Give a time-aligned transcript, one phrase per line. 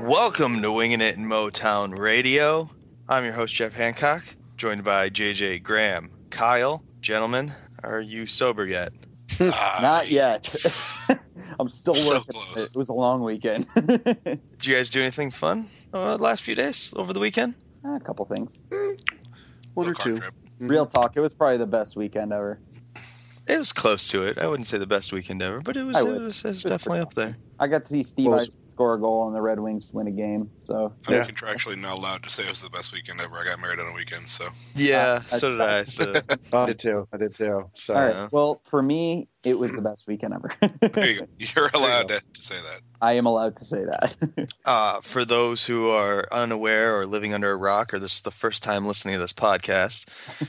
[0.00, 2.70] Welcome to Winging It in Motown Radio.
[3.08, 4.22] I'm your host, Jeff Hancock,
[4.56, 6.12] joined by JJ Graham.
[6.30, 8.92] Kyle, gentlemen, are you sober yet?
[9.40, 10.54] Not yet.
[11.58, 12.32] I'm still So working.
[12.34, 12.64] close.
[12.66, 13.66] it was a long weekend.
[13.74, 17.54] Did you guys do anything fun uh, the last few days over the weekend?
[17.84, 18.58] a couple things.
[19.74, 20.66] One or Little car two.
[20.66, 21.16] Real talk.
[21.16, 22.58] It was probably the best weekend ever.
[23.48, 24.36] It was close to it.
[24.38, 26.62] I wouldn't say the best weekend ever, but it was, I it was, it was
[26.62, 27.38] definitely up there.
[27.58, 30.06] I got to see Steve Well- Eisen score a goal and the Red Wings win
[30.06, 30.50] a game.
[30.62, 31.26] So I'm Yeah.
[31.26, 33.36] contractually not allowed to say it was the best weekend ever.
[33.38, 35.84] I got married on a weekend, so Yeah, that's so did I.
[35.86, 36.12] So
[36.52, 37.08] I did too.
[37.12, 37.70] I did too.
[37.74, 38.10] So all right.
[38.14, 38.28] Yeah.
[38.30, 40.50] Well, for me, it was the best weekend ever.
[40.92, 41.26] there you go.
[41.38, 42.80] You're allowed to, to say that.
[43.00, 44.16] I am allowed to say that.
[44.64, 48.30] Uh, for those who are unaware or living under a rock, or this is the
[48.30, 50.04] first time listening to this podcast,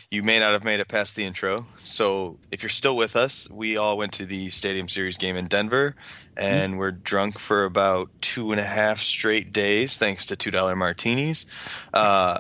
[0.11, 1.67] you may not have made it past the intro.
[1.79, 5.47] So if you're still with us, we all went to the Stadium Series game in
[5.47, 5.95] Denver,
[6.35, 10.75] and we're drunk for about two and a half straight days, thanks to two dollar
[10.75, 11.45] martinis.
[11.93, 12.39] Uh,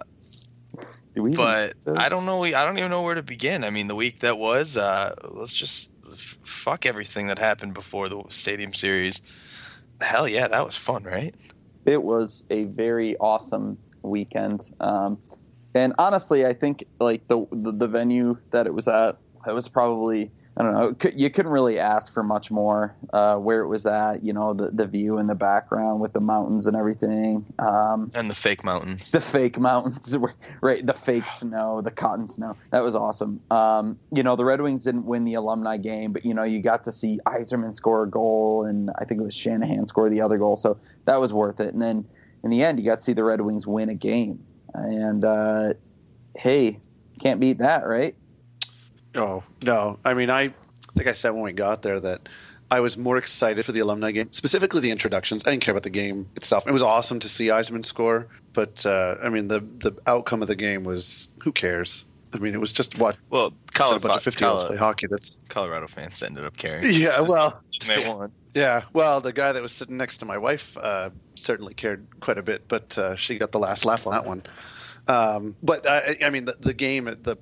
[1.15, 1.37] Do we even-
[1.85, 2.43] but I don't know.
[2.43, 3.63] I don't even know where to begin.
[3.63, 4.75] I mean, the week that was.
[4.75, 9.21] Uh, let's just f- fuck everything that happened before the Stadium Series.
[10.01, 11.35] Hell yeah, that was fun, right?
[11.85, 14.61] it was a very awesome weekend.
[14.79, 15.19] Um,
[15.73, 19.17] and honestly, I think like the, the the venue that it was at,
[19.47, 21.11] it was probably I don't know.
[21.15, 22.93] You couldn't really ask for much more.
[23.13, 26.19] Uh, where it was at, you know, the the view in the background with the
[26.19, 27.45] mountains and everything.
[27.59, 29.09] Um, And the fake mountains.
[29.11, 30.13] the fake mountains,
[30.61, 30.85] right?
[30.85, 32.57] The fake snow, the cotton snow.
[32.71, 33.39] That was awesome.
[33.49, 36.61] Um, you know, the Red Wings didn't win the alumni game, but you know, you
[36.61, 40.19] got to see Yzerman score a goal, and I think it was Shanahan score the
[40.19, 41.73] other goal, so that was worth it.
[41.73, 42.05] And then
[42.43, 44.43] in the end, you got to see the Red Wings win a game,
[44.73, 45.73] and uh,
[46.37, 46.79] hey,
[47.21, 48.13] can't beat that, right?
[49.15, 49.99] Oh no!
[50.05, 50.53] I mean, I
[50.95, 52.29] think I said when we got there that
[52.71, 55.43] I was more excited for the alumni game, specifically the introductions.
[55.45, 56.67] I didn't care about the game itself.
[56.67, 60.47] It was awesome to see Yzerman score, but uh, I mean, the the outcome of
[60.47, 62.05] the game was who cares?
[62.31, 65.07] I mean, it was just what Well, a bunch of fifty olds play hockey.
[65.09, 66.93] That's Colorado fans ended up caring.
[66.93, 67.21] yeah.
[67.21, 68.31] Well, they won.
[68.53, 68.83] yeah.
[68.93, 72.43] Well, the guy that was sitting next to my wife uh, certainly cared quite a
[72.43, 74.43] bit, but uh, she got the last laugh on that one.
[75.07, 77.37] Um, but I, I mean, the, the game, at the,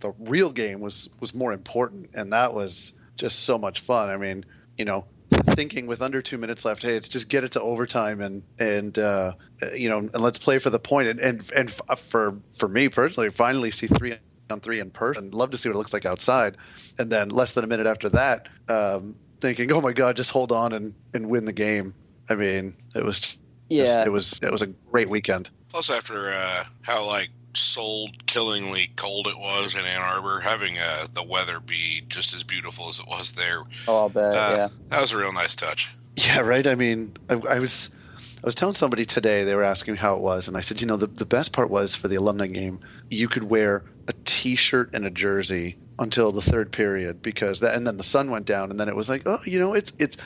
[0.00, 4.08] the the real game was was more important, and that was just so much fun.
[4.08, 4.44] I mean,
[4.76, 5.06] you know,
[5.54, 8.98] thinking with under two minutes left, hey, it's just get it to overtime and and
[8.98, 9.32] uh,
[9.74, 11.08] you know, and let's play for the point.
[11.08, 11.72] And and and
[12.10, 14.16] for for me personally, finally see three
[14.50, 15.30] on three in person.
[15.30, 16.56] Love to see what it looks like outside.
[16.98, 20.52] And then less than a minute after that, um, thinking, oh my god, just hold
[20.52, 21.94] on and and win the game.
[22.28, 25.50] I mean, it was just, Yeah, it was it was a great weekend.
[25.68, 31.06] Plus, after uh, how like soul killingly cold it was in Ann Arbor, having uh,
[31.12, 34.34] the weather be just as beautiful as it was there, oh, I'll bet.
[34.34, 35.92] uh, yeah, that was a real nice touch.
[36.16, 36.66] Yeah, right.
[36.66, 37.90] I mean, I, I was
[38.36, 39.44] I was telling somebody today.
[39.44, 41.52] They were asking me how it was, and I said, you know, the the best
[41.52, 42.80] part was for the alumni game,
[43.10, 47.86] you could wear a T-shirt and a jersey until the third period because that, and
[47.86, 50.16] then the sun went down, and then it was like, oh, you know, it's it's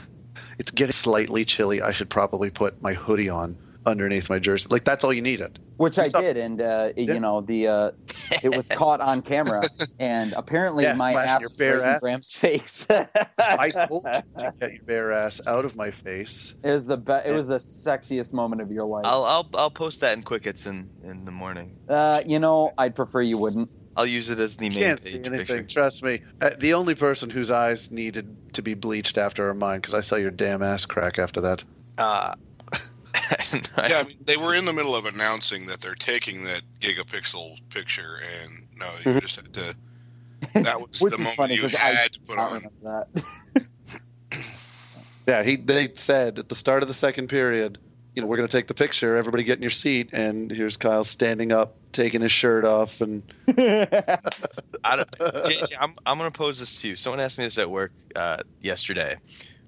[0.58, 1.82] it's getting slightly chilly.
[1.82, 3.56] I should probably put my hoodie on
[3.90, 4.66] underneath my jersey.
[4.70, 5.58] Like that's all you needed.
[5.76, 7.14] which I What's did, and uh, Yeah.
[7.14, 7.90] you know the uh,
[8.42, 9.62] it was caught on camera,
[9.98, 12.00] and apparently Yeah, my ass your was bare right in ass.
[12.00, 12.86] Graham's face.
[13.38, 16.54] I told you get your bare ass out of my face.
[16.62, 19.04] It was the be- It was the sexiest moment of your life.
[19.04, 21.78] I'll I'll I'll post that in Quickets in in the morning.
[21.88, 23.70] uh, you know, I'd prefer you wouldn't.
[23.96, 25.38] I'll use it as the main can't see anything.
[25.46, 25.62] picture.
[25.64, 26.22] Trust me.
[26.40, 30.00] Uh, the only person whose eyes needed to be bleached after are mine because I
[30.00, 31.64] saw your damn ass crack after that.
[31.98, 32.34] Uh,
[33.88, 37.58] Yeah, I mean, they were in the middle of announcing that they're taking that gigapixel
[37.70, 39.74] picture, and no, you just had to.
[40.54, 42.54] That was the is moment funny you 'cause I had to put I on.
[42.54, 43.66] remember that.
[45.26, 47.78] Yeah, he they said at the start of the second period,
[48.14, 49.16] you know, we're going to take the picture.
[49.16, 53.22] Everybody get in your seat, and here's Kyle standing up, taking his shirt off, and
[53.48, 56.96] I don't, JJ, I'm I'm gonna pose this to you.
[56.96, 59.16] Someone asked me this at work uh, yesterday.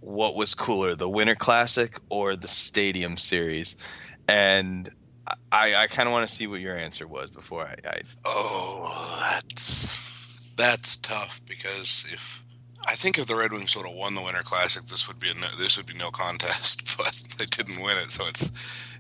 [0.03, 3.77] What was cooler, the Winter Classic or the Stadium Series,
[4.29, 4.91] and
[5.51, 7.77] I, I kind of want to see what your answer was before I.
[7.89, 12.43] I oh, that's that's tough because if
[12.87, 15.31] I think if the Red Wings would have won the Winter Classic, this would be
[15.31, 18.51] a no, this would be no contest, but they didn't win it, so it's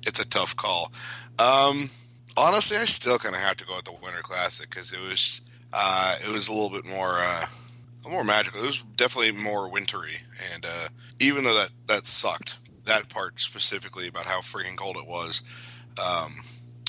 [0.02, 0.92] it's a tough call.
[1.38, 1.90] Um,
[2.36, 5.40] honestly, I still kind of have to go with the Winter Classic because it was
[5.72, 7.46] uh, it was a little bit more uh,
[8.08, 8.62] more magical.
[8.62, 10.22] It was definitely more wintry,
[10.52, 10.88] and uh,
[11.20, 15.42] even though that that sucked, that part specifically about how freaking cold it was,
[16.02, 16.36] um,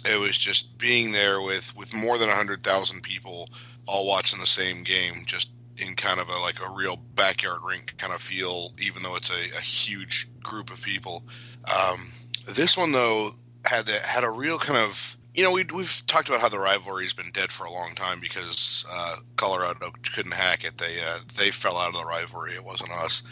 [0.05, 3.49] it was just being there with with more than hundred thousand people
[3.85, 7.97] all watching the same game, just in kind of a like a real backyard rink
[7.97, 11.23] kind of feel, even though it's a, a huge group of people.
[11.65, 12.11] Um,
[12.49, 13.31] this one though
[13.65, 16.59] had a, had a real kind of you know, we, we've talked about how the
[16.59, 20.77] rivalry's been dead for a long time because uh, Colorado couldn't hack it.
[20.77, 22.53] They uh, they fell out of the rivalry.
[22.53, 23.23] It wasn't us,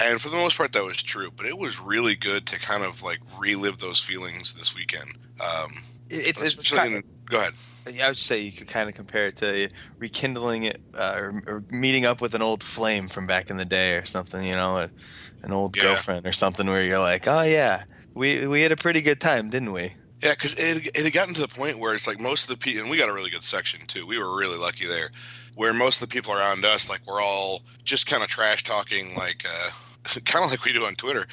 [0.00, 1.30] and for the most part, that was true.
[1.34, 5.18] But it was really good to kind of like relive those feelings this weekend.
[5.40, 7.54] Um, it's, it's kind of, go ahead.
[7.92, 9.68] Yeah, I would say you could kind of compare it to
[9.98, 13.64] rekindling it uh, or, or, meeting up with an old flame from back in the
[13.64, 14.44] day or something.
[14.44, 14.88] You know,
[15.42, 15.82] an old yeah.
[15.82, 17.84] girlfriend or something where you're like, oh yeah,
[18.14, 19.94] we we had a pretty good time, didn't we?
[20.22, 22.56] Yeah, because it, it had gotten to the point where it's like most of the
[22.56, 24.06] people, and we got a really good section too.
[24.06, 25.10] We were really lucky there,
[25.54, 29.14] where most of the people around us, like, we're all just kind of trash talking,
[29.14, 29.70] like, uh,
[30.24, 31.26] kind of like we do on Twitter.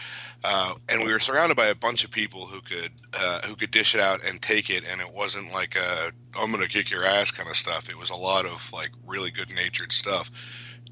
[0.43, 3.71] Uh, and we were surrounded by a bunch of people who could uh, who could
[3.71, 6.91] dish it out and take it, and it wasn't like a "I'm going to kick
[6.91, 7.89] your ass" kind of stuff.
[7.89, 10.29] It was a lot of like really good natured stuff,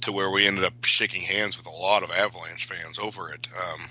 [0.02, 3.48] to where we ended up shaking hands with a lot of Avalanche fans over it.
[3.56, 3.90] Um,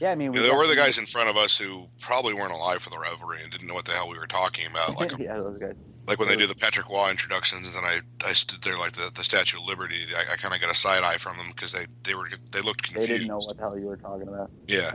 [0.00, 2.52] yeah, I mean, we there were the guys in front of us who probably weren't
[2.52, 4.98] alive for the revelry and didn't know what the hell we were talking about.
[4.98, 5.74] Like, yeah, those guys.
[6.06, 8.92] Like when they do the Patrick Roy introductions, and then I, I stood there like
[8.92, 9.96] the, the Statue of Liberty.
[10.16, 12.62] I, I kind of got a side eye from them because they, they were they
[12.62, 13.08] looked confused.
[13.08, 14.50] They didn't know what the hell you were talking about.
[14.66, 14.90] Yeah,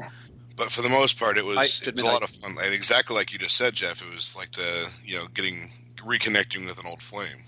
[0.55, 2.55] but for the most part, it was it was a lot of fun.
[2.59, 6.65] And exactly like you just said, Jeff, it was like the you know getting reconnecting
[6.65, 7.43] with an old flame.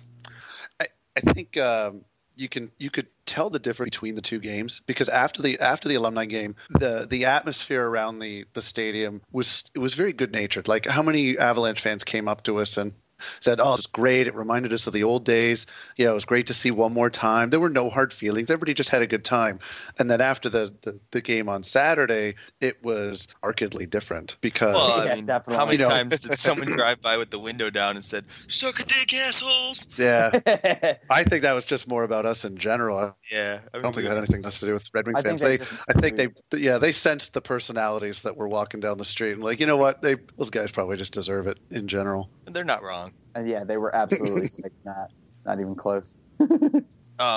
[0.80, 2.02] I I think um,
[2.36, 5.90] you can you could tell the difference between the two games because after the after
[5.90, 10.32] the alumni game the the atmosphere around the the stadium was it was very good
[10.32, 12.94] natured like how many avalanche fans came up to us and
[13.40, 14.28] said, "Oh, it's great.
[14.28, 15.66] It reminded us of the old days.
[15.98, 18.50] Yeah, it was great to see one more time." There were no hard feelings.
[18.50, 19.60] Everybody just had a good time.
[19.98, 25.10] And then after the the, the game on Saturday, it was markedly different because well,
[25.10, 25.56] I mean, definitely.
[25.56, 28.26] how many you know, times did someone drive by with the window down and said,
[28.48, 29.88] "Suck a dick, assholes"?
[29.98, 30.32] Yeah,
[31.10, 33.16] I think that was just more about us in general.
[33.32, 35.16] Yeah, I, mean, I don't think it had anything else to do with Red Wing
[35.24, 35.42] fans.
[35.42, 39.34] They, I think they, yeah, they sensed the personalities that were walking down the street
[39.34, 42.30] and like, you know what, they those guys probably just deserve it in general.
[42.48, 43.14] They're not wrong.
[43.34, 45.12] And yeah, they were absolutely like not
[45.46, 46.16] not even close.
[46.40, 46.86] um,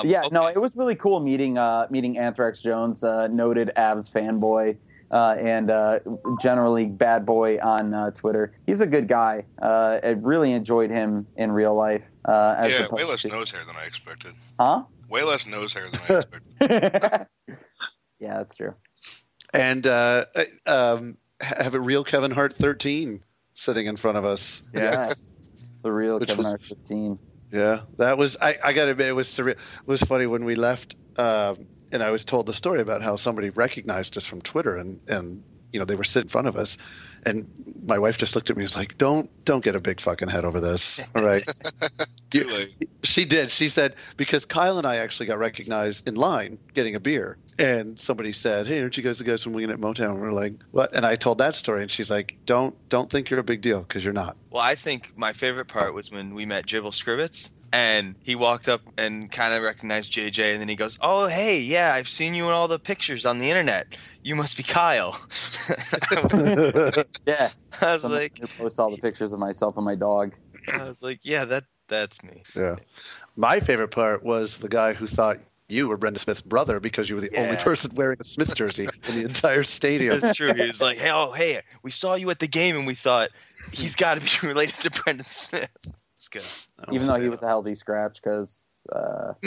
[0.05, 0.29] yeah, okay.
[0.31, 4.77] no, it was really cool meeting uh, meeting Anthrax Jones, uh, noted Avs fanboy.
[5.11, 5.97] Uh, and uh,
[6.39, 8.53] generally bad boy on uh, Twitter.
[8.67, 9.43] He's a good guy.
[9.59, 12.03] Uh, I really enjoyed him in real life.
[12.25, 13.29] Uh, yeah, way less to...
[13.29, 14.35] nose hair than I expected.
[14.59, 14.83] Huh?
[15.09, 17.27] Way less nose hair than I expected.
[18.19, 18.75] yeah, that's true.
[19.51, 20.25] And uh,
[20.67, 23.23] um, have a real Kevin Hart 13
[23.59, 24.71] sitting in front of us.
[24.75, 25.09] Yeah.
[25.09, 25.35] Yes.
[25.81, 27.19] The real Which Kevin was, 15.
[27.53, 28.35] Yeah, that was.
[28.41, 29.51] I, I got to admit, it was surreal.
[29.51, 33.15] It was funny when we left, um, and I was told the story about how
[33.15, 35.41] somebody recognized us from Twitter, and and
[35.71, 36.77] you know they were sitting in front of us,
[37.25, 37.47] and
[37.81, 40.27] my wife just looked at me and was like, "Don't don't get a big fucking
[40.27, 41.43] head over this, all right?"
[43.03, 43.51] She did.
[43.51, 47.99] She said because Kyle and I actually got recognized in line getting a beer, and
[47.99, 50.53] somebody said, "Hey, aren't you guys the guys from Winging at Motown?" And we're like,
[50.71, 53.61] "What?" And I told that story, and she's like, "Don't don't think you're a big
[53.61, 56.91] deal because you're not." Well, I think my favorite part was when we met Jibble
[56.91, 57.49] Scribbits.
[57.71, 61.59] And he walked up and kind of recognized JJ, and then he goes, "Oh, hey,
[61.59, 63.95] yeah, I've seen you in all the pictures on the internet.
[64.23, 65.21] You must be Kyle."
[67.27, 70.33] yeah, I was Someone like, post all the pictures of myself and my dog.
[70.73, 72.77] I was like, "Yeah, that that's me." Yeah.
[73.35, 75.37] My favorite part was the guy who thought
[75.69, 77.41] you were Brendan Smith's brother because you were the yeah.
[77.41, 80.19] only person wearing a Smith jersey in the entire stadium.
[80.19, 80.53] That's true.
[80.53, 83.29] He was like, "Hey, oh, hey, we saw you at the game, and we thought
[83.71, 85.69] he's got to be related to Brendan Smith."
[86.17, 86.43] It's good.
[86.91, 89.33] Even though he was a healthy scratch, because uh...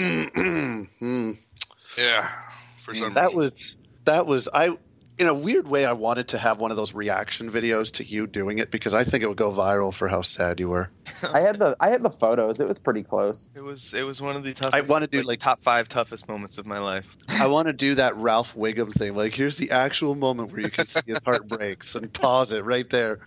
[1.98, 2.30] yeah,
[2.78, 3.38] for some that reason.
[3.38, 4.78] was that was I
[5.18, 8.26] in a weird way, I wanted to have one of those reaction videos to you
[8.26, 10.90] doing it because I think it would go viral for how sad you were.
[11.22, 12.60] I had the I had the photos.
[12.60, 13.50] It was pretty close.
[13.54, 14.74] It was it was one of the toughest.
[14.74, 17.14] I want to do like, like, top five toughest moments of my life.
[17.28, 19.14] I want to do that Ralph Wiggum thing.
[19.14, 22.64] Like, here's the actual moment where you can see his heart breaks and pause it
[22.64, 23.20] right there.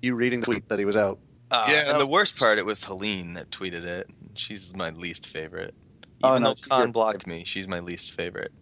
[0.00, 1.18] You reading the tweet that he was out.
[1.50, 4.10] Uh, yeah, and the worst part, it was Helene that tweeted it.
[4.34, 5.74] She's my least favorite.
[6.22, 8.52] Oh, Even oh, no, though Con blocked me, she's my least favorite.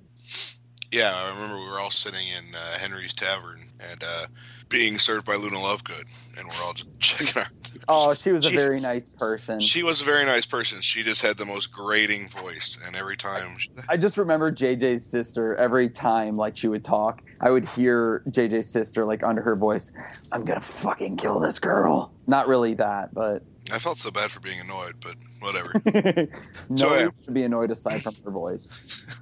[0.97, 4.27] Yeah, I remember we were all sitting in uh, Henry's Tavern and uh,
[4.71, 6.07] being served by Luna Lovegood,
[6.39, 7.49] and we're all just checking our.
[7.89, 9.61] Oh, she was a very nice person.
[9.61, 10.81] She was a very nice person.
[10.81, 15.55] She just had the most grating voice, and every time, I just remember JJ's sister
[15.55, 19.93] every time like she would talk, I would hear JJ's sister like under her voice,
[20.33, 22.13] I'm gonna fucking kill this girl.
[22.27, 25.81] Not really that, but I felt so bad for being annoyed, but whatever.
[26.69, 27.09] no So, one yeah.
[27.25, 28.69] should be annoyed aside from her voice.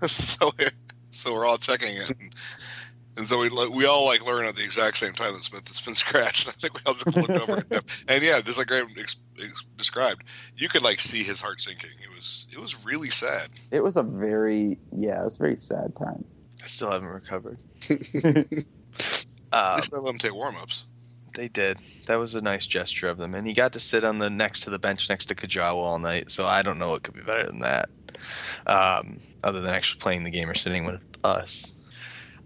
[0.07, 0.53] so,
[1.15, 2.35] so we're all checking it, and,
[3.17, 5.81] and so we we all like learn at the exact same time that Smith has
[5.85, 6.49] been scratched.
[6.49, 9.17] I think we all just looked over at him, and yeah, just like Graham ex-
[9.43, 10.25] ex- described,
[10.57, 11.91] you could like see his heart sinking.
[12.03, 13.49] It was it was really sad.
[13.71, 16.25] It was a very yeah, it was a very sad time.
[16.63, 17.59] I still haven't recovered.
[17.91, 18.47] At
[19.53, 20.85] Uh, least they let him take warm ups.
[21.37, 21.79] they did.
[22.07, 24.61] That was a nice gesture of them, and he got to sit on the next
[24.65, 26.29] to the bench next to Kajawa all night.
[26.31, 27.89] So I don't know what could be better than that,
[28.67, 31.75] um, other than actually playing the game or sitting with us.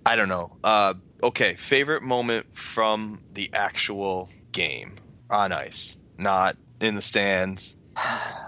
[0.06, 0.56] I don't know.
[0.64, 4.96] Uh, okay, favorite moment from the actual game
[5.30, 7.76] on ice, not in the stands,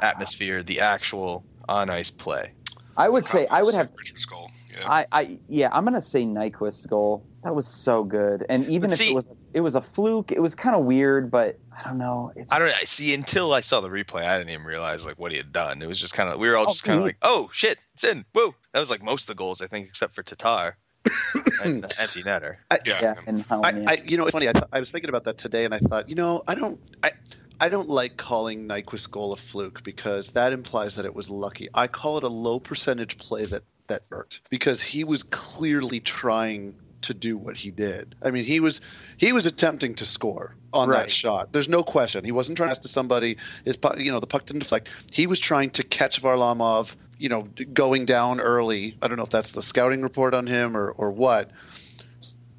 [0.02, 2.52] atmosphere, the actual on ice play.
[2.96, 4.50] I would say I would have Richard's goal.
[4.70, 4.88] Yeah.
[4.90, 7.24] I, I yeah, I'm gonna say Nyquist's goal.
[7.44, 8.44] That was so good.
[8.48, 10.84] And even But if see- it was it was a fluke, it was kind of
[10.84, 12.32] weird, but I don't know.
[12.36, 14.24] It's I don't I see until I saw the replay.
[14.24, 15.82] I didn't even realize like what he had done.
[15.82, 17.78] It was just kind of we were all Oh, just kind of like, oh shit,
[17.94, 18.24] it's in.
[18.34, 18.54] Woo!
[18.72, 20.76] That was like most of the goals I think, except for Tatar
[21.64, 22.56] and the empty netter.
[22.70, 22.98] I, yeah.
[23.02, 24.48] yeah, and how I, I, you know, it's funny.
[24.48, 26.78] I, th- I was thinking about that today, and I thought, you know, I don't,
[27.02, 27.12] I,
[27.60, 31.68] I don't like calling Nyquist's goal a fluke because that implies that it was lucky.
[31.74, 36.76] I call it a low percentage play that that worked because he was clearly trying
[37.02, 38.14] to do what he did.
[38.22, 38.80] I mean, he was
[39.16, 41.00] he was attempting to score on Right.
[41.00, 41.52] that shot.
[41.52, 42.24] There's no question.
[42.24, 43.36] He wasn't trying to pass to somebody.
[43.64, 44.88] His puck, you know, the puck didn't deflect.
[45.10, 46.90] He was trying to catch Varlamov.
[47.18, 47.42] You know,
[47.74, 48.96] going down early.
[49.02, 51.50] I don't know if that's the scouting report on him or or what.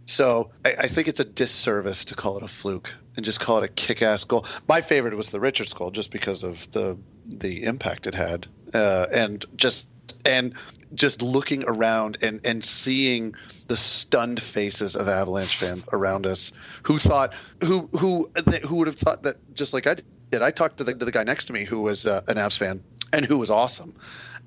[0.05, 3.57] So I, I think it's a disservice to call it a fluke and just call
[3.57, 4.45] it a kick-ass goal.
[4.67, 9.07] My favorite was the Richards goal, just because of the the impact it had, uh,
[9.11, 9.85] and just
[10.25, 10.53] and
[10.93, 13.33] just looking around and and seeing
[13.67, 16.51] the stunned faces of Avalanche fans around us
[16.83, 17.33] who thought
[17.63, 18.29] who who
[18.65, 20.41] who would have thought that just like I did.
[20.41, 22.57] I talked to the to the guy next to me who was uh, an Avs
[22.57, 22.83] fan
[23.13, 23.93] and who was awesome.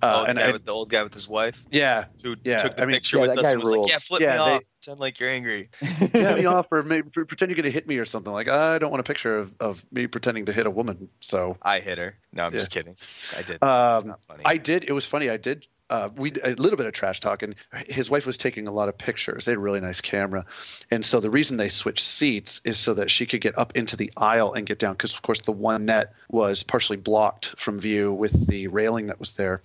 [0.02, 2.34] Uh, oh, and the, guy I- with, the old guy with his wife yeah, who
[2.44, 3.82] Yeah, took the I mean- picture Yeah, with us and was ruled.
[3.84, 5.70] like, "Yeah, flip Yeah, me they- off, pretend like you're angry."
[6.12, 8.78] get me off or maybe pretend you're going to hit me or something like i
[8.78, 11.96] don't want a picture of, of me pretending to hit a woman so I hit
[11.98, 12.16] her.
[12.32, 12.58] No, I'm Yeah.
[12.60, 12.96] just kidding.
[13.36, 13.54] I did.
[13.56, 14.42] it's um, not funny.
[14.44, 17.54] i did it was funny i did uh, we a little bit of trash talking.
[17.86, 19.44] His wife was taking a lot of pictures.
[19.44, 20.46] They had a really nice camera,
[20.90, 23.96] and so the reason they switched seats is so that she could get up into
[23.96, 24.94] the aisle and get down.
[24.94, 29.20] Because of course the one net was partially blocked from view with the railing that
[29.20, 29.62] was there.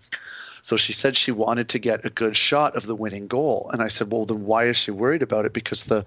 [0.62, 3.82] So she said she wanted to get a good shot of the winning goal, and
[3.82, 5.54] I said, "Well, then why is she worried about it?
[5.54, 6.06] Because the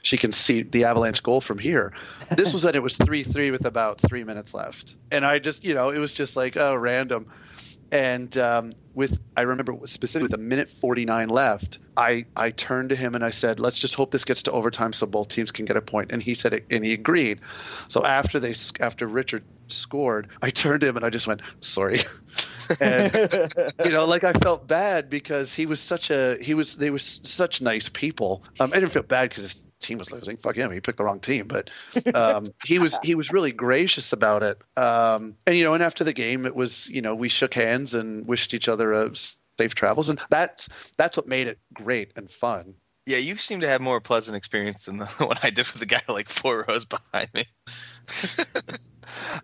[0.00, 1.92] she can see the Avalanche goal from here.
[2.30, 5.64] This was when it was three three with about three minutes left, and I just
[5.64, 7.30] you know it was just like oh random,
[7.90, 12.90] and um, with I remember specifically with a minute forty nine left, I I turned
[12.90, 15.50] to him and I said, let's just hope this gets to overtime so both teams
[15.50, 17.40] can get a point." and he said it, and he agreed.
[17.88, 22.00] So after they after Richard scored, I turned to him and I just went sorry.
[22.80, 23.14] and
[23.84, 26.98] you know, like I felt bad because he was such a he was they were
[26.98, 28.42] such nice people.
[28.60, 30.36] Um, I didn't feel bad because team was losing.
[30.38, 31.46] Fuck him, he picked the wrong team.
[31.48, 31.70] But
[32.14, 34.58] um, he was he was really gracious about it.
[34.76, 37.94] Um, and you know, and after the game, it was you know we shook hands
[37.94, 42.12] and wished each other a s- safe travels, and that's that's what made it great
[42.16, 42.74] and fun.
[43.06, 45.86] yeah, you seem to have more pleasant experience than the one I did with the
[45.86, 47.46] guy like four rows behind me.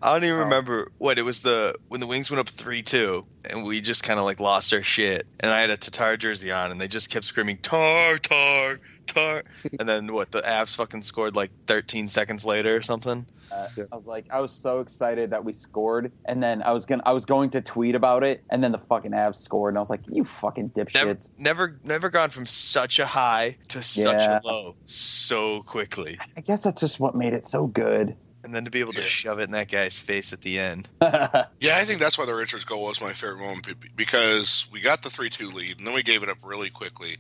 [0.02, 3.24] I don't even remember what it was the when the Wings went up three two
[3.48, 6.50] and we just kind of like lost our shit and I had a Tatar jersey
[6.50, 9.42] on and they just kept screaming tar tar tar
[9.78, 13.26] and then what the Avs fucking scored like 13 seconds later or something.
[13.50, 16.84] Uh, I was like, I was so excited that we scored, and then I was
[16.84, 19.78] gonna, I was going to tweet about it, and then the fucking Avs scored, and
[19.78, 21.32] I was like, you fucking Never, dipshits.
[21.38, 24.40] never, never gone from such a high to such Yeah.
[24.44, 28.16] a low so quickly, I guess that's just what made it so good.
[28.48, 29.06] And then to be able to Yeah.
[29.06, 30.88] shove it in that guy's face at the end.
[31.60, 35.02] Yeah, I think that's why the Richards goal was my favorite moment because we got
[35.02, 37.18] the three-two lead, and then we gave it up really quickly,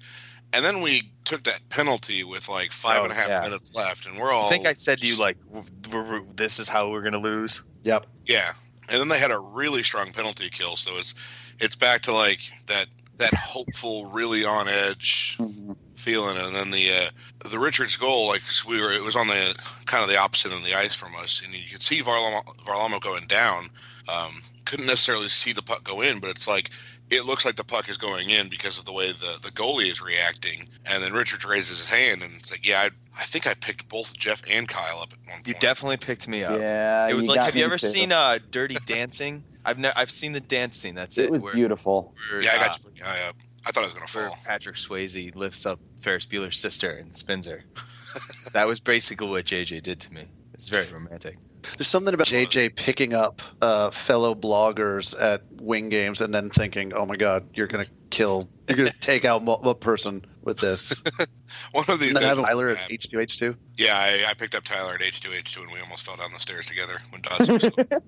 [0.52, 3.40] and then we took that penalty with like five Oh, and a half yeah.
[3.42, 4.46] minutes left, and we're all.
[4.46, 7.62] I think I said to you like, w- w- "This is how we're gonna lose."
[7.82, 8.06] Yep.
[8.26, 8.52] Yeah,
[8.88, 11.14] and then they had a really strong penalty kill, so it's
[11.58, 12.86] it's back to like that
[13.18, 15.76] that hopeful, really on edge Mhm.
[16.08, 19.54] Feeling, and then the uh, the Richards goal, like we were, it was on the
[19.84, 22.44] kind of the opposite end of the ice from us, and you could see Varlamov,
[22.64, 23.68] Varlamov going down.
[24.08, 26.70] Um, couldn't necessarily see the puck go in, but it's like
[27.10, 29.90] it looks like the puck is going in because of the way the, the goalie
[29.90, 30.68] is reacting.
[30.86, 33.88] And then Richards raises his hand and it's like, yeah, I, I think I picked
[33.88, 35.48] both Jeff and Kyle up at one point.
[35.48, 36.60] You definitely picked me up.
[36.60, 37.86] Yeah, It was like, have you ever too.
[37.86, 39.42] seen uh, Dirty Dancing?
[39.64, 40.94] I've ne- I've seen the dance scene.
[40.94, 41.26] That's it.
[41.26, 42.14] It was where, beautiful.
[42.30, 43.36] where, Yeah, I got you pretty high up.
[43.66, 44.38] I thought I was going to fall.
[44.44, 47.64] Patrick Swayze lifts up Ferris Bueller's sister and spins her.
[48.52, 50.22] that was basically what JJ did to me.
[50.54, 51.36] It's very romantic.
[51.76, 56.94] There's something about JJ picking up uh, fellow bloggers at wing games and then thinking,
[56.94, 60.94] "Oh my God, you're gonna kill, you're gonna take out mo- a person with this."
[61.72, 62.36] One of these And days.
[62.36, 63.56] have Tyler at uh, H2H2.
[63.76, 66.64] Yeah, I, I picked up Tyler at H2H2 and we almost fell down the stairs
[66.66, 67.62] together when Dodds was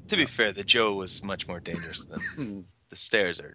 [0.08, 2.60] To be fair, the Joe was much more dangerous than Hmm.
[2.88, 3.54] the stairs are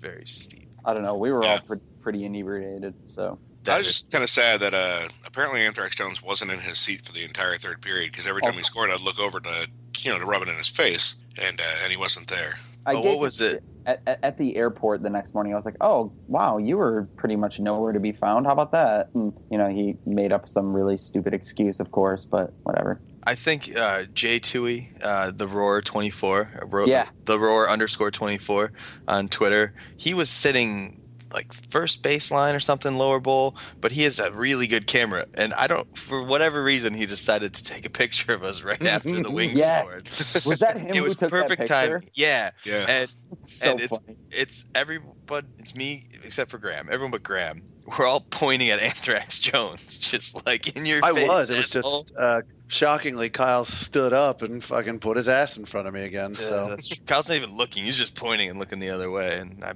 [0.00, 0.67] very steep.
[0.84, 1.14] I don't know.
[1.16, 1.60] We were all Yeah.
[1.66, 6.22] pretty, pretty inebriated, so I was just kind of sad that uh, apparently Anthrax Jones
[6.22, 8.58] wasn't in his seat for the entire third period because every time Oh.
[8.58, 9.68] he scored, I'd look over to
[9.98, 12.58] you know to rub it in his face, and uh, and he wasn't there.
[12.86, 13.62] I Oh, gave what was it?
[13.84, 15.52] At, at, at the airport the next morning.
[15.52, 18.46] I was like, "Oh, wow, you were pretty much nowhere to be found.
[18.46, 22.24] How about that?" And you know, he made up some really stupid excuse, of course,
[22.24, 23.00] but whatever.
[23.24, 26.50] I think uh, Jay Tui, uh, the Roar twenty four,
[26.86, 27.08] Yeah.
[27.24, 28.72] the Roar underscore twenty four
[29.06, 29.74] on Twitter.
[29.96, 30.94] He was sitting
[31.30, 35.52] like first baseline or something, lower bowl, but he has a really good camera, and
[35.52, 39.20] I don't, for whatever reason, he decided to take a picture of us right after
[39.20, 39.84] the Wings Yes.
[39.86, 40.46] scored.
[40.46, 42.00] Was that him it who was took that perfect time.
[42.14, 43.10] Yeah, Yeah, and
[43.46, 44.16] So And it's- funny.
[44.30, 45.46] it's everybody.
[45.58, 46.88] It's me except for Graham.
[46.90, 47.60] Everyone but Graham.
[47.98, 51.28] We're all pointing at Anthrax Jones, just like in your I face.
[51.28, 51.50] was.
[51.50, 55.88] It was just uh, shockingly, Kyle stood up and fucking put his ass in front
[55.88, 56.34] of me again.
[56.38, 56.98] Yeah, So that's true.
[57.06, 57.84] Kyle's not even looking.
[57.84, 59.36] He's just pointing and looking the other way.
[59.38, 59.72] And I,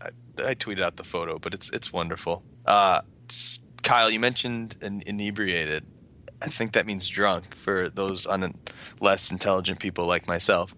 [0.00, 0.08] I,
[0.50, 2.42] I tweeted out the photo, but it's it's wonderful.
[2.64, 3.00] Uh,
[3.82, 5.84] Kyle, you mentioned an inebriated.
[6.42, 8.54] I think that means drunk for those un-
[9.00, 10.74] less intelligent people like myself.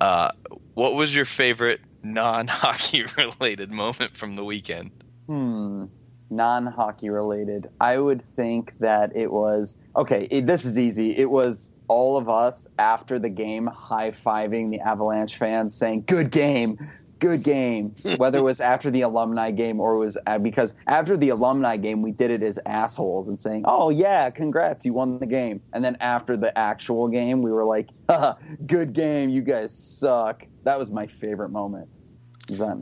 [0.00, 0.30] Uh,
[0.74, 4.90] what was your favorite non-hockey related moment from the weekend?
[5.26, 5.86] Hmm.
[6.30, 7.68] Non-hockey related.
[7.80, 10.28] I would think that it was okay.
[10.30, 11.16] It, this is easy.
[11.16, 16.30] It was all of us after the game high fiving the Avalanche fans, saying "Good
[16.30, 16.78] game,
[17.18, 21.16] good game." Whether it was after the alumni game or it was uh, because after
[21.16, 25.18] the alumni game we did it as assholes and saying, "Oh yeah, congrats, you won
[25.18, 27.90] the game." And then after the actual game, we were like,
[28.66, 31.88] "Good game, you guys suck." That was my favorite moment.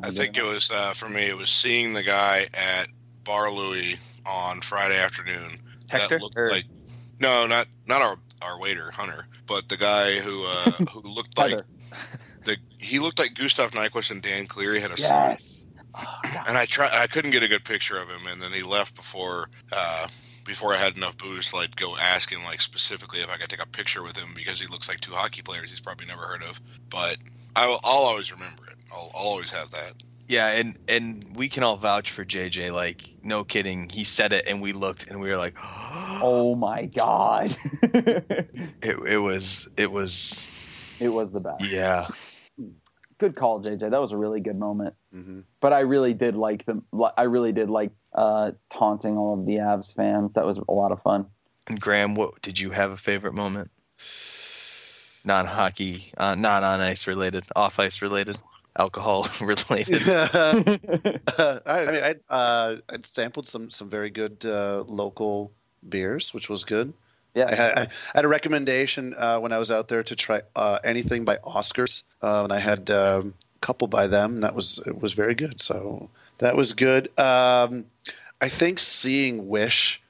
[0.06, 1.22] I think it was uh, for me.
[1.22, 2.88] It was seeing the guy at
[3.28, 5.60] Bar Louie on Friday afternoon.
[5.90, 6.16] Hector?
[6.18, 6.64] That looked Or- like
[7.20, 11.60] no, not not our our waiter Hunter, but the guy who uh, who looked like
[12.44, 15.30] the he looked like Gustav Nyquist and Dan Cleary had a son.
[15.30, 15.66] Yes.
[15.94, 18.62] Oh, And I try I couldn't get a good picture of him, and then he
[18.62, 20.06] left before uh,
[20.44, 23.50] before I had enough booze to like go ask him like specifically if I could
[23.50, 26.22] take a picture with him because he looks like two hockey players he's probably never
[26.22, 26.60] heard of.
[26.88, 27.18] But
[27.56, 28.76] I will, I'll always remember it.
[28.92, 29.94] I'll, I'll always have that.
[30.28, 32.70] Yeah, and and we can all vouch for JJ.
[32.72, 35.54] Like, no kidding, he said it, and we looked, and we were like,
[36.20, 37.56] Oh my god.
[37.82, 38.50] it,
[38.82, 40.46] it was, it was,
[41.00, 41.64] it was the best.
[41.70, 42.08] yeah.
[43.18, 43.90] Good call, JJ.
[43.90, 44.94] That was a really good moment.
[45.12, 45.42] mhm.
[45.60, 46.84] But I really did like them.
[47.16, 50.34] I really did like uh, taunting all of the Avs fans.
[50.34, 51.26] That was a lot of fun.
[51.66, 53.70] And Graham, what did you have a favorite moment?
[55.24, 58.38] Non-hockey, uh, not on ice related, off ice related,
[58.78, 60.08] alcohol related.
[60.08, 60.20] I,
[61.66, 65.52] I mean, I uh, I'd sampled some some very good uh, local
[65.88, 66.92] beers, which was good.
[67.36, 67.54] I yeah.
[67.54, 71.24] had, I had a recommendation uh, when I was out there to try uh, anything
[71.24, 74.34] by Oscars, uh, and I had um, a couple by them.
[74.34, 75.60] And that was it was very good.
[75.60, 77.16] So that was good.
[77.18, 77.84] Um,
[78.40, 80.00] I think seeing Wish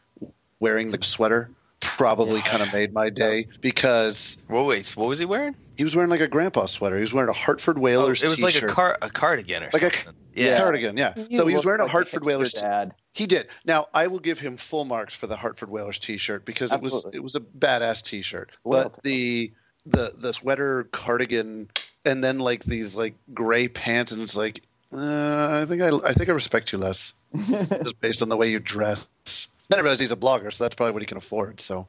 [0.61, 1.51] wearing the sweater
[1.81, 5.55] probably kind of made my day because Whoa, wait, what was he wearing?
[5.77, 6.97] he was wearing like a grandpa sweater.
[6.97, 8.23] He was wearing a Hartford Oh, Whalers.
[8.25, 8.71] it was like a t-shirt.
[8.71, 10.15] car, a cardigan or Like a- something.
[10.35, 10.59] Yeah.
[10.59, 10.97] cardigan.
[10.97, 11.15] Yeah.
[11.17, 12.53] You so he was look wearing a Hartford hipster Whalers.
[12.53, 12.95] dad.
[13.13, 13.49] He did.
[13.65, 17.07] Now I will give him full marks for the Hartford Whalers T-shirt because it was
[17.13, 18.51] it was a badass T-shirt.
[18.65, 19.53] Well But the
[19.87, 21.71] the the sweater cardigan
[22.05, 24.63] and then like these like gray pants and it's like
[24.93, 28.51] uh, I think I I think I respect you less just based on the way
[28.51, 29.07] you dress.
[29.69, 31.61] Then I realized he's a blogger, so that's probably what he can afford.
[31.61, 31.87] So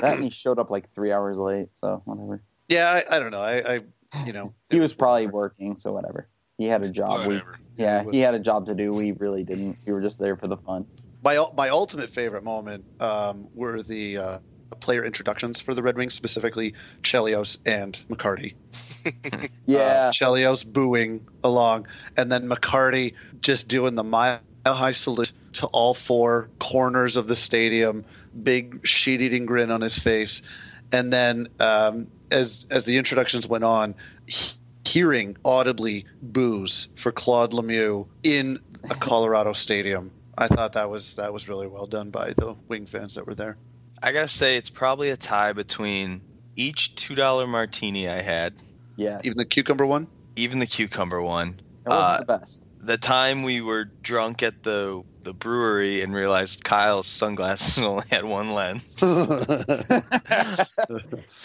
[0.00, 1.68] that and he showed up like three hours late.
[1.72, 2.42] So whatever.
[2.68, 3.40] yeah, I, I don't know.
[3.40, 3.80] I, I
[4.24, 5.76] you know He was probably working.
[5.76, 6.28] So whatever.
[6.58, 7.26] He had a job.
[7.26, 7.58] We, Whatever.
[7.76, 8.92] yeah, he had a job to do.
[8.92, 9.76] We really didn't.
[9.86, 10.86] We were just there for the fun.
[11.24, 14.38] my my ultimate favorite moment um, were the uh,
[14.80, 18.54] player introductions for the Red Wings, specifically Chelios and McCarty.
[19.66, 19.78] Yeah.
[19.78, 21.86] uh, Chelios booing along,
[22.16, 27.36] and then McCarty just doing the mile high salute to all four corners of the
[27.36, 28.04] stadium,
[28.42, 30.42] big sheet eating grin on his face,
[30.92, 33.94] and then um, as as the introductions went on,
[34.26, 34.52] he,
[34.84, 38.58] hearing audibly boos for Claude Lemieux in
[38.90, 40.12] a Colorado stadium.
[40.36, 43.34] I thought that was that was really well done by the Wing fans that were
[43.34, 43.56] there.
[44.02, 46.22] I gotta say, it's probably a tie between
[46.56, 48.54] each two dollar martini I had,
[48.96, 49.22] Yes.
[49.24, 50.08] Even the cucumber one.
[50.36, 51.60] even the cucumber one.
[51.84, 52.66] That wasn't uh, the best.
[52.80, 58.24] The time we were drunk at the the brewery and realized Kyle's sunglasses only had
[58.24, 58.96] one lens.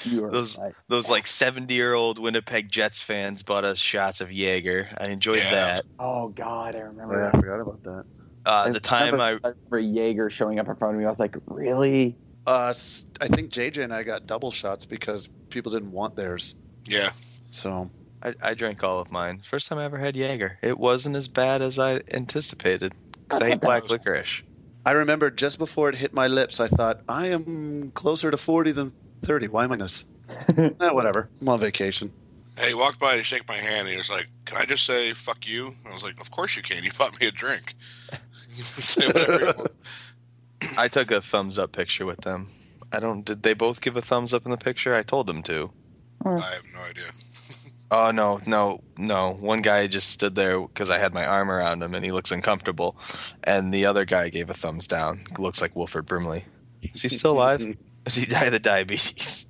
[0.06, 0.74] Those- right.
[0.88, 4.90] Those like seventy year old Winnipeg Jets fans bought us shots of Jaeger.
[4.98, 5.52] I enjoyed Yeah.
[5.52, 5.86] that.
[6.00, 7.20] Oh God, I remember.
[7.20, 8.04] yeah, I forgot about that.
[8.46, 11.06] Uh, the time I remember, remember Jaeger showing up in front of me.
[11.06, 12.16] I was like, really?
[12.46, 16.56] Uh, s- I think JJ and I got double shots because people didn't want theirs.
[16.86, 17.10] Yeah.
[17.50, 17.90] So
[18.24, 19.42] I, I drank all of mine.
[19.44, 20.60] First time I ever had Jaeger.
[20.62, 22.94] It wasn't as bad as I anticipated.
[23.30, 24.42] 'Cause I hate black licorice.
[24.86, 28.72] I remember just before it hit my lips, I thought I am closer to forty
[28.72, 28.94] than
[29.26, 29.48] thirty.
[29.48, 30.06] Why am I this?
[30.58, 31.30] eh, whatever.
[31.42, 32.14] I'm on vacation.
[32.58, 33.82] Hey, he walked by to shake my hand.
[33.82, 36.32] And he was like, "Can I just say fuck you?" And I was like, "Of
[36.32, 36.84] course you can.
[36.84, 37.76] You bought me a drink.
[38.56, 39.72] You can say whatever you want."
[40.78, 42.48] I took a thumbs up picture with them.
[42.92, 43.24] I don't.
[43.26, 44.96] Did they both give a thumbs up in the picture?
[44.96, 45.72] I told them to.
[46.26, 47.06] I have no idea.
[47.90, 49.34] Oh no, no, no!
[49.40, 52.32] One guy just stood there because I had my arm around him, and he looks
[52.32, 52.98] uncomfortable.
[53.44, 55.24] And the other guy gave a thumbs down.
[55.38, 56.46] Looks like Wilford Brimley.
[56.82, 57.60] Is he still alive?
[58.06, 59.46] Did he die of diabetes.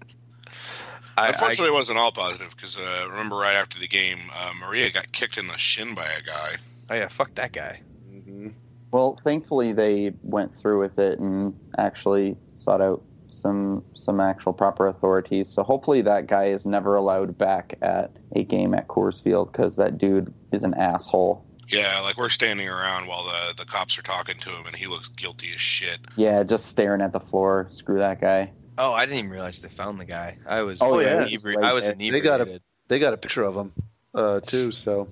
[1.18, 4.54] I, I, Unfortunately, it wasn't all positive because uh, remember right after the game, uh,
[4.60, 6.58] Maria got kicked in the shin by a guy.
[6.92, 7.82] oh yeah, fuck that guy.
[8.12, 8.54] Mhm.
[8.92, 13.04] Well, thankfully they went through with it and actually sought out
[13.38, 15.50] some some actual proper authorities.
[15.50, 19.76] So hopefully that guy is never allowed back at a game at Coors Field because
[19.78, 21.46] that dude is an asshole.
[21.70, 24.88] Yeah, like we're standing around while the the cops are talking to him, and he
[24.88, 26.00] looks guilty as shit.
[26.16, 27.68] Yeah, just staring at the floor.
[27.70, 28.52] Screw that guy.
[28.78, 30.38] Oh, I didn't even realize they found the guy.
[30.48, 30.80] I was.
[30.82, 31.96] Oh, yeah, inebri- he's right I was there.
[31.96, 33.74] They got a- They got a picture of him
[34.14, 34.72] uh, too.
[34.72, 35.10] So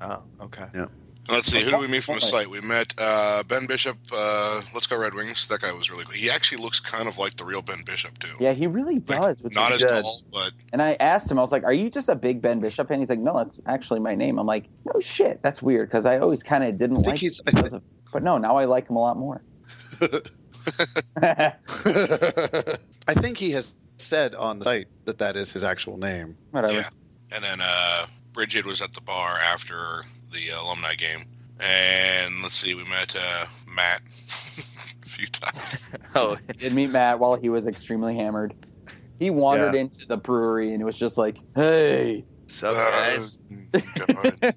[0.00, 0.66] Oh, okay.
[1.30, 2.48] Let's see, who do we meet from the site?
[2.50, 3.96] We met uh, Ben Bishop.
[4.12, 5.46] Uh, Let's go Red Wings.
[5.48, 6.14] That guy was really cool.
[6.14, 8.34] He actually looks kind of like the real Ben Bishop too.
[8.40, 9.40] Yeah, he really Like, does.
[9.42, 10.02] which not is as good.
[10.02, 12.60] tall, but And I asked him, I was like, "Are you just a big Ben
[12.60, 15.88] Bishop fan?" He's like, "No, that's actually my name." I'm like, "No shit, that's weird,"
[15.88, 17.20] because I always kind of didn't like.
[17.20, 19.42] he's- him of, but no, now I like him a lot more.
[21.22, 26.36] I think he has said on the site that that is his actual name.
[26.50, 26.74] Whatever.
[26.74, 26.88] Yeah.
[27.32, 31.24] And then uh, Bridget was at the bar after the alumni game.
[31.58, 34.00] And let's see, we met uh, Matt
[35.04, 35.86] a few times.
[36.14, 38.52] Oh, Did meet Matt while he was extremely hammered.
[39.18, 39.82] He wandered Yeah.
[39.82, 43.38] into the brewery and it was just like, "Hey." so guys.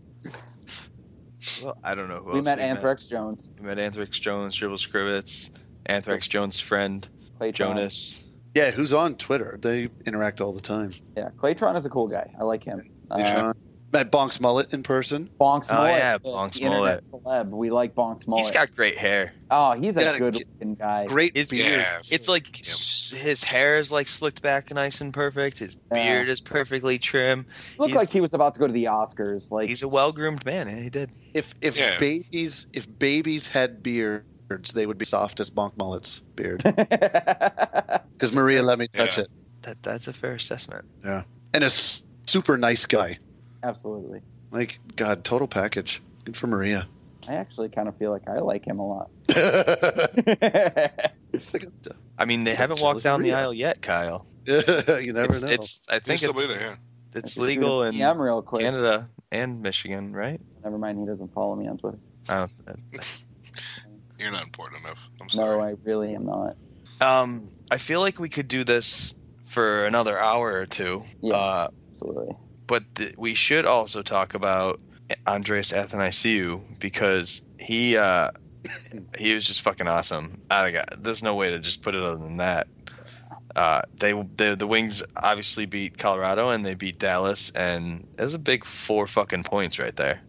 [1.64, 4.78] Well, I don't know who we else met Anthrax Jones, We met Anthrax Jones, Dribble
[4.78, 5.50] Scrivets,
[5.86, 7.08] Anthrax Jones' friend
[7.40, 7.54] Claytron.
[7.54, 8.24] Jonas.
[8.56, 9.60] Yeah, who's on Twitter?
[9.62, 10.94] They interact all the time.
[11.18, 12.32] Yeah, Claytron is a cool guy.
[12.40, 12.90] I like him.
[13.12, 13.54] Uh,
[13.94, 15.30] met Bonks Mullet in person.
[15.40, 17.48] Bonks Oh, Mullet, yeah, Bonks the internet Mullet.
[17.48, 17.50] celeb.
[17.50, 18.44] We like Bonks Mullet.
[18.44, 19.32] He's got great hair.
[19.52, 21.06] oh, he's a Got a- good looking guy.
[21.06, 21.68] Great His beard.
[21.80, 22.00] Yeah.
[22.10, 25.60] It's like s- his hair is like slicked back nice and perfect.
[25.60, 26.16] His Yeah.
[26.16, 27.46] beard is perfectly trim.
[27.78, 29.52] Looked he's- like he was about to go to the Oscars.
[29.52, 30.68] Like, He's a well groomed man.
[30.68, 31.12] Yeah, he did.
[31.34, 31.98] If if Yeah.
[32.00, 34.26] babies if babies had beards,
[34.74, 36.62] they would be soft as Bonk Mullet's beard.
[38.14, 39.24] Because Maria let me touch Yeah.
[39.26, 39.30] it.
[39.64, 40.86] That that's a fair assessment.
[41.04, 43.18] Yeah, and a s- super nice guy.
[43.64, 44.22] Absolutely.
[44.52, 46.02] Like God, total package.
[46.26, 46.88] Good for Maria.
[47.28, 49.10] I actually kind of feel like I like him a lot.
[52.18, 54.26] I mean, they haven't walked jealous down the aisle yet, Kyle.
[54.46, 55.48] you never it's, know.
[55.50, 56.76] it's I think still it- be there, yeah.
[57.16, 58.62] it's legal in real quick.
[58.64, 60.40] Canada and Michigan, right?
[60.64, 62.00] Never mind, he doesn't follow me on Twitter.
[62.30, 62.48] Oh,
[64.20, 65.10] You're not important enough.
[65.20, 65.72] I'm No, sorry.
[65.72, 66.56] I really am not.
[67.02, 71.04] um, I feel like we could do this for another hour or two.
[71.22, 71.36] Yeah.
[71.36, 72.36] Uh, Absolutely.
[72.68, 72.84] But
[73.18, 74.80] we should also talk about
[75.28, 78.32] Andreas Athanasiou because he uh,
[79.18, 80.42] he was just fucking awesome.
[80.50, 82.68] I got there's no way to just put it other than that.
[83.56, 88.34] Uh, they, they the Wings obviously beat Colorado and they beat Dallas and it was
[88.34, 90.22] a big four fucking points right there.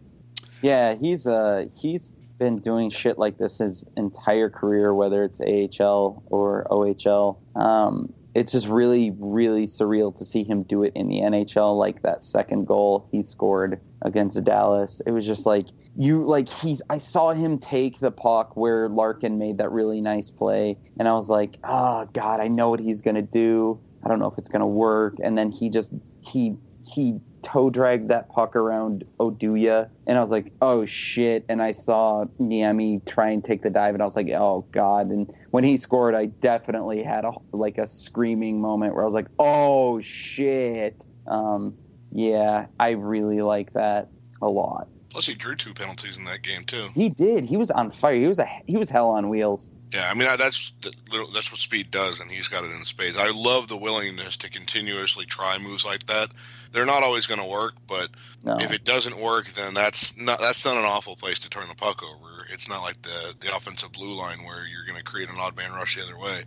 [0.61, 6.23] Yeah, he's uh he's been doing shit like this his entire career, whether it's AHL
[6.27, 7.37] or OHL.
[7.55, 11.77] Um, it's just really, really surreal to see him do it in the NHL.
[11.77, 15.67] Like that second goal he scored against Dallas, it was just like
[15.97, 16.81] you like he's.
[16.89, 21.13] I saw him take the puck where Larkin made that really nice play, and I
[21.13, 23.79] was like, oh god, I know what he's gonna do.
[24.03, 25.15] I don't know if it's gonna work.
[25.23, 30.31] And then he just he he toe dragged that puck around Oduya, and I was
[30.31, 34.15] like, "Oh shit!" And I saw Niemi try and take the dive, and I was
[34.15, 38.95] like, "Oh god!" And when he scored, I definitely had a like a screaming moment
[38.95, 41.75] where I was like, "Oh shit!" Um,
[42.11, 44.09] Yeah, I really like that
[44.41, 44.87] a lot.
[45.09, 46.89] Plus, he drew two penalties in that game too.
[46.93, 47.45] He did.
[47.45, 48.15] He was on fire.
[48.15, 49.69] He was a he was hell on wheels.
[49.95, 53.15] Yeah, I mean that's that's what speed does, and he's got it in spades.
[53.17, 56.31] I love the willingness to continuously try moves like that.
[56.73, 58.09] They're not always going to work, but
[58.43, 58.57] no.
[58.59, 61.75] if it doesn't work, then that's not that's not an awful place to turn the
[61.75, 62.45] puck over.
[62.51, 65.55] It's not like the the offensive blue line where you're going to create an odd
[65.55, 66.43] man rush the other way.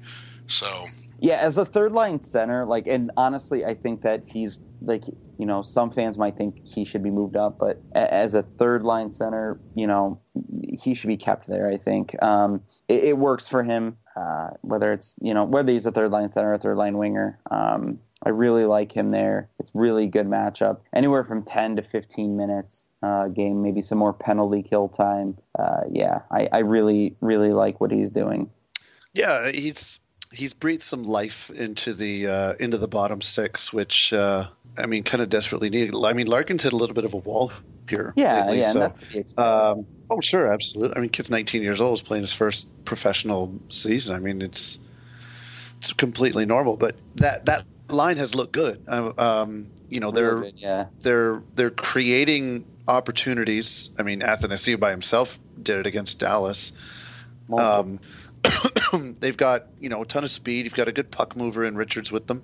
[0.47, 5.05] So yeah, as a third line center, like, and honestly, I think that he's like
[5.39, 8.85] you know some fans might think he should be moved up but as a third
[8.85, 10.21] line center you know
[10.81, 12.21] he should be kept there i think.
[12.23, 16.11] Um, it, it, works for him uh, whether it's you know whether he's a third
[16.11, 17.39] line center or third line winger.
[17.51, 19.49] Um, i really like him there.
[19.61, 20.81] It's really good matchup.
[20.93, 25.39] Anywhere from 10 to 15 minutes uh, game maybe some more penalty kill time.
[25.59, 28.51] Uh, yeah I, I really really like what he's doing.
[29.13, 30.01] Yeah he's
[30.33, 35.05] he's breathed some life into the uh, into the bottom six, which uh, I mean,
[35.05, 35.95] kind of desperately needed.
[35.95, 37.53] I mean, Larkin's hit a little bit of a wall
[37.89, 38.13] here.
[38.17, 39.03] Yeah, lately, yeah, so, that's
[39.39, 40.97] um, oh, sure, absolutely.
[40.97, 44.15] I mean, kid's 19 years old, is playing his first professional season.
[44.15, 44.79] I mean, it's
[45.79, 46.77] it's completely normal.
[46.77, 48.85] But that that line has looked good.
[48.87, 50.87] Uh, um, you know, they're bit, yeah.
[51.03, 53.91] they're they're creating opportunities.
[53.99, 56.73] I mean, Athanasiou by himself did it against Dallas.
[57.57, 58.01] Um,
[59.21, 60.65] they've got you know a ton of speed.
[60.65, 62.43] You've got a good puck mover in Richards with them.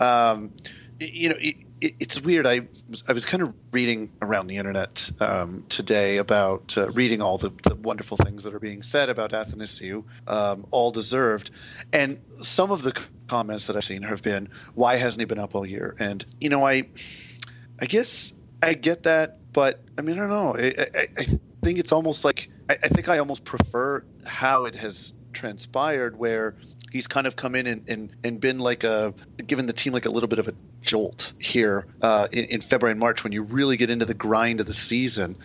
[0.00, 0.52] Um,
[1.00, 2.46] you know, it, it, it's weird.
[2.46, 7.20] I was, I was kind of reading around the internet um, today about uh, reading
[7.20, 11.50] all the, the, wonderful things that are being said about Athanasiou, um, all deserved,
[11.92, 12.98] and some of the
[13.28, 16.48] comments that I've seen have been, "Why hasn't he been up all year?" And you
[16.48, 16.88] know, I,
[17.80, 20.56] I guess I get that, but I mean, I don't know.
[20.56, 21.24] I, I, I
[21.62, 26.56] think it's almost like I, I think I almost prefer how it has transpired where
[26.90, 29.14] he's kind of come in and, and, and been like a
[29.46, 32.92] given the team like a little bit of a jolt here uh, in, in, February
[32.92, 35.36] and March when you really get into the grind of the season.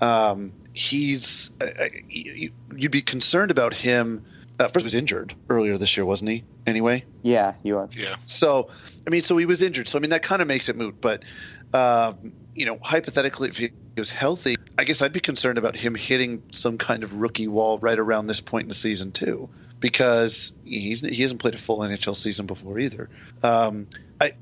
[0.00, 4.24] Um, he's uh, uh you'd be concerned about him.
[4.58, 6.44] Uh, first, he was injured earlier this year, wasn't he?
[6.66, 7.04] Anyway.
[7.22, 7.96] Yeah, he was.
[7.96, 8.14] Yeah.
[8.26, 8.68] So,
[9.06, 9.88] I mean, so he was injured.
[9.88, 11.00] So, I mean, that kind of makes it moot.
[11.00, 11.24] But,
[11.72, 15.94] um, you know, hypothetically, if he was healthy, I guess I'd be concerned about him
[15.94, 19.48] hitting some kind of rookie wall right around this point in the season too,
[19.80, 23.08] because he's he hasn't played a full NHL season before either.
[23.42, 23.88] Um,
[24.20, 24.34] I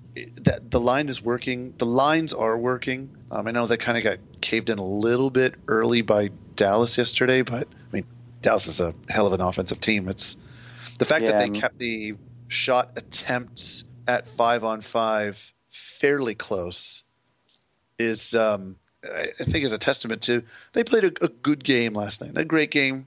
[0.42, 1.74] that the line is working.
[1.78, 3.08] The lines are working.
[3.30, 6.98] Um, I know that kind of got caved in a little bit early by Dallas
[6.98, 8.04] yesterday, but I mean
[8.42, 10.08] Dallas is a hell of an offensive team.
[10.08, 10.36] It's
[10.98, 12.16] the fact yeah, that they kept the
[12.48, 15.38] shot attempts at five on five
[16.00, 17.04] fairly close
[17.98, 22.20] is um, I think is a testament to they played a, a good game last
[22.20, 23.06] night, a great game,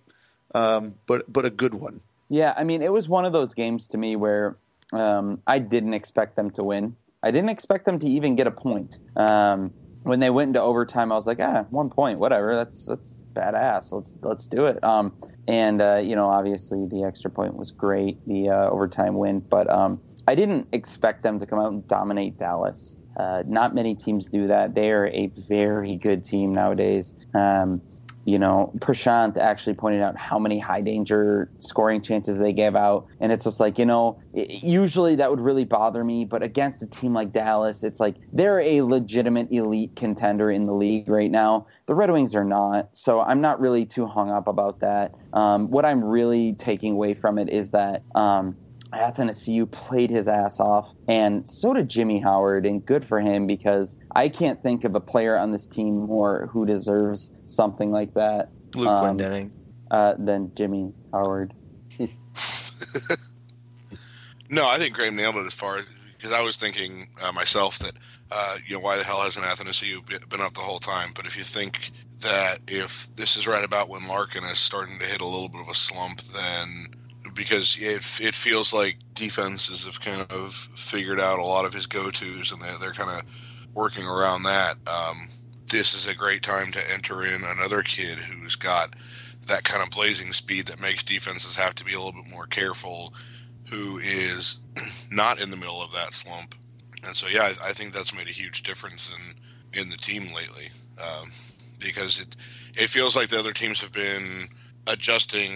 [0.53, 2.01] um, but but a good one.
[2.29, 4.55] Yeah, I mean, it was one of those games to me where
[4.93, 6.95] um, I didn't expect them to win.
[7.21, 8.97] I didn't expect them to even get a point.
[9.15, 9.73] Um,
[10.03, 12.55] when they went into overtime, I was like, ah, one point, whatever.
[12.55, 13.91] That's that's badass.
[13.91, 14.83] Let's let's do it.
[14.83, 15.13] Um,
[15.47, 19.69] and uh, you know, obviously, the extra point was great, the uh, overtime win, but
[19.69, 22.97] um, I didn't expect them to come out and dominate Dallas.
[23.17, 24.75] Uh, not many teams do that.
[24.75, 27.15] They are a very good team nowadays.
[27.33, 27.81] Um,
[28.23, 33.07] you know, Prashanth actually pointed out how many high danger scoring chances they gave out.
[33.19, 36.25] And it's just like, you know, usually that would really bother me.
[36.25, 40.73] But against a team like Dallas, it's like they're a legitimate elite contender in the
[40.73, 41.65] league right now.
[41.87, 42.95] The Red Wings are not.
[42.95, 45.15] So I'm not really too hung up about that.
[45.33, 48.03] Um, what I'm really taking away from it is that.
[48.13, 48.55] Um,
[48.93, 53.97] Athanasiou played his ass off, and so did Jimmy Howard, and good for him because
[54.15, 58.49] I can't think of a player on this team more who deserves something like that.
[58.75, 59.51] Luke um, Glendening.
[59.89, 61.53] Uh, than Jimmy Howard.
[64.49, 67.79] no, I think Graham nailed it as far as because I was thinking uh, myself
[67.79, 67.93] that
[68.29, 71.11] uh, you know why the hell hasn't Athanasiou been up the whole time?
[71.13, 75.05] But if you think that if this is right about when Larkin is starting to
[75.05, 76.87] hit a little bit of a slump, then
[77.33, 81.85] because it, it feels like defenses have kind of figured out a lot of his
[81.85, 83.25] go tos and they're, they're kind of
[83.73, 84.75] working around that.
[84.87, 85.29] Um,
[85.69, 88.93] this is a great time to enter in another kid who's got
[89.47, 92.45] that kind of blazing speed that makes defenses have to be a little bit more
[92.45, 93.13] careful,
[93.69, 94.59] who is
[95.11, 96.55] not in the middle of that slump.
[97.05, 100.33] And so, yeah, I, I think that's made a huge difference in, in the team
[100.33, 100.69] lately
[101.01, 101.31] um,
[101.79, 102.35] because it,
[102.75, 104.49] it feels like the other teams have been
[104.87, 105.53] adjusting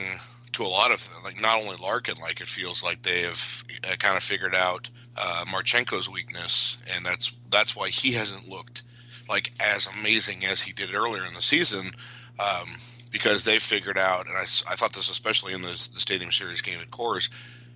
[0.56, 3.96] to a lot of like not only Larkin, like it feels like they have uh,
[3.98, 8.84] kind of figured out uh, Marchenko's weakness, and that's that's why he hasn't looked
[9.28, 11.92] like as amazing as he did earlier in the season.
[12.40, 12.78] Um,
[13.12, 16.62] because they figured out, and I, I thought this especially in the, the Stadium Series
[16.62, 17.30] game at Coors,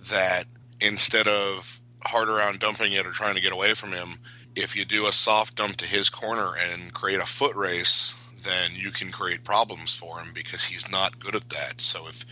[0.09, 0.45] that
[0.81, 4.19] instead of hard around dumping it or trying to get away from him,
[4.55, 8.13] if you do a soft dump to his corner and create a foot race,
[8.43, 11.79] then you can create problems for him because he's not good at that.
[11.79, 12.25] So if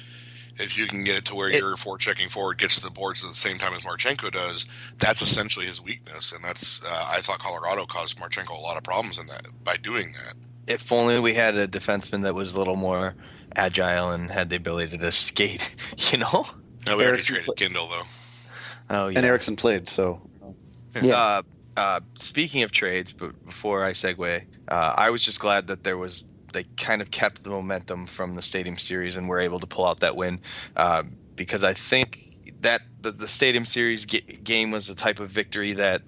[0.60, 3.24] if you can get it to where It- your forechecking forward gets to the boards
[3.24, 4.66] at the same time as Marchenko does,
[4.98, 6.32] that's essentially his weakness.
[6.32, 9.78] And that's uh, I thought Colorado caused Marchenko a lot of problems in that by
[9.78, 10.34] doing that.
[10.72, 13.16] If only we had a defenseman that was a little more
[13.56, 15.74] agile and had the ability to skate,
[16.12, 16.46] you know?
[16.86, 18.04] No, we already Ericsson traded Kindl though.
[18.90, 19.18] Oh, yeah.
[19.18, 20.22] And Ericsson played, so
[21.02, 21.16] Yeah.
[21.16, 21.42] Uh,
[21.76, 25.98] uh, speaking of trades, but before I segue, uh, I was just glad that there
[25.98, 29.68] was they kind of kept the momentum from the Stadium Series and were able to
[29.68, 30.40] pull out that win
[30.76, 31.04] uh,
[31.36, 32.24] because I think
[32.62, 36.02] that the, the Stadium Series ga- game was the type of victory that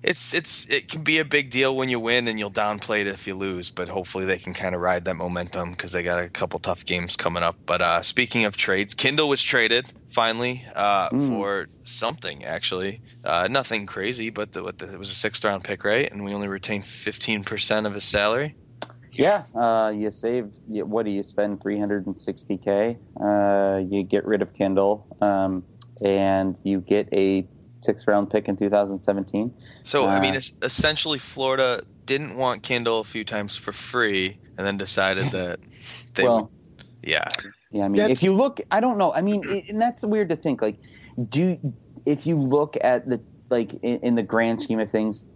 [0.00, 3.08] it's it's it can be a big deal when you win and you'll downplay it
[3.08, 6.20] if you lose, but hopefully they can kind of ride that momentum because they got
[6.22, 7.56] a couple tough games coming up.
[7.66, 11.28] But uh, speaking of trades, Kindl was traded finally uh, Mm.
[11.28, 15.64] for something actually, uh, nothing crazy, but the, what the, it was a sixth round
[15.64, 16.08] pick, right?
[16.12, 18.54] And we only retained fifteen percent of his salary.
[19.18, 20.50] Yeah, uh, you save.
[20.70, 21.60] You, what do you spend?
[21.60, 22.98] Three hundred and sixty k.
[23.20, 25.64] Uh, you get rid of Kindl, um,
[26.02, 27.46] and you get a
[27.80, 29.52] sixth round pick in two thousand seventeen.
[29.82, 34.38] So I mean, Uh, es- essentially, Florida didn't want Kindl a few times for free,
[34.56, 35.60] and then decided that
[36.14, 36.84] they Well, would.
[37.02, 37.28] Yeah,
[37.70, 39.12] Yeah, I mean, That's- if you look, I don't know.
[39.12, 40.62] I mean, it, and that's weird to think.
[40.62, 40.78] Like,
[41.28, 41.58] do
[42.06, 45.26] if you look at the like in, in the grand scheme of things,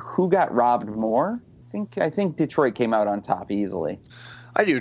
[0.00, 1.40] who got robbed more?
[1.68, 4.00] I think I think Detroit came out on top easily.
[4.56, 4.80] I do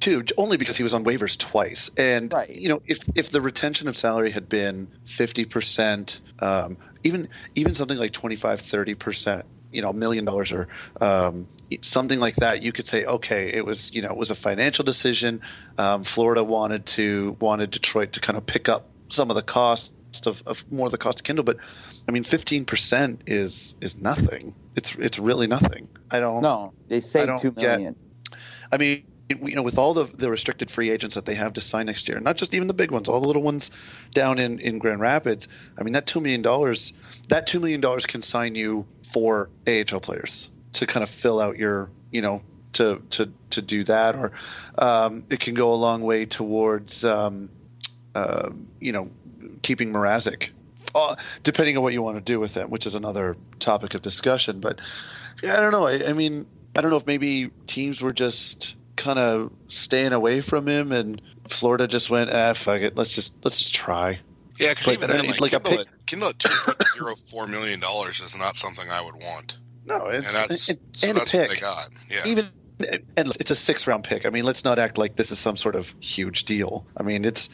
[0.00, 1.90] too, only because he was on waivers twice.
[1.96, 2.50] And Right.
[2.50, 7.74] you know, if if the retention of salary had been fifty percent, um, even even
[7.74, 10.68] something like 25 30 percent, you know, a million dollars or
[11.00, 11.48] um,
[11.82, 14.84] something like that, you could say, okay, it was you know it was a financial
[14.84, 15.42] decision.
[15.76, 19.90] Um, Florida wanted to wanted Detroit to kind of pick up some of the cost
[20.26, 21.56] of, of more of the cost of Kindl, but
[22.08, 24.54] I mean, fifteen percent is is nothing.
[24.74, 25.88] It's it's really nothing.
[26.10, 26.42] I don't.
[26.42, 27.80] No, they saved don't get-
[28.72, 31.60] I mean, you know, with all the, the restricted free agents that they have to
[31.60, 33.70] sign next year, not just even the big ones, all the little ones
[34.12, 35.48] down in, in Grand Rapids.
[35.78, 36.92] I mean, that two million dollars,
[37.28, 41.56] that two million dollars can sign you four AHL players to kind of fill out
[41.58, 42.42] your, you know,
[42.74, 44.32] to to to do that, or
[44.76, 47.48] um, it can go a long way towards, um,
[48.14, 49.10] uh, you know,
[49.62, 50.50] keeping Mrazek.
[50.94, 54.02] Uh, depending on what you want to do with him, which is another topic of
[54.02, 54.60] discussion.
[54.60, 54.80] But
[55.42, 55.86] yeah, I don't know.
[55.86, 56.46] I, I mean,
[56.76, 61.20] I don't know if maybe teams were just kind of staying away from him, and
[61.48, 64.18] Florida just went, "Ah, fuck it, let's just let's just try."
[64.58, 67.46] Yeah, because even then like, like a pick- at, Kindl at two point zero four
[67.46, 71.16] million dollars is not something I would want, No, it's and that's and, so and
[71.16, 71.50] a that's what pick.
[71.50, 71.88] they got.
[72.10, 72.48] Yeah, Even
[73.16, 74.26] and it's a six round pick.
[74.26, 76.86] I mean, let's not act like this is some sort of huge deal.
[76.96, 77.48] I mean, it's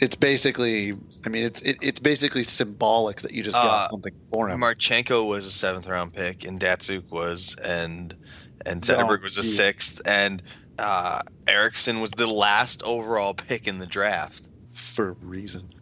[0.00, 0.96] it's basically.
[1.24, 4.60] I mean, it's it, it's basically symbolic that you just Uh, got something for him.
[4.60, 8.14] Marchenko was a seventh round pick, and Datsyuk was, and
[8.64, 10.42] and Zetterberg was a sixth, and
[10.78, 14.48] uh, Ericsson was the last overall pick in the draft.
[14.74, 15.72] for a reason.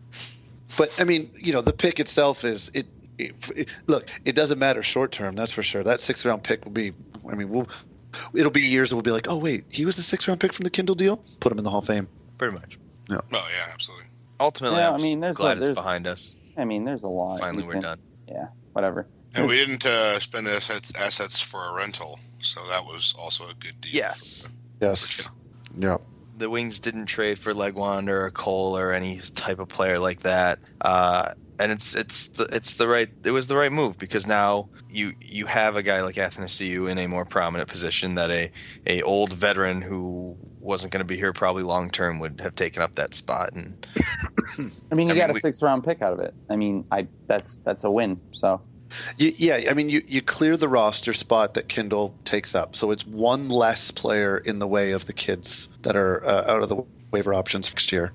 [0.76, 2.86] But I mean, you know, the pick itself is it.
[3.18, 5.34] it, it look, it doesn't matter short term.
[5.36, 5.82] That's for sure.
[5.84, 6.92] That sixth round pick will be.
[7.30, 7.68] I mean, we'll.
[8.32, 8.92] It'll be years.
[8.94, 11.22] We'll be like, oh wait, he was the sixth round pick from the Kindl deal.
[11.40, 12.08] Put him in the Hall of Fame.
[12.38, 12.78] Pretty much.
[13.10, 14.06] Oh yeah, absolutely.
[14.40, 16.34] Ultimately, Yeah, I'm I mean, there's glad a- it's there's- behind us.
[16.56, 17.40] I mean, there's a lot.
[17.40, 17.98] Finally, we're can- done.
[18.28, 19.06] Yeah, whatever.
[19.36, 23.54] And we didn't uh, spend assets assets for a rental, so that was also a
[23.54, 23.92] good deal.
[23.92, 24.48] Yes.
[24.80, 25.28] Yes.
[25.76, 25.96] Yeah.
[26.36, 30.20] The Wings didn't trade for Legwand or a Cole or any type of player like
[30.20, 30.58] that.
[30.80, 34.68] Uh, and it's it's the it's the right it was the right move because now
[34.90, 38.50] you you have a guy like Athanasiou in a more prominent position that a
[38.86, 42.82] a old veteran who wasn't going to be here probably long term would have taken
[42.82, 43.86] up that spot and
[44.90, 46.34] I mean, you I mean, got a we- six round pick out of it.
[46.50, 48.20] I mean, I that's that's a win.
[48.32, 48.60] So
[49.16, 53.06] Yeah, I mean, you, you clear the roster spot that Kindl takes up, so it's
[53.06, 56.82] one less player in the way of the kids that are uh, out of the
[57.10, 58.12] waiver options next year.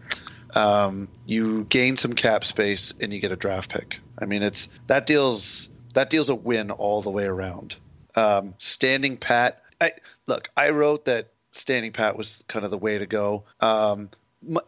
[0.55, 3.99] Um, you gain some cap space and you get a draft pick.
[4.17, 7.75] I mean, it's that deals that deals a win all the way around.
[8.15, 9.63] Um, standing pat.
[9.79, 9.93] I,
[10.27, 13.43] look, I wrote that standing pat was kind of the way to go.
[13.59, 14.09] Um,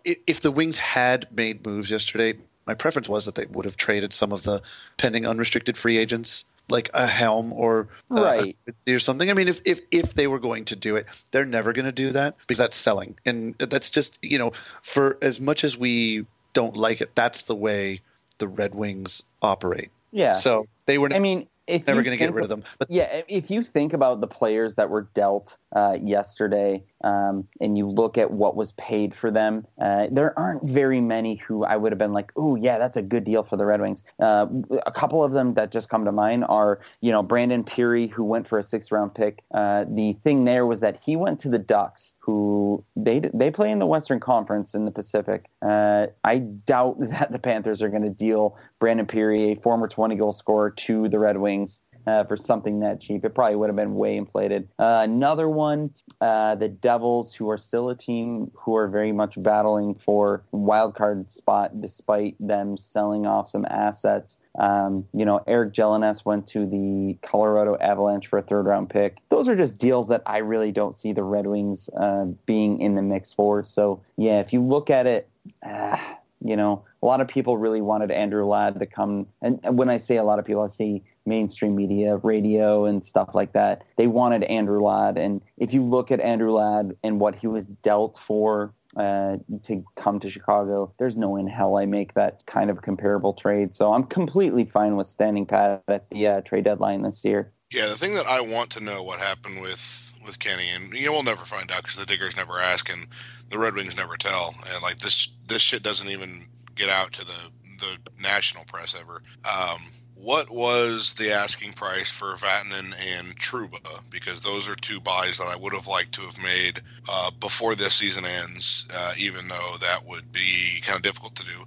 [0.03, 2.37] if the Wings had made moves yesterday,
[2.71, 4.61] my preference was that they would have traded some of the
[4.95, 8.57] pending unrestricted free agents, like a Helm or uh, Right.
[8.87, 9.29] or something.
[9.29, 11.91] I mean, if if if they were going to do it, they're never going to
[11.91, 14.53] do that because that's selling, and that's just you know,
[14.83, 17.99] for as much as we don't like it, that's the way
[18.37, 19.89] the Red Wings operate.
[20.13, 21.13] yeah, So they were.
[21.13, 22.63] I mean, if Never going to get rid of them.
[22.77, 27.77] But Yeah, if you think about the players that were dealt uh, yesterday, um, and
[27.77, 31.77] you look at what was paid for them, uh, there aren't very many who I
[31.77, 34.47] would have been like, "Oh, yeah, that's a good deal for the Red Wings." Uh,
[34.85, 38.23] a couple of them that just come to mind are, you know, Brandon Pirri, who
[38.23, 39.43] went for a sixth round pick.
[39.53, 43.71] Uh, the thing there was that he went to the Ducks, who they they play
[43.71, 45.45] in the Western Conference in the Pacific.
[45.61, 50.15] Uh, I doubt that the Panthers are going to deal Brandon Pirri, a former 20
[50.15, 51.60] goal scorer, to the Red Wings
[52.07, 53.23] uh, for something that cheap.
[53.25, 54.67] It probably would have been way inflated.
[54.79, 59.41] Uh, another one, uh, the Devils, who are still a team who are very much
[59.41, 64.39] battling for wild card spot, despite them selling off some assets.
[64.59, 69.17] Um, you know, Eric Gelinas went to the Colorado Avalanche for a third round pick.
[69.29, 72.95] Those are just deals that I really don't see the Red Wings uh, being in
[72.95, 73.63] the mix for.
[73.63, 75.29] So, yeah, if you look at it,
[75.65, 75.97] uh,
[76.43, 79.27] you know, a lot of people really wanted Andrew Ladd to come.
[79.41, 83.29] And, when I say a lot of people, I see mainstream media, radio, and stuff
[83.33, 83.83] like that.
[83.97, 85.17] They wanted Andrew Ladd.
[85.17, 89.85] And if you look at Andrew Ladd and what he was dealt for uh, to
[89.95, 93.75] come to Chicago, there's no in hell I make that kind of comparable trade.
[93.75, 97.51] So I'm completely fine with standing pat at the uh, trade deadline this year.
[97.71, 101.07] Yeah, the thing that I want to know what happened with with Kenny, and you
[101.07, 103.07] know we'll never find out because the Diggers never ask and
[103.49, 106.43] the Red Wings never tell, and like this this shit doesn't even
[106.75, 109.21] get out to the the national press ever.
[109.45, 109.81] Um,
[110.21, 114.01] what was the asking price for Vatanen and Trouba?
[114.11, 117.73] Because those are two buys that I would have liked to have made uh, before
[117.73, 121.65] this season ends, uh, even though that would be kind of difficult to do.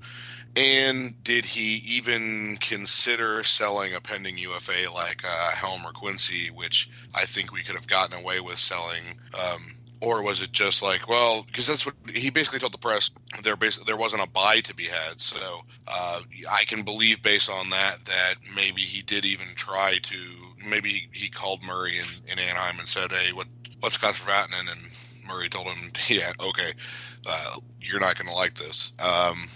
[0.57, 6.89] And did he even consider selling a pending UFA like uh, Helm or Quincey, which
[7.13, 9.19] I think we could have gotten away with selling?
[9.37, 13.11] Um, or was it just like, well, because that's what he basically told the press.
[13.43, 15.21] There, basically, there wasn't a buy to be had.
[15.21, 20.19] So uh, I can believe, based on that, that maybe he did even try to.
[20.67, 23.49] Maybe he, called Murray in, in Anaheim and said, "Hey, what
[23.81, 24.81] what's Scott Vatanen?" And
[25.27, 26.73] Murray told him, "Yeah, okay,
[27.27, 29.49] uh, you're not going to like this." Um,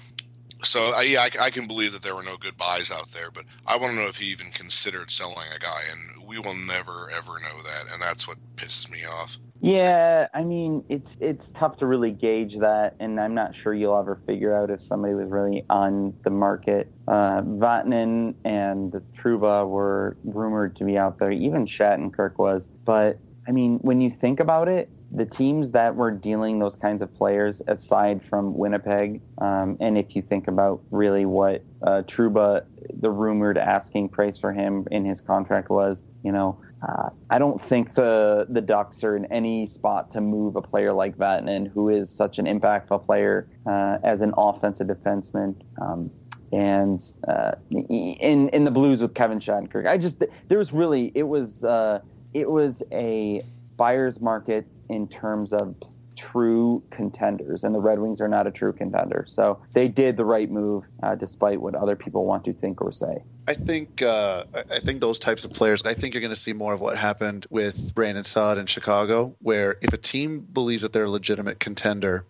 [0.63, 3.31] so I, yeah, I, I, can believe that there were no good buys out there,
[3.31, 6.55] but I want to know if he even considered selling a guy, and we will
[6.55, 9.39] never ever know that, and that's what pisses me off.
[9.61, 13.99] Yeah, I mean it's it's tough to really gauge that, and I'm not sure you'll
[13.99, 16.93] ever figure out if somebody was really on the market.
[17.09, 22.69] Uh, Vatanen and Trouba were rumored to be out there, even Shattenkirk was.
[22.85, 27.01] But I mean, when you think about it, the teams that were dealing those kinds
[27.01, 32.65] of players, aside from Winnipeg, um, and if you think about really what uh, Trouba,
[33.01, 37.61] the rumored asking price for him in his contract was, you know, uh, I don't
[37.61, 41.89] think the the Ducks are in any spot to move a player like Vatanen, who
[41.89, 45.57] is such an impactful player uh, as an offensive defenseman.
[45.81, 46.11] Um,
[46.53, 51.25] and uh, in in the Blues with Kevin Shattenkirk, I just there was really it
[51.25, 52.01] was uh,
[52.33, 53.43] it was a
[53.79, 55.75] buyer's market in terms of
[56.19, 59.25] true contenders, and the Red Wings are not a true contender.
[59.27, 62.93] So they did the right move, uh, despite what other people want to think or
[62.93, 63.23] say.
[63.47, 65.83] I think uh, I think those types of players.
[65.87, 69.37] I think you're going to see more of what happened with Brandon Saad in Chicago,
[69.41, 72.27] where if a team believes that they're a legitimate contender,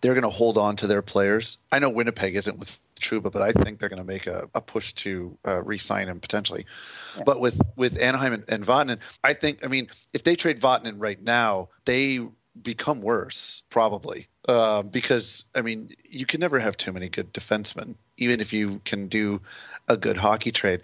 [0.00, 1.56] they're going to hold on to their players.
[1.72, 4.60] I know Winnipeg isn't with Trouba, but I think they're going to make a, a
[4.60, 6.66] push to uh, re-sign him potentially.
[7.24, 10.94] But with with Anaheim and, and Vatanen, I think I mean if they trade Vatanen
[10.98, 12.20] right now, they
[12.62, 17.96] become worse probably uh, because I mean you can never have too many good defensemen,
[18.16, 19.40] even if you can do
[19.88, 20.82] a good hockey trade.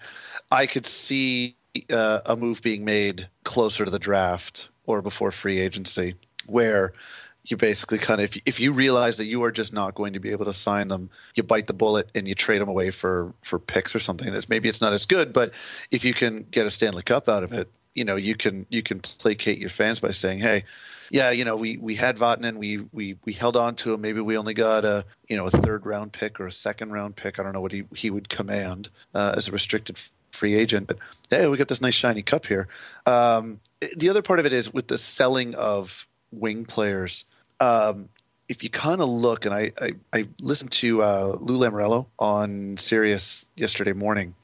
[0.51, 1.55] I could see
[1.91, 6.15] uh, a move being made closer to the draft or before free agency,
[6.45, 6.93] where
[7.47, 10.19] you basically kind of if, if you realize that you are just not going to
[10.19, 13.33] be able to sign them, you bite the bullet and you trade them away for
[13.43, 14.33] for picks or something.
[14.49, 15.51] Maybe it's not as good, but
[15.91, 18.83] if you can get a Stanley Cup out of it, you know you can you
[18.83, 20.63] can placate your fans by saying, hey
[21.09, 24.01] yeah, you know, we we had Vatanen, we we we held on to him.
[24.01, 27.15] Maybe we only got a you know a third round pick or a second round
[27.15, 27.39] pick.
[27.39, 29.99] I don't know what he he would command uh, as a restricted
[30.31, 30.97] free agent, but
[31.29, 32.67] hey, we got this nice shiny cup here.
[33.05, 33.59] Um,
[33.95, 37.25] the other part of it is with the selling of wing players.
[37.59, 38.09] Um,
[38.49, 42.77] if you kind of look, and I, I, I listened to uh, Lou Lamoriello on
[42.77, 44.35] Sirius yesterday morning,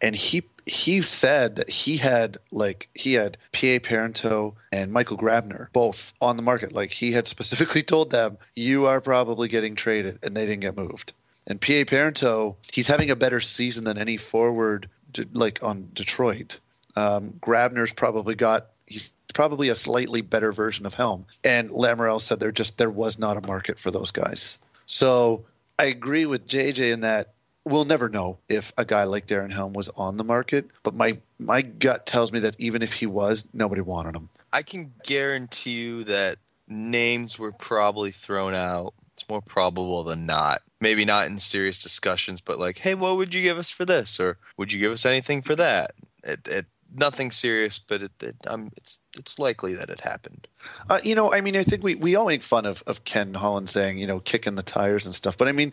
[0.00, 5.72] and he he said that he had like he had PA Parenteau and Michael Grabner
[5.72, 6.72] both on the market.
[6.72, 10.76] Like he had specifically told them, "You are probably getting traded," and they didn't get
[10.76, 11.12] moved.
[11.46, 14.88] And PA Parenteau, he's having a better season than any forward
[15.32, 16.58] like on Detroit.
[16.94, 21.26] Um, Grabner's probably got he's probably a slightly better version of Helm.
[21.44, 24.58] And Lamoriello said there just there was not a market for those guys.
[24.86, 25.44] So
[25.78, 29.72] I agree with JJ in that we'll never know if a guy like Darren Helm
[29.72, 33.46] was on the market, but my my gut tells me that even if he was,
[33.52, 34.28] nobody wanted him.
[34.52, 38.94] I can guarantee you that names were probably thrown out.
[39.14, 40.62] It's more probable than not.
[40.80, 44.18] Maybe not in serious discussions, but like, hey, what would you give us for this,
[44.18, 45.92] or would you give us anything for that?
[46.24, 50.46] It, it nothing serious, but it, it um, it's it's likely that it happened.
[50.88, 53.34] Uh, you know, I mean, I think we, we all make fun of, of Ken
[53.34, 55.36] Holland saying, you know, kicking the tires and stuff.
[55.36, 55.72] But I mean,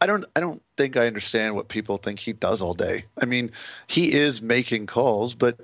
[0.00, 3.04] I don't I don't think I understand what people think he does all day.
[3.20, 3.52] I mean,
[3.86, 5.60] he is making calls, but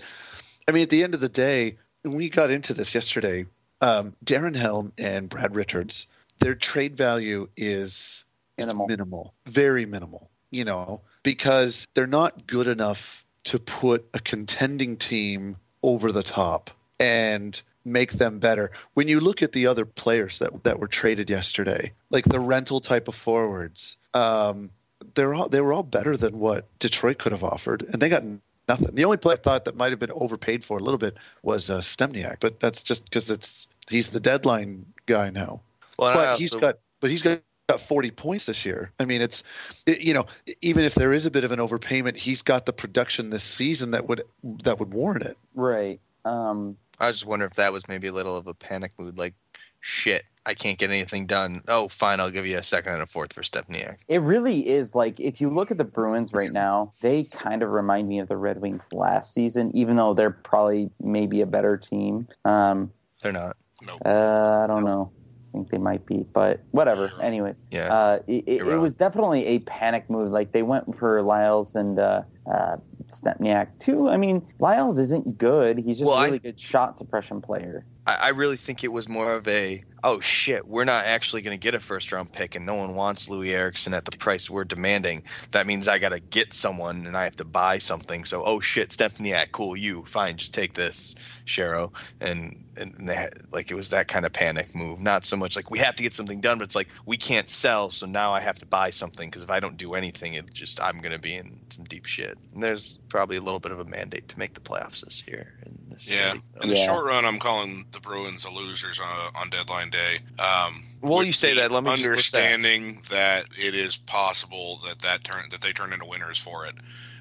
[0.68, 3.46] I mean, at the end of the day, we got into this yesterday.
[3.80, 6.06] Um, Darren Helm and Brad Richards,
[6.40, 8.24] their trade value is
[8.58, 8.88] Minimal.
[8.88, 10.30] minimal, very minimal.
[10.50, 16.70] You know, because they're not good enough to put a contending team over the top
[16.98, 18.70] and make them better.
[18.94, 22.80] When you look at the other players that that were traded yesterday, like the rental
[22.80, 24.70] type of forwards, um,
[25.14, 28.24] they're all they were all better than what Detroit could have offered, and they got
[28.68, 28.94] nothing.
[28.94, 31.70] The only player I thought that might have been overpaid for a little bit was
[31.70, 35.62] uh, Stempniak, but that's just because it's he's the deadline guy now.
[35.98, 37.40] Well, but I he's also- got but he's got.
[37.70, 38.92] Got 40 points this year.
[38.98, 39.42] I mean, it's
[39.84, 40.24] it, you know,
[40.62, 43.90] even if there is a bit of an overpayment, he's got the production this season
[43.90, 44.22] that would
[44.62, 45.36] that would warrant it.
[45.54, 46.00] Right.
[46.24, 49.34] Um, I just wonder if that was maybe a little of a panic mood, like,
[49.80, 51.62] shit, I can't get anything done.
[51.68, 53.98] Oh, fine, I'll give you a second and a fourth for Stempniak.
[54.08, 57.70] it really is like if you look at the Bruins right now, they kind of
[57.70, 61.76] remind me of the Red Wings last season, even though they're probably maybe a better
[61.76, 62.26] team.
[62.44, 62.90] Um,
[63.22, 63.56] They're not.
[63.86, 64.00] Nope.
[64.04, 65.12] uh, I don't know.
[65.48, 67.10] I think they might be, but whatever.
[67.22, 67.92] Anyways, Yeah.
[67.92, 70.30] uh, it, it, it was definitely a panic move.
[70.30, 72.76] Like they went for Liles and uh, uh,
[73.08, 74.08] Stempniak too.
[74.08, 75.78] I mean, Liles isn't good.
[75.78, 77.86] He's just Well, a I- really good shot suppression player.
[78.08, 81.58] I, I really think it was more of a oh shit, we're not actually going
[81.58, 84.48] to get a first round pick, and no one wants Loui Eriksson at the price
[84.48, 85.24] we're demanding.
[85.50, 88.24] That means I got to get someone, and I have to buy something.
[88.24, 93.30] So oh shit, Stempniak, cool, you fine, just take this, Shero, and and they had,
[93.52, 95.00] like it was that kind of panic move.
[95.00, 97.48] Not so much like we have to get something done, but it's like we can't
[97.48, 100.54] sell, so now I have to buy something because if I don't do anything, it
[100.54, 102.38] just I'm going to be in some deep shit.
[102.54, 105.54] And there's probably a little bit of a mandate to make the playoffs this year.
[105.66, 106.32] In this Yeah.
[106.32, 106.42] city.
[106.62, 106.86] In the Yeah.
[106.86, 110.20] short run, I'm calling the Bruins the losers on, on deadline day.
[110.38, 115.00] Um, Well, you say that, let me just look understanding that it is possible that
[115.00, 116.74] that turn that they turn into winners for it.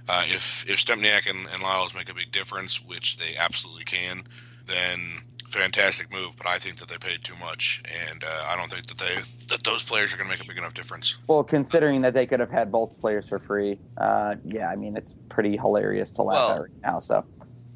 [0.09, 4.23] Uh, if if Stempniak and, and Liles make a big difference, which they absolutely can,
[4.65, 6.35] then fantastic move.
[6.37, 9.15] But I think that they paid too much, and uh, I don't think that they
[9.49, 11.17] that those players are going to make a big enough difference.
[11.27, 14.95] Well, considering that they could have had both players for free, uh, yeah, I mean
[14.97, 16.99] it's pretty hilarious to laugh Well- at right now.
[16.99, 17.23] So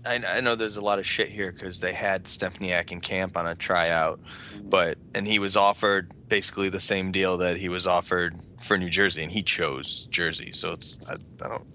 [0.06, 3.38] I, I know there's a lot of shit here because they had Stempniak in camp
[3.38, 4.20] on a tryout,
[4.64, 8.90] but and he was offered basically the same deal that he was offered for New
[8.90, 10.52] Jersey, and he chose Jersey.
[10.54, 11.66] So it's I, I don't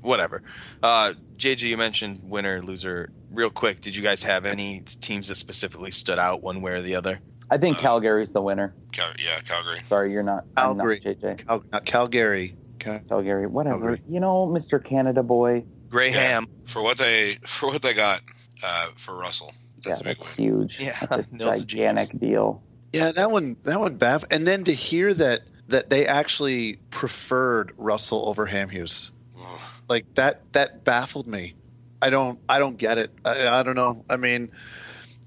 [0.00, 0.42] whatever.
[0.82, 3.10] Uh, JJ, you mentioned winner loser.
[3.30, 6.80] Real quick, did you guys have any teams that specifically stood out one way or
[6.80, 7.20] the other?
[7.50, 8.74] I think Calgary's the winner.
[8.92, 9.80] Cal- yeah, Calgary.
[9.88, 10.44] Sorry, you're not.
[10.56, 11.00] I'm not Calgary.
[11.00, 11.46] JJ.
[11.46, 12.56] Cal- not Calgary.
[12.78, 13.78] Cal- Calgary, whatever.
[13.78, 14.02] Calgary.
[14.08, 14.82] You know, Mr.
[14.82, 15.64] Canada boy.
[15.90, 16.46] Graham.
[16.66, 18.20] For what they for what they got
[18.62, 19.52] uh, for Russell,
[19.84, 20.46] that's yeah, a that's win.
[20.46, 20.80] huge.
[20.80, 22.62] Yeah, that's a Nils a gigantic deal.
[22.92, 24.24] Yeah, that one that one baff.
[24.30, 29.60] And then to hear that that they actually preferred Russell over Hamhuis, Ugh.
[29.88, 31.54] like that that baffled me.
[32.00, 33.10] I don't I don't get it.
[33.24, 34.04] I, I don't know.
[34.08, 34.52] I mean,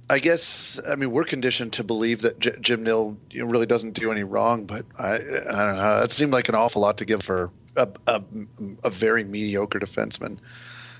[0.09, 4.11] I guess I mean we're conditioned to believe that J- Jim Nill really doesn't do
[4.11, 5.99] any wrong, but I I don't know.
[5.99, 8.21] That seemed like an awful lot to give for a a,
[8.83, 10.39] a very mediocre defenseman.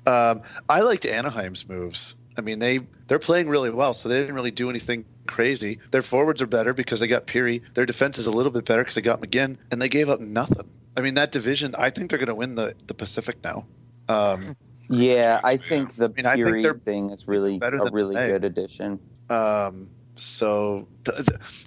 [0.06, 2.16] Um, I liked Anaheim's moves.
[2.38, 5.80] I mean, they they're playing really well, so they didn't really do anything crazy.
[5.92, 7.62] Their forwards are better because they got Pirri.
[7.74, 10.20] Their defense is a little bit better because they got McGinn, and they gave up
[10.20, 10.72] nothing.
[10.98, 11.76] I mean, that division.
[11.78, 13.66] I think they're going to win the the Pacific now.
[14.08, 14.56] Um,
[14.90, 19.00] Yeah, I think the mean, I Fury they're thing is really a really good addition.
[19.30, 19.90] um,
[20.22, 20.88] so,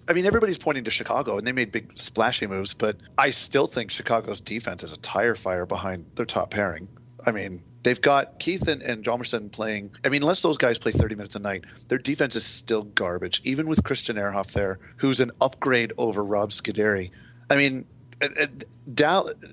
[0.09, 3.67] I mean, everybody's pointing to Chicago, and they made big splashy moves, but I still
[3.67, 6.89] think Chicago's defense is a tire fire behind their top pairing.
[7.27, 9.91] I mean, they've got Keith and, and Hjalmarsson playing.
[10.05, 13.41] I mean, unless those guys play 30 minutes a night, their defense is still garbage,
[13.45, 17.11] even with Christian Ehrhoff there, who's an upgrade over Rob Scuderi.
[17.51, 17.87] I mean,
[18.21, 18.69] it-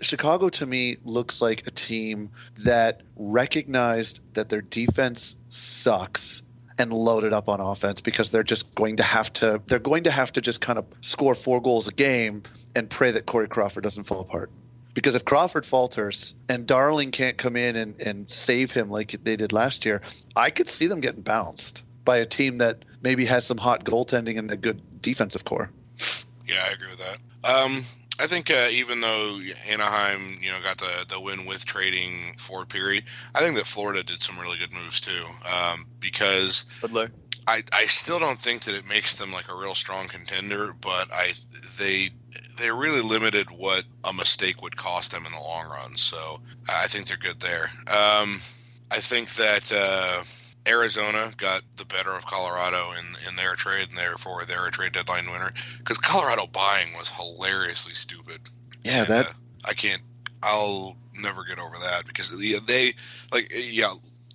[0.02, 2.30] Chicago to me looks like a team
[2.60, 6.44] that recognized that their defense sucks
[6.82, 10.12] and loaded up on offense because they're just going to have to they're going to
[10.12, 12.44] have to just kind of score four goals a game
[12.76, 14.50] and pray that Corey Crawford doesn't fall apart.
[14.94, 19.38] Because if Crawford falters and Darling can't come in and, and save him like they
[19.38, 20.02] did last year,
[20.36, 24.38] I could see them getting bounced by a team that maybe has some hot goaltending
[24.38, 25.70] and a good defensive core.
[26.46, 27.18] Yeah, I agree with that.
[27.44, 27.86] Um,
[28.22, 32.66] I think uh, even though Anaheim, you know, got the the win with trading for
[32.66, 33.04] Pirri,
[33.34, 35.26] I think that Florida did some really good moves too.
[35.52, 36.66] Um, because
[37.48, 41.12] I I still don't think that it makes them like a real strong contender, but
[41.12, 41.32] I
[41.80, 42.12] they
[42.60, 45.98] they really limited what a mistake would cost them in the long run.
[45.98, 47.72] So I think they're good there.
[47.88, 48.42] Um,
[48.92, 49.72] I think that.
[49.72, 50.24] Uh,
[50.68, 54.94] Arizona got the better of Colorado in in their trade, and therefore they're a trade
[54.94, 55.54] deadline winner.
[55.80, 58.42] Because Colorado buying was hilariously stupid.
[58.84, 59.34] Yeah, And, that uh,
[59.66, 60.02] I can't.
[60.44, 62.94] I'll never get over that because they, they
[63.32, 63.94] like yeah.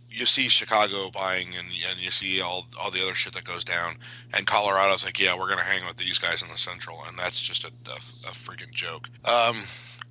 [0.09, 3.65] You see Chicago buying, and and you see all all the other shit that goes
[3.65, 3.99] down,
[4.35, 7.43] and Colorado's like, yeah, we're gonna hang with these guys in the Central, and that's
[7.43, 9.11] just a, a, a freaking joke.
[9.27, 9.57] Um,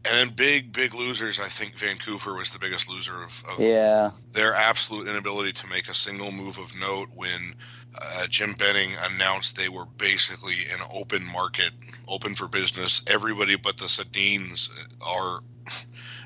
[0.07, 1.39] and then big big losers.
[1.39, 4.11] I think Vancouver was the biggest loser of, of Yeah.
[4.33, 7.55] their absolute inability to make a single move of note when
[7.99, 11.71] uh, Jim Benning announced they were basically an open market,
[12.07, 13.03] open for business.
[13.07, 14.69] Everybody but the Sedins
[15.01, 15.41] are,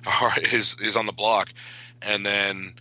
[0.21, 1.53] are is is on the block,
[2.01, 2.73] and then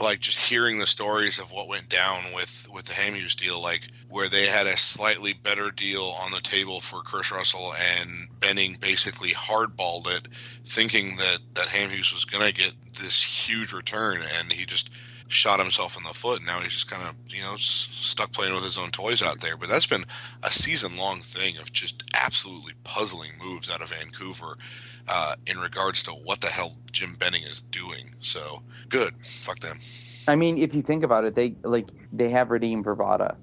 [0.00, 3.88] like just hearing the stories of what went down with with the Hamhuis deal, like
[4.08, 8.76] where they had a slightly better deal on the table for Kris Russell, and Benning
[8.80, 10.28] basically hardballed it,
[10.64, 14.90] thinking that that Hamhuis was going to get this huge return, and he just
[15.28, 16.42] shot himself in the foot.
[16.44, 19.40] Now he's just kind of you know s- stuck playing with his own toys out
[19.40, 19.56] there.
[19.56, 20.04] But that's been
[20.42, 24.56] a season long thing of just absolutely puzzling moves out of Vancouver.
[25.06, 29.14] Uh, in regards to what the hell Jim Benning is doing, so good.
[29.26, 29.78] Fuck them.
[30.26, 33.36] I mean, if you think about it, they like they have Radim Vrbata.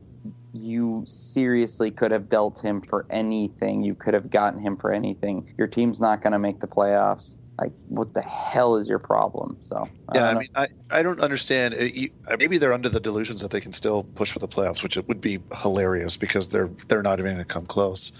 [0.54, 3.84] You seriously could have dealt him for anything.
[3.84, 5.48] You could have gotten him for anything.
[5.58, 7.36] Your team's not going to make the playoffs.
[7.60, 9.58] Like, what the hell is your problem?
[9.62, 11.76] So, I Yeah, don't I mean, I, I don't understand.
[11.76, 14.48] Uh, you- uh, Maybe they're under the delusions that they can still push for the
[14.48, 18.12] playoffs, which it would be hilarious because they're they're not even going to come close.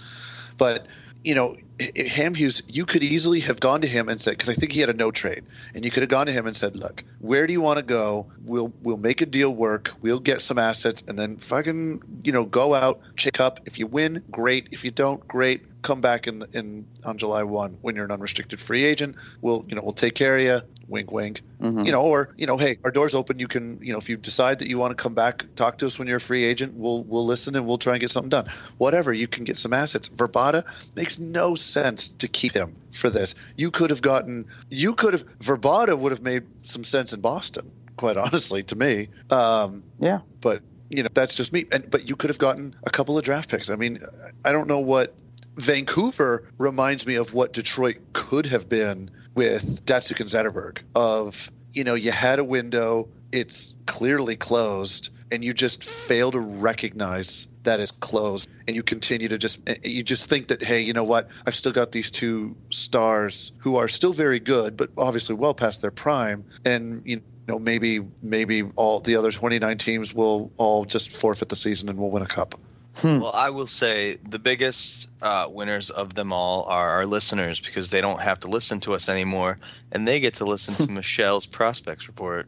[0.58, 0.88] But
[1.24, 4.72] you know, Hamhuis, you could easily have gone to him and said, because I think
[4.72, 5.44] he had a no trade,
[5.74, 7.84] and you could have gone to him and said, "Look, where do you want to
[7.84, 8.28] go?
[8.44, 9.92] We'll we'll make a deal work.
[10.02, 13.60] We'll get some assets, and then fucking you know go out, check up.
[13.66, 14.68] If you win, great.
[14.72, 15.64] If you don't, great.
[15.82, 19.16] Come back in in on July one when you're an unrestricted free agent.
[19.42, 20.62] We'll you know we'll take care of you.
[20.88, 21.86] Wink, wink Mhm.
[21.86, 23.40] you know, or you know, hey, our door's open.
[23.40, 25.88] You can, you know, if you decide that you want to come back, talk to
[25.88, 26.74] us when you're a free agent.
[26.76, 28.52] We'll we'll listen and we'll try and get something done.
[28.78, 30.10] Whatever, you can get some assets.
[30.10, 30.66] Vrbata
[30.96, 33.36] makes no sense to keep him for this.
[33.56, 37.72] You could have gotten, you could have Vrbata would have made some sense in Boston,
[37.96, 39.08] quite honestly, to me.
[39.30, 40.20] Um, yeah.
[40.42, 41.68] but you know, that's just me.
[41.72, 43.70] And but you could have gotten a couple of draft picks.
[43.70, 44.00] I mean,
[44.44, 45.14] I don't know what
[45.58, 50.80] Vancouver reminds me of what Detroit could have been with Datsyuk and Zetterberg.
[50.96, 56.40] Of you know, you had a window, it's clearly closed, and you just fail to
[56.40, 60.82] recognize that it's closed, and you continue to just eh, you just think that hey,
[60.82, 61.30] you know what?
[61.46, 65.82] I've still got these two stars who are still very good, but obviously well past
[65.82, 71.16] their prime, and you know maybe maybe all the other 29 teams will all just
[71.16, 72.60] forfeit the season and we'll win a cup.
[73.04, 77.90] Well, I will say the biggest uh, winners of them all are our listeners because
[77.90, 79.60] they don't have to listen to us anymore,
[79.92, 82.48] and they get to listen to Michelle's prospects report.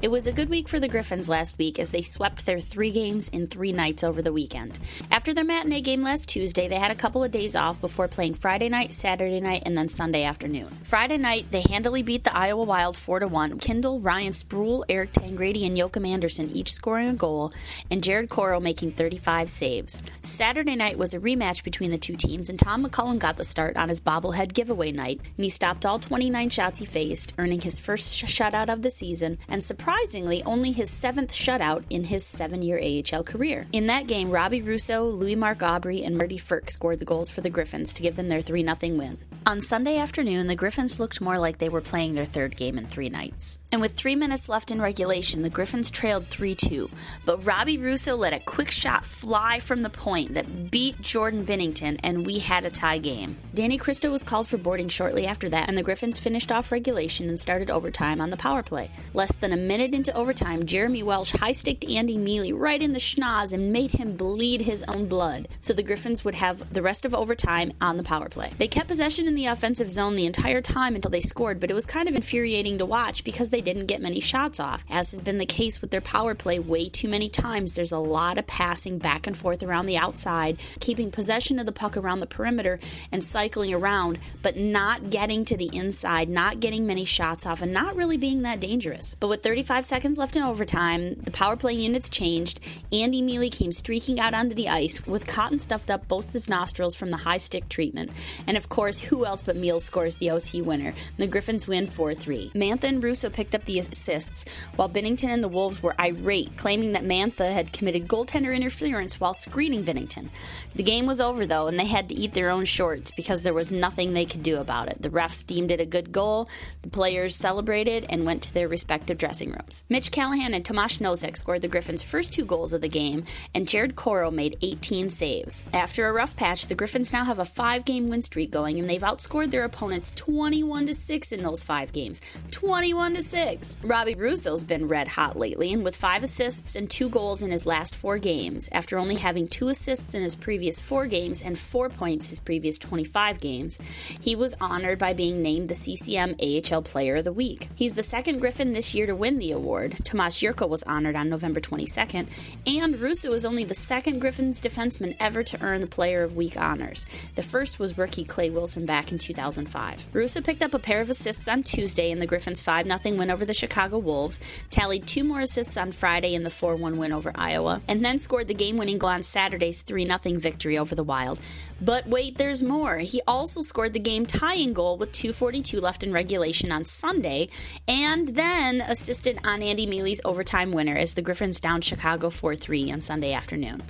[0.00, 2.92] It was a good week for the Griffins last week as they swept their three
[2.92, 4.78] games in three nights over the weekend.
[5.10, 8.34] After their matinee game last Tuesday, they had a couple of days off before playing
[8.34, 10.68] Friday night, Saturday night, and then Sunday afternoon.
[10.84, 13.58] Friday night, they handily beat the Iowa Wild 4 1.
[13.58, 17.52] Kendall, Ryan Sproul, Eric Tangradi, and Joakim Andersson each scoring a goal,
[17.90, 20.00] and Jared Coreau making 35 saves.
[20.22, 23.76] Saturday night was a rematch between the two teams, and Tom McCollum got the start
[23.76, 27.80] on his bobblehead giveaway night, and he stopped all 29 shots he faced, earning his
[27.80, 32.60] first sh- shutout of the season, and surprisingly, only his seventh shutout in his seven
[32.60, 33.66] year AHL career.
[33.72, 37.40] In that game, Robbie Russo, Louis Marc Aubry, and Marty Frk scored the goals for
[37.40, 39.18] the Griffins to give them their 3 0 win.
[39.48, 42.86] On Sunday afternoon, the Griffins looked more like they were playing their third game in
[42.86, 43.58] three nights.
[43.72, 46.90] And with three minutes left in regulation, the Griffins trailed 3 2.
[47.24, 51.98] But Robbie Russo let a quick shot fly from the point that beat Jordan Binnington,
[52.04, 53.38] and we had a tie game.
[53.54, 57.30] Danny Kristo was called for boarding shortly after that, and the Griffins finished off regulation
[57.30, 58.90] and started overtime on the power play.
[59.14, 62.98] Less than a minute into overtime, Jeremy Welsh high sticked Andy Miele right in the
[62.98, 67.06] schnoz and made him bleed his own blood, so the Griffins would have the rest
[67.06, 68.52] of overtime on the power play.
[68.58, 71.74] They kept possession in the offensive zone the entire time until they scored, but it
[71.74, 74.84] was kind of infuriating to watch because they didn't get many shots off.
[74.90, 77.98] As has been the case with their power play way too many times, there's a
[77.98, 82.18] lot of passing back and forth around the outside, keeping possession of the puck around
[82.18, 82.80] the perimeter
[83.12, 87.72] and cycling around, but not getting to the inside, not getting many shots off, and
[87.72, 89.14] not really being that dangerous.
[89.20, 92.58] But with 35 seconds left in overtime, the power play units changed.
[92.90, 96.96] Andy Miele came streaking out onto the ice with cotton stuffed up both his nostrils
[96.96, 98.10] from the high stick treatment.
[98.46, 100.94] And of course, who else but Miele scores the OT winner?
[101.18, 102.52] The Griffins win 4 3.
[102.54, 106.92] Mantha and Russo picked up the assists, while Binnington and the Wolves were irate, claiming
[106.92, 110.30] that Mantha had committed goaltender interference while screening Binnington.
[110.74, 113.54] The game was over, though, and they had to eat their own shorts because there
[113.54, 115.02] was nothing they could do about it.
[115.02, 116.48] The refs deemed it a good goal,
[116.82, 119.84] the players celebrated and went to their respective dressing rooms.
[119.88, 123.24] Mitch Callahan and Tomas Nosek scored the Griffins' first two goals of the game,
[123.54, 125.66] and Jared Coreau made 18 saves.
[125.72, 128.88] After a rough patch, the Griffins now have a five game win streak going, and
[128.88, 132.20] they've outscored their opponents 21 to 6 in those five games.
[132.50, 133.76] 21 to 6.
[133.82, 137.64] Robbie Russo's been red hot lately, and with five assists and two goals in his
[137.64, 141.88] last four games, after only having two assists in his previous four games and four
[141.88, 143.78] points his previous 25 games,
[144.20, 147.70] he was honored by being named the CCM AHL Player of the Week.
[147.74, 149.96] He's the second Griffin this year to win the award.
[150.04, 152.26] Tomas Jurco was honored on November 22nd,
[152.66, 156.60] and Russo is only the second Griffins defenseman ever to earn the Player of Week
[156.60, 157.06] honors.
[157.36, 160.06] The first was rookie Clay Wilson back in 2005.
[160.12, 163.30] Russo picked up a pair of assists on Tuesday in the Griffins' 5 0 win
[163.30, 164.40] over the Chicago Wolves,
[164.70, 168.18] tallied two more assists on Friday in the 4 1 win over Iowa, and then
[168.18, 171.38] scored the game winning goal on Saturday's 3 0 victory over the Wild.
[171.80, 172.98] But wait, there's more.
[172.98, 177.48] He also scored the game tying goal with 2.42 left in regulation on Sunday,
[177.86, 182.90] and then assisted on Andy Miele's overtime winner as the Griffins down Chicago 4 3
[182.90, 183.82] on Sunday afternoon.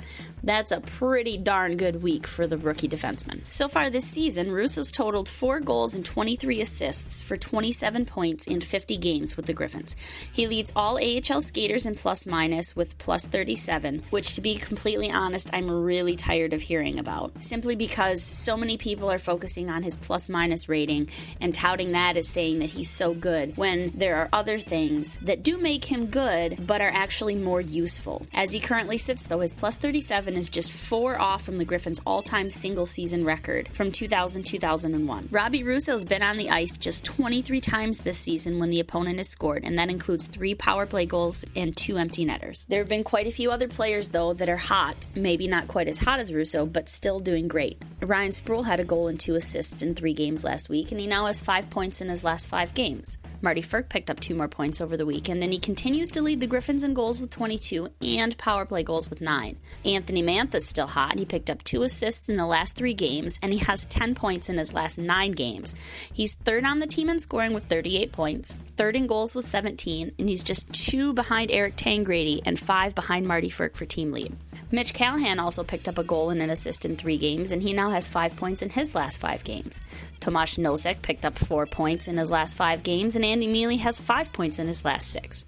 [0.43, 3.49] That's a pretty darn good week for the rookie defenseman.
[3.51, 8.61] So far this season, Russo's totaled 4 goals and 23 assists for 27 points in
[8.61, 9.97] 50 games with the Griffins.
[10.33, 15.11] He leads all AHL skaters in plus minus with plus 37, which, to be completely
[15.11, 17.43] honest, I'm really tired of hearing about.
[17.43, 21.09] Simply because so many people are focusing on his plus minus rating
[21.41, 25.43] and touting that as saying that he's so good when there are other things that
[25.43, 28.27] do make him good but are actually more useful.
[28.33, 32.01] As he currently sits, though, his plus 37 is just four off from the Griffins'
[32.07, 35.29] all time single season record from 2000 2001.
[35.31, 39.29] Robbie Russo's been on the ice just 23 times this season when the opponent has
[39.29, 42.67] scored, and that includes three power play goals and two empty netters.
[42.69, 45.89] There have been quite a few other players, though, that are hot, maybe not quite
[45.89, 47.83] as hot as Russo, but still doing great.
[48.01, 51.07] Ryan Sproul had a goal and two assists in three games last week, and he
[51.07, 53.19] now has five points in his last five games.
[53.41, 56.23] Marty Frk picked up two more points over the weekend, and then he continues to
[56.23, 59.57] lead the Griffins in goals with 22 and power play goals with 9.
[59.85, 61.13] Anthony Mantha's still hot.
[61.13, 64.15] And he picked up two assists in the last three games, and he has 10
[64.15, 65.75] points in his last nine games.
[66.13, 70.13] He's third on the team in scoring with 38 points, third in goals with 17,
[70.19, 74.37] and he's just two behind Eric Tangradi and five behind Marty Frk for team lead.
[74.71, 77.73] Mitch Callahan also picked up a goal and an assist in three games, and he
[77.73, 79.81] now has five points in his last five games.
[80.21, 83.99] Tomas Nosek picked up four points in his last five games, and Andy Miele has
[84.01, 85.45] five points in his last six.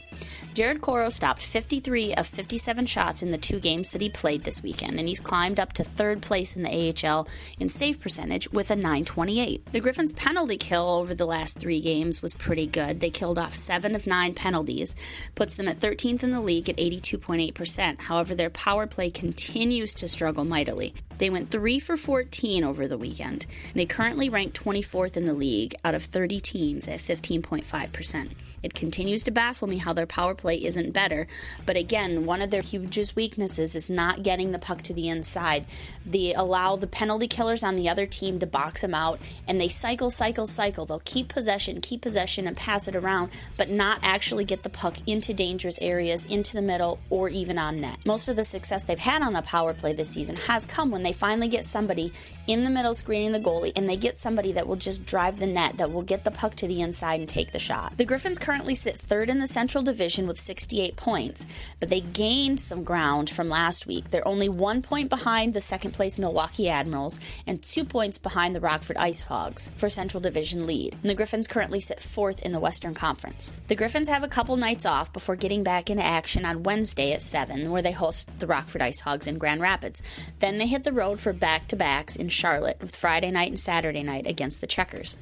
[0.55, 4.63] Jared Coreau stopped 53 of 57 shots in the two games that he played this
[4.63, 8.71] weekend, and he's climbed up to third place in the AHL in save percentage with
[8.71, 9.73] a 928.
[9.73, 13.01] The Griffins' penalty kill over the last three games was pretty good.
[13.01, 14.97] They killed off seven of nine penalties,
[15.35, 18.03] puts them at 13th in the league at 82.8%.
[18.03, 20.95] However, their power play continues to struggle mightily.
[21.19, 23.47] They went 3 for 14 over the weekend.
[23.75, 28.31] They currently rank 24th in the league out of 30 teams at 15.5%.
[28.63, 31.27] It continues to baffle me how their power play isn't better.
[31.65, 35.67] But again, one of their hugest weaknesses is not getting the puck to the inside.
[36.07, 39.69] They allow the penalty killers on the other team to box them out, and they
[39.69, 40.87] cycle, cycle, cycle.
[40.87, 44.97] They'll keep possession, keep possession, and pass it around, but not actually get the puck
[45.07, 47.99] into dangerous areas, into the middle, or even on net.
[48.05, 51.03] Most of the success they've had on the power play this season has come when
[51.03, 52.13] they finally get somebody
[52.47, 55.47] in the middle screening the goalie, and they get somebody that will just drive the
[55.47, 57.97] net, that will get the puck to the inside and take the shot.
[57.97, 61.47] The Griffins currently sit third in the Central Division with 68 points,
[61.79, 64.11] but they gained some ground from last week.
[64.11, 68.61] They're only one point behind the second place Milwaukee Admirals and two points behind the
[68.61, 70.95] Rockford Ice Hogs for Central Division lead.
[70.95, 73.53] And the Griffins currently sit fourth in the Western Conference.
[73.69, 77.23] The Griffins have a couple nights off before getting back into action on Wednesday at
[77.23, 80.03] 7, where they host the Rockford Ice Hogs in Grand Rapids.
[80.39, 83.61] Then they hit the road for back to backs in Charlotte with Friday night and
[83.61, 85.19] Saturday night against the Checkers.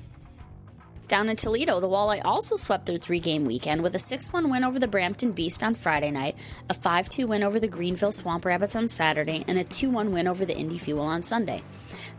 [1.09, 4.51] Down in Toledo, the Walleye also swept their three game weekend with a 6 1
[4.51, 6.37] win over the Brampton Beast on Friday night,
[6.69, 10.13] a 5 2 win over the Greenville Swamp Rabbits on Saturday, and a 2 1
[10.13, 11.63] win over the Indy Fuel on Sunday.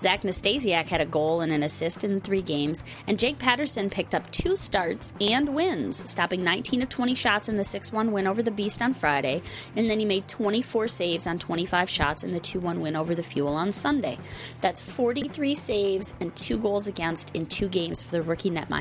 [0.01, 4.15] Zach Nastasiuk had a goal and an assist in three games, and Jake Paterson picked
[4.15, 8.25] up two starts and wins, stopping 19 of 20 shots in the 6 1 win
[8.25, 9.43] over the Beast on Friday,
[9.75, 13.13] and then he made 24 saves on 25 shots in the 2 1 win over
[13.13, 14.17] the Fuel on Sunday.
[14.61, 18.78] That's 43 saves and two goals against in two games for the rookie netminder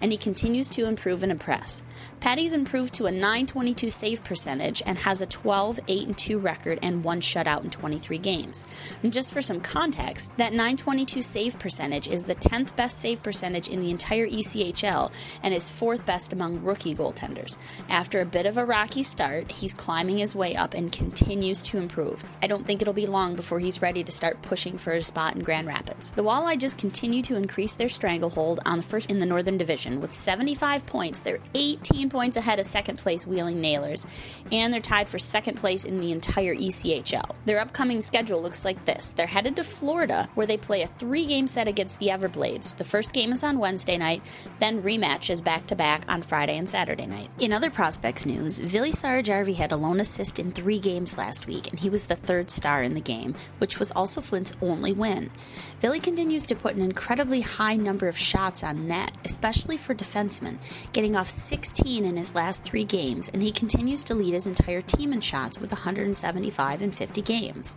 [0.00, 1.82] and he continues to improve and impress.
[2.20, 7.04] Patty's improved to a 922 save percentage and has a 12 8 2 record and
[7.04, 8.64] one shutout in 23 games.
[9.02, 13.68] And just for some context, that 922 save percentage is the 10th best save percentage
[13.68, 15.12] in the entire ECHL
[15.42, 17.56] and is fourth best among rookie goaltenders.
[17.88, 21.78] After a bit of a rocky start, he's climbing his way up and continues to
[21.78, 22.24] improve.
[22.42, 25.36] I don't think it'll be long before he's ready to start pushing for a spot
[25.36, 26.10] in Grand Rapids.
[26.10, 30.00] The Walleye just continue to increase their stranglehold on the first in the Northern Division
[30.00, 31.20] with 75 points.
[31.20, 34.06] They're 18 points ahead of second place Wheeling Nailers,
[34.50, 37.34] and they're tied for second place in the entire ECHL.
[37.44, 39.10] Their upcoming schedule looks like this.
[39.10, 42.76] They're headed to Florida where they play a three-game set against the Everblades.
[42.76, 44.22] The first game is on Wednesday night,
[44.58, 47.30] then rematches back to back on Friday and Saturday night.
[47.38, 51.68] In other prospects news, Vili Saarijärvi had a lone assist in three games last week,
[51.68, 55.30] and he was the third star in the game, which was also Flint's only win.
[55.80, 60.58] Vili continues to put an incredibly high number of shots on net, especially for defensemen,
[60.92, 64.82] getting off 16 in his last three games, and he continues to lead his entire
[64.82, 67.76] team in shots with 175 in 50 games.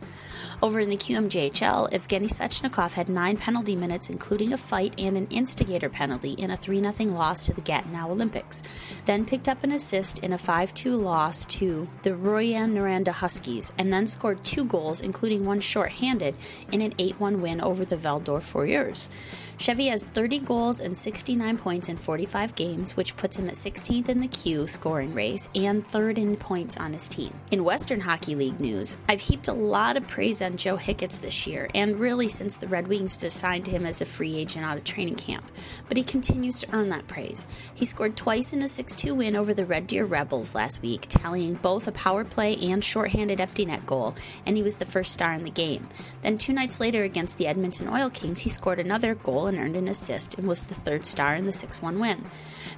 [0.61, 5.27] Over in the QMJHL, Evgeny Svechnikov had nine penalty minutes, including a fight and an
[5.29, 8.61] instigator penalty in a 3 0 loss to the Gatineau Olympics,
[9.05, 13.91] then picked up an assist in a 5 2 loss to the Rouyn-Noranda Huskies, and
[13.91, 16.35] then scored two goals, including one shorthanded,
[16.71, 19.09] in an 8 1 win over the Val-d'Or Foreurs.
[19.57, 24.09] Chevy has 30 goals and 69 points in 45 games, which puts him at 16th
[24.09, 27.33] in the Q scoring race and third in points on his team.
[27.51, 31.45] In Western Hockey League news, I've heaped a lot of praise on Joe Hicketts this
[31.45, 34.83] year, and really since the Red Wings assigned him as a free agent out of
[34.83, 35.51] training camp,
[35.87, 37.45] but he continues to earn that praise.
[37.73, 41.05] He scored twice in a 6 2 win over the Red Deer Rebels last week,
[41.07, 45.11] tallying both a power play and shorthanded empty net goal, and he was the first
[45.11, 45.87] star in the game.
[46.21, 49.75] Then two nights later against the Edmonton Oil Kings, he scored another goal and earned
[49.75, 52.25] an assist and was the third star in the 6 1 win.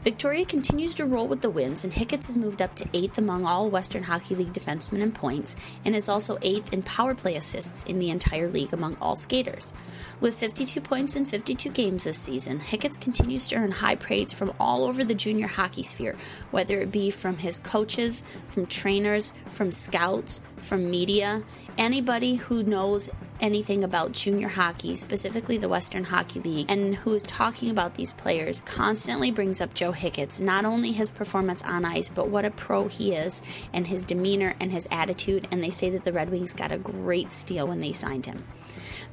[0.04, 3.46] Victoria continues to roll with the wins, and Hicketts has moved up to eighth among
[3.46, 5.56] all Western Hockey League defensemen in points
[5.86, 9.74] and is also eighth in power play assists in the entire league among all skaters.
[10.20, 14.54] With 52 points in 52 games this season, Hicketts continues to earn high praise from
[14.60, 16.16] all over the junior hockey sphere,
[16.52, 21.44] whether it be from his coaches, from trainers, from scouts, from media,
[21.78, 23.10] anybody who knows
[23.44, 28.14] anything about junior hockey, specifically the Western Hockey League, and who is talking about these
[28.14, 32.50] players constantly brings up Joe Hicketts, not only his performance on ice, but what a
[32.50, 33.42] pro he is,
[33.74, 35.46] and his demeanor and his attitude.
[35.52, 38.46] And they say that the Red Wings got a great steal when they signed him.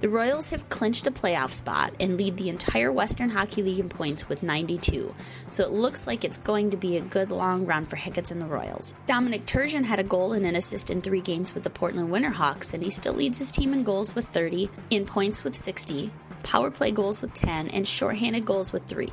[0.01, 3.91] The Royals have clinched a playoff spot and lead the entire Western Hockey League in
[3.91, 5.15] points with 92,
[5.51, 8.41] so it looks like it's going to be a good long run for Hicketts and
[8.41, 8.95] the Royals.
[9.07, 12.73] Dominic Turgeon had a goal and an assist in three games with the Portland Winterhawks,
[12.73, 16.11] and he still leads his team in goals with 30, in points with 60,
[16.43, 19.11] power play goals with 10, and shorthanded goals with 3.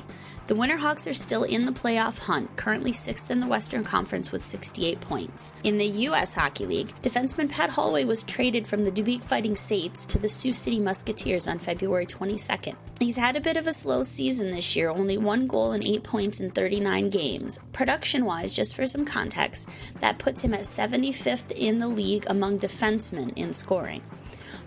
[0.47, 4.45] The Winterhawks are still in the playoff hunt, currently sixth in the Western Conference with
[4.45, 5.53] 68 points.
[5.65, 6.35] In the U.S.
[6.35, 10.53] Hockey League, defenseman Pat Holway was traded from the Dubuque Fighting Saints to the Sioux
[10.53, 12.77] City Musketeers on February 22nd.
[12.97, 16.03] He's had a bit of a slow season this year, only one goal and eight
[16.03, 17.59] points in 39 games.
[17.73, 19.67] Production wise, just for some context,
[19.99, 24.01] that puts him at 75th in the league among defensemen in scoring.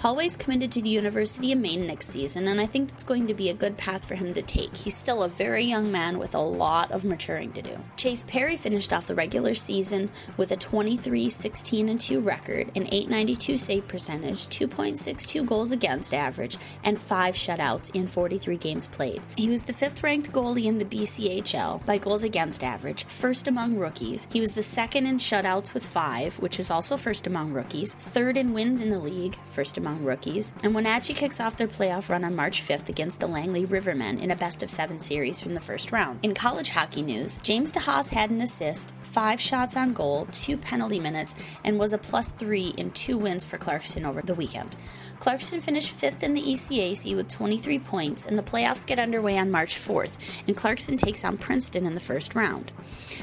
[0.01, 3.35] Holway's committed to the University of Maine next season, and I think that's going to
[3.35, 4.75] be a good path for him to take.
[4.75, 7.77] He's still a very young man with a lot of maturing to do.
[7.99, 13.59] Chase Perry finished off the regular season with a 23 16 2 record, an 892
[13.59, 19.21] save percentage, 2.62 goals against average, and 5 shutouts in 43 games played.
[19.37, 23.77] He was the fifth ranked goalie in the BCHL by goals against average, first among
[23.77, 24.29] rookies.
[24.33, 28.39] He was the second in shutouts with 5, which was also first among rookies, third
[28.39, 32.09] in wins in the league, first among among rookies, and Wenatchee kicks off their playoff
[32.09, 35.55] run on March 5th against the Langley Rivermen in a best of seven series from
[35.55, 36.21] the first round.
[36.23, 41.01] In college hockey news, James DeHaas had an assist, five shots on goal, two penalty
[41.01, 41.35] minutes,
[41.65, 44.77] and was a plus three in two wins for Clarkson over the weekend.
[45.21, 49.51] Clarkson finished fifth in the ECAC with 23 points, and the playoffs get underway on
[49.51, 50.17] March 4th,
[50.47, 52.73] and Clarkson takes on Princeton in the first round.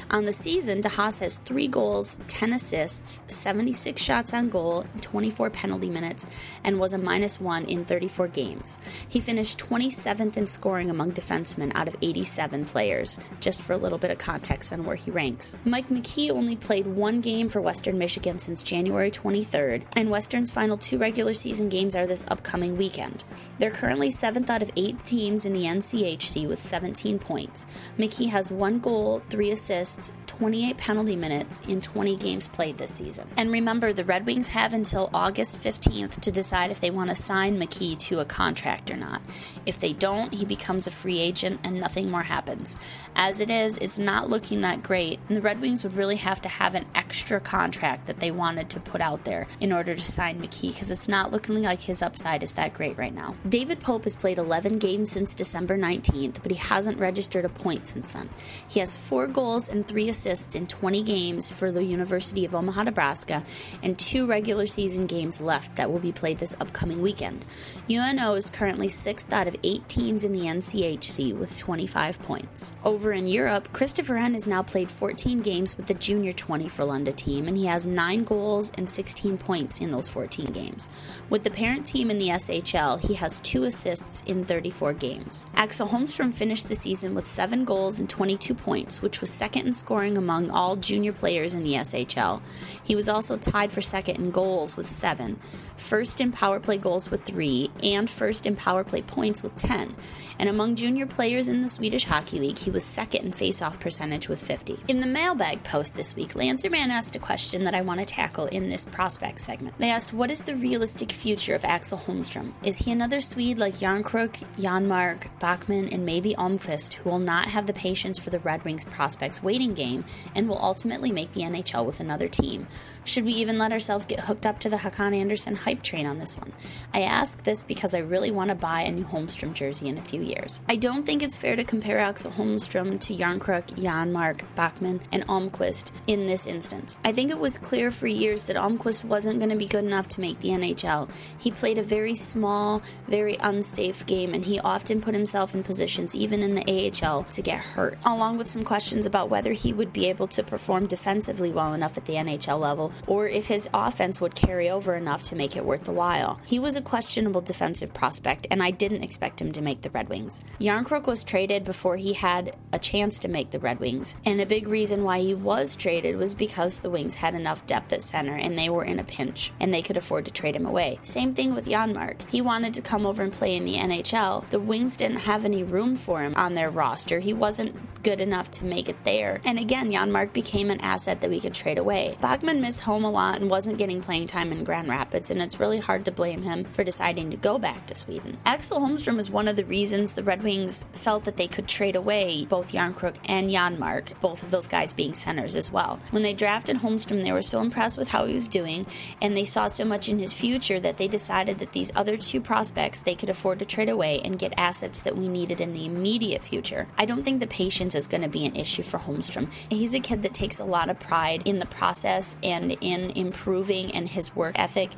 [0.08, 5.90] On the season, DeHaas has three goals, 10 assists, 76 shots on goal, 24 penalty
[5.90, 6.24] minutes,
[6.62, 8.78] and was a minus one in 34 games.
[9.08, 13.98] He finished 27th in scoring among defensemen out of 87 players, just for a little
[13.98, 15.56] bit of context on where he ranks.
[15.64, 20.78] Mike McKee only played one game for Western Michigan since January 23rd, and Western's final
[20.78, 23.24] two regular season games are this upcoming weekend.
[23.58, 27.66] They're currently seventh out of eight teams in the NCHC with 17 points.
[27.98, 33.26] McKee has one goal, three assists, 28 penalty minutes in 20 games played this season.
[33.36, 37.10] And remember, the Red Wings have until August 15th to decide decide if they want
[37.10, 39.20] to sign McKee to a contract or not.
[39.66, 42.76] If they don't, he becomes a free agent and nothing more happens.
[43.14, 46.40] As it is, it's not looking that great, and the Red Wings would really have
[46.42, 50.04] to have an extra contract that they wanted to put out there in order to
[50.04, 53.36] sign McKee because it's not looking like his upside is that great right now.
[53.48, 57.86] David Pope has played 11 games since December 19th, but he hasn't registered a point
[57.86, 58.30] since then.
[58.66, 62.84] He has four goals and three assists in 20 games for the University of Omaha,
[62.84, 63.44] Nebraska,
[63.82, 67.44] and two regular season games left that will be played this upcoming weekend.
[67.90, 72.72] UNO is currently sixth out of eight teams in the NCHC with 25 points.
[72.84, 77.14] Over in Europe, Christoffer Ehn has now played 14 games with the junior 20 Frölunda
[77.14, 80.88] team, and he has nine goals and 16 points in those 14 games.
[81.30, 85.44] With the parent team in the SHL, he has two assists in 34 games.
[85.54, 89.74] Axel Holmstrom finished the season with seven goals and 22 points, which was second in
[89.74, 92.40] scoring among all junior players in the SHL.
[92.82, 95.38] He was also tied for second in goals with seven,
[95.80, 99.94] first in power play goals with three, and first in power play points with 10.
[100.38, 104.28] And among junior players in the Swedish Hockey League, he was second in faceoff percentage
[104.28, 104.78] with 50.
[104.86, 108.46] In the mailbag post this week, Lancerman asked a question that I want to tackle
[108.46, 109.76] in this prospect segment.
[109.78, 112.52] They asked, What is the realistic future of Axel Holmstrom?
[112.62, 117.66] Is he another Swede like Jarnkrok, Janmark, Backman, and maybe Almquist, who will not have
[117.66, 120.04] the patience for the Red Wings prospects waiting game
[120.36, 122.68] and will ultimately make the NHL with another team?
[123.04, 126.18] Should we even let ourselves get hooked up to the Hakan Andersson hype train on
[126.18, 126.50] this one?
[126.94, 130.02] I ask this because I really want to buy a new Holmstrom jersey in a
[130.02, 130.60] few years.
[130.66, 135.92] I don't think it's fair to compare Axel Holmstrom to Jarnkrok, Janmark, Backman, and Almquist
[136.06, 136.96] in this instance.
[137.04, 140.08] I think it was clear for years that Almquist wasn't going to be good enough
[140.08, 141.10] to make the NHL.
[141.38, 146.14] He played a very small, very unsafe game, and he often put himself in positions,
[146.14, 149.92] even in the AHL, to get hurt, along with some questions about whether he would
[149.92, 154.18] be able to perform defensively well enough at the NHL level or if his offense
[154.18, 156.40] would carry over enough to make it worth the while.
[156.46, 160.08] He was a questionable defensive prospect, and I didn't expect him to make the Red
[160.08, 160.40] Wings.
[160.58, 164.46] Jarnkrok was traded before he had a chance to make the Red Wings, and a
[164.46, 168.34] big reason why he was traded was because the Wings had enough depth at center
[168.34, 170.98] and they were in a pinch, and they could afford to trade him away.
[171.02, 172.28] Same thing with Janmark.
[172.30, 174.48] He wanted to come over and play in the NHL.
[174.50, 177.18] The Wings didn't have any room for him on their roster.
[177.20, 179.40] He wasn't good enough to make it there.
[179.44, 182.16] And again, Janmark became an asset that we could trade away.
[182.22, 185.58] Backman missed home a lot and wasn't getting playing time in Grand Rapids, and it's
[185.58, 188.36] really hard to blame him for deciding to go back to Sweden.
[188.44, 191.96] Axel Holmstrom is one of the reasons the Red Wings felt that they could trade
[191.96, 196.00] away both Jarnkrok and Janmark, both of those guys being centers as well.
[196.10, 198.84] When they drafted Holmstrom, they were so impressed with how he was doing,
[199.22, 202.42] and they saw so much in his future that they decided that these other two
[202.42, 205.86] prospects they could afford to trade away and get assets that we needed in the
[205.86, 206.88] immediate future.
[206.98, 209.50] I don't think the patience is going to be an issue for Holmstrom.
[209.70, 213.92] He's a kid that takes a lot of pride in the process and in improving
[213.92, 214.90] and his work ethic.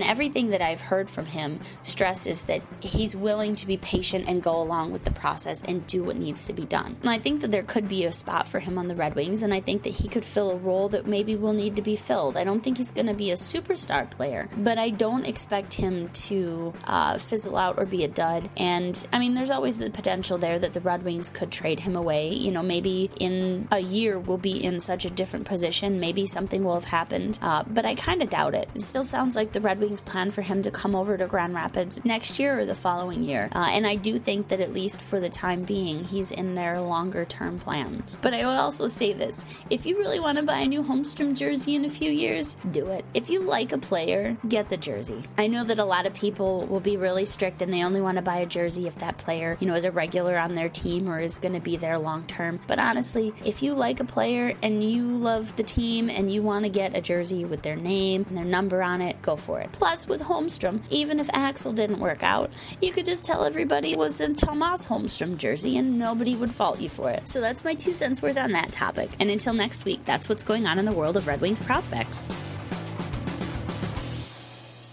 [0.00, 4.62] Everything that I've heard from him stresses that he's willing to be patient and go
[4.62, 6.96] along with the process and do what needs to be done.
[7.00, 9.42] And I think that there could be a spot for him on the Red Wings,
[9.42, 11.96] and I think that he could fill a role that maybe will need to be
[11.96, 12.36] filled.
[12.36, 16.08] I don't think he's going to be a superstar player, but I don't expect him
[16.10, 18.48] to uh, fizzle out or be a dud.
[18.56, 21.96] And I mean, there's always the potential there that the Red Wings could trade him
[21.96, 22.30] away.
[22.32, 25.98] You know, maybe in a year we'll be in such a different position.
[25.98, 28.68] Maybe something will have happened, uh, but I kind of doubt it.
[28.74, 31.54] It still sounds like the Red Wings plan for him to come over to Grand
[31.54, 33.50] Rapids next year or the following year.
[33.52, 36.80] Uh, and I do think that at least for the time being, he's in their
[36.80, 38.18] longer term plans.
[38.22, 41.36] But I would also say this if you really want to buy a new Holmstrom
[41.36, 43.04] jersey in a few years, do it.
[43.12, 45.24] If you like a player, get the jersey.
[45.36, 48.16] I know that a lot of people will be really strict and they only want
[48.16, 51.08] to buy a jersey if that player, you know, is a regular on their team
[51.08, 52.60] or is going to be there long term.
[52.66, 56.64] But honestly, if you like a player and you love the team and you want
[56.64, 59.61] to get a jersey with their name and their number on it, go for it.
[59.72, 62.50] Plus, with Holmstrom, even if Axel didn't work out,
[62.80, 66.80] you could just tell everybody it was a Tomas Holmstrom jersey and nobody would fault
[66.80, 67.28] you for it.
[67.28, 69.10] So that's my two cents worth on that topic.
[69.20, 72.28] And until next week, that's what's going on in the world of Red Wings prospects.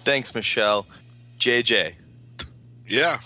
[0.03, 0.86] Thanks, Michelle.
[1.39, 1.93] JJ,
[2.88, 3.20] Yeah.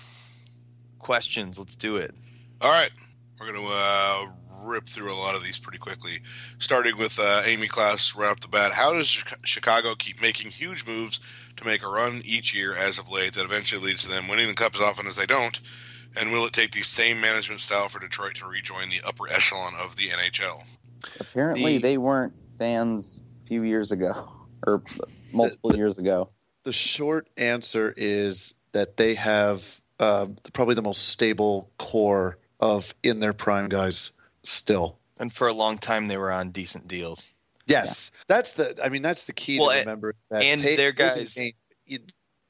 [0.99, 1.57] questions.
[1.57, 2.13] Let's do it.
[2.61, 2.91] All right.
[3.39, 4.27] We're going to uh,
[4.63, 6.19] rip through a lot of these pretty quickly.
[6.59, 8.73] Starting with uh, Amy Klaus right off the bat.
[8.73, 9.07] How does
[9.43, 11.19] Chicago keep making huge moves
[11.57, 14.47] to make a run each year as of late that eventually leads to them winning
[14.47, 15.59] the cup as often as they don't?
[16.19, 19.73] And will it take the same management style for Detroit to rejoin the upper echelon
[19.75, 20.63] of the NHL?
[21.19, 24.31] Apparently, The- they weren't fans a few years ago
[24.65, 24.83] or
[25.31, 26.29] multiple The- years ago.
[26.63, 29.63] The short answer is that they have
[29.99, 34.11] uh, probably the most stable core of in their prime guys
[34.43, 34.99] still.
[35.19, 37.27] And for a long time, they were on decent deals.
[37.65, 38.77] Yes, that's the.
[38.83, 40.15] I mean, that's the key Well, to a- remember.
[40.29, 41.53] That and take- their guys- game-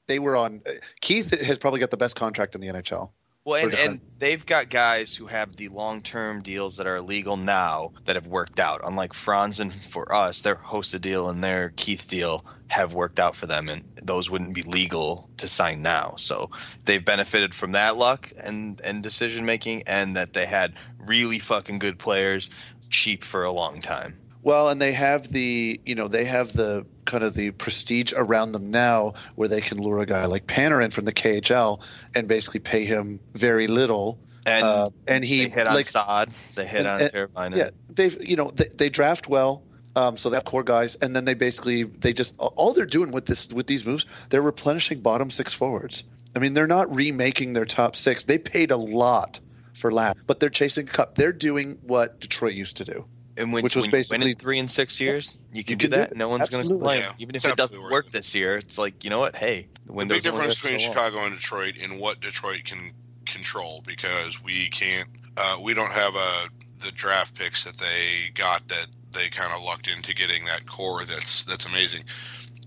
[0.08, 0.62] they were on.
[1.02, 3.12] Keith has probably got the best contract in the NHL.
[3.46, 7.36] Well, and, and they've got guys who have the long term deals that are illegal
[7.38, 8.82] now that have worked out.
[8.86, 13.46] Unlike Franzen for us, their Hossa deal and their Keith deal have worked out for
[13.46, 16.16] them, and those wouldn't be legal to sign now.
[16.18, 16.50] So
[16.86, 20.74] they've benefited from that luck and, and decision making, and that they had
[21.06, 22.50] really fucking good players
[22.90, 24.18] cheap for a long time.
[24.44, 28.52] Well, and they have the you know they have the kind of the prestige around
[28.54, 31.82] them now where they can lure a guy like Panarin from the KHL
[32.16, 34.20] and basically pay him very little.
[34.46, 37.56] And uh, and he they hit on like Saad, they hit and- on and- Teravainen.
[37.58, 39.64] yeah they've you know they, they draft well.
[39.96, 43.12] Um, so they have core guys, and then they basically they just all they're doing
[43.12, 46.04] with this with these moves, they're replenishing bottom six forwards.
[46.36, 48.24] I mean, they're not remaking their top six.
[48.24, 49.40] They paid a lot
[49.84, 51.16] for Ladd, but they're chasing cup.
[51.16, 53.04] They're doing what Detroit used to do.
[53.36, 55.78] And when, Which was when you win basically- in three and six years, you can,
[55.78, 56.12] can do do that.
[56.12, 56.18] it.
[56.18, 57.00] No one's going to Absolutely.
[57.00, 57.16] complain.
[57.20, 58.12] Yeah, Even if it doesn't absolutely work it.
[58.14, 59.36] this year, it's like you know what?
[59.36, 60.80] Hey, the The big difference there so between.
[60.94, 62.94] Chicago and Detroit in what Detroit can
[63.26, 66.48] control because we can't, uh, we don't have uh,
[66.80, 71.04] the draft picks that they got that they kind of lucked into getting that core
[71.04, 72.04] that's that's amazing.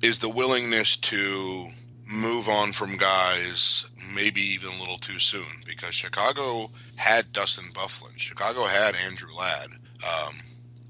[0.02, 1.68] Is the willingness to
[2.06, 8.16] move on from guys maybe even a little too soon because Chicago had Dustin Byfuglien,
[8.18, 9.70] Chicago had Andrew Ladd.
[10.02, 10.36] Um,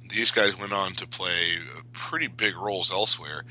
[0.08, 1.58] these guys went on to play
[1.92, 3.42] pretty big roles elsewhere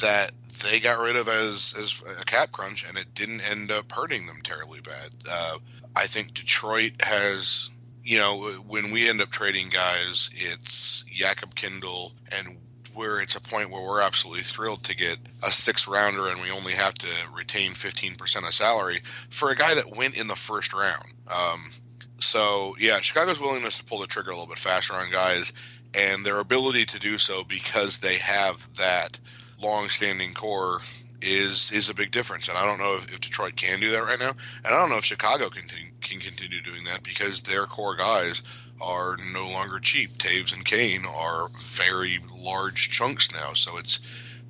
[0.00, 0.32] that
[0.62, 4.26] they got rid of as as a cap crunch, and it didn't end up hurting
[4.26, 5.10] them terribly bad.
[5.28, 5.58] Uh,
[5.96, 7.70] I think Detroit has,
[8.02, 12.58] you know, when we end up trading guys, it's Jakob Kindl, and
[12.94, 16.50] where it's a point where we're absolutely thrilled to get a six rounder, and we
[16.50, 20.36] only have to retain fifteen percent of salary for a guy that went in the
[20.36, 21.14] first round.
[21.28, 21.70] Um,
[22.18, 25.52] so yeah, Chicago's willingness to pull the trigger a little bit faster on guys,
[25.94, 29.20] and their ability to do so because they have that
[29.60, 30.80] long-standing core
[31.20, 32.48] is is a big difference.
[32.48, 34.34] And I don't know if, if Detroit can do that right now,
[34.64, 35.68] and I don't know if Chicago can
[36.00, 38.42] can continue doing that because their core guys
[38.80, 40.18] are no longer cheap.
[40.18, 44.00] Toews and Kane are very large chunks now, so it's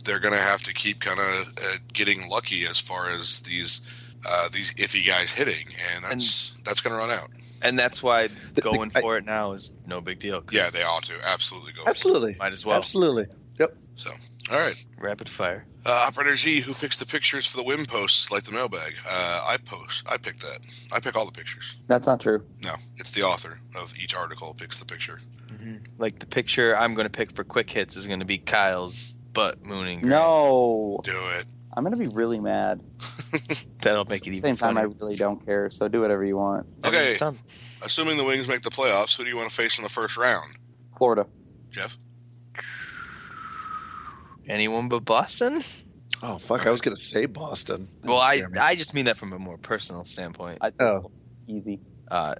[0.04, 3.80] they're going to have to keep kind of uh, getting lucky as far as these
[4.28, 7.28] uh, these iffy guys hitting, and that's that's going to run out.
[7.62, 10.42] and that's why The- going I- for it now is no big deal.
[10.50, 11.82] Yeah, they ought to absolutely go.
[11.84, 11.96] for it.
[11.96, 12.78] Absolutely, Might as well.
[12.78, 13.26] Absolutely.
[13.58, 13.76] Yep.
[13.96, 14.12] So,
[14.50, 14.76] all right.
[14.98, 15.66] rapid fire.
[15.84, 18.94] Uh, Operator Z, who picks the pictures for the win posts like the mailbag?
[19.08, 20.06] Uh, I post.
[20.08, 20.60] I pick that.
[20.92, 21.76] I pick all the pictures.
[21.88, 22.44] That's not true.
[22.62, 25.20] No, it's the author of each article picks the picture.
[25.98, 29.14] Like the picture I'm going to pick for quick hits is going to be Kyle's
[29.32, 30.06] butt mooning.
[30.08, 31.46] No, Do it.
[31.74, 32.80] I'm gonna be really mad.
[33.80, 35.70] That'll make it At the even same time, I really don't care.
[35.70, 36.66] So do whatever you want.
[36.84, 37.16] Okay.
[37.80, 40.16] Assuming the Wings make the playoffs, who do you want to face in the first
[40.18, 40.56] round?
[40.98, 41.26] Florida.
[41.70, 41.96] Jeff?
[44.48, 45.62] Anyone but Boston?
[46.22, 46.66] Oh fuck!
[46.66, 47.88] I was gonna say Boston.
[48.04, 50.58] Well, I I just mean that from a more personal standpoint.
[50.60, 51.10] I Oh.
[51.48, 51.80] easy.
[52.10, 52.34] Uh,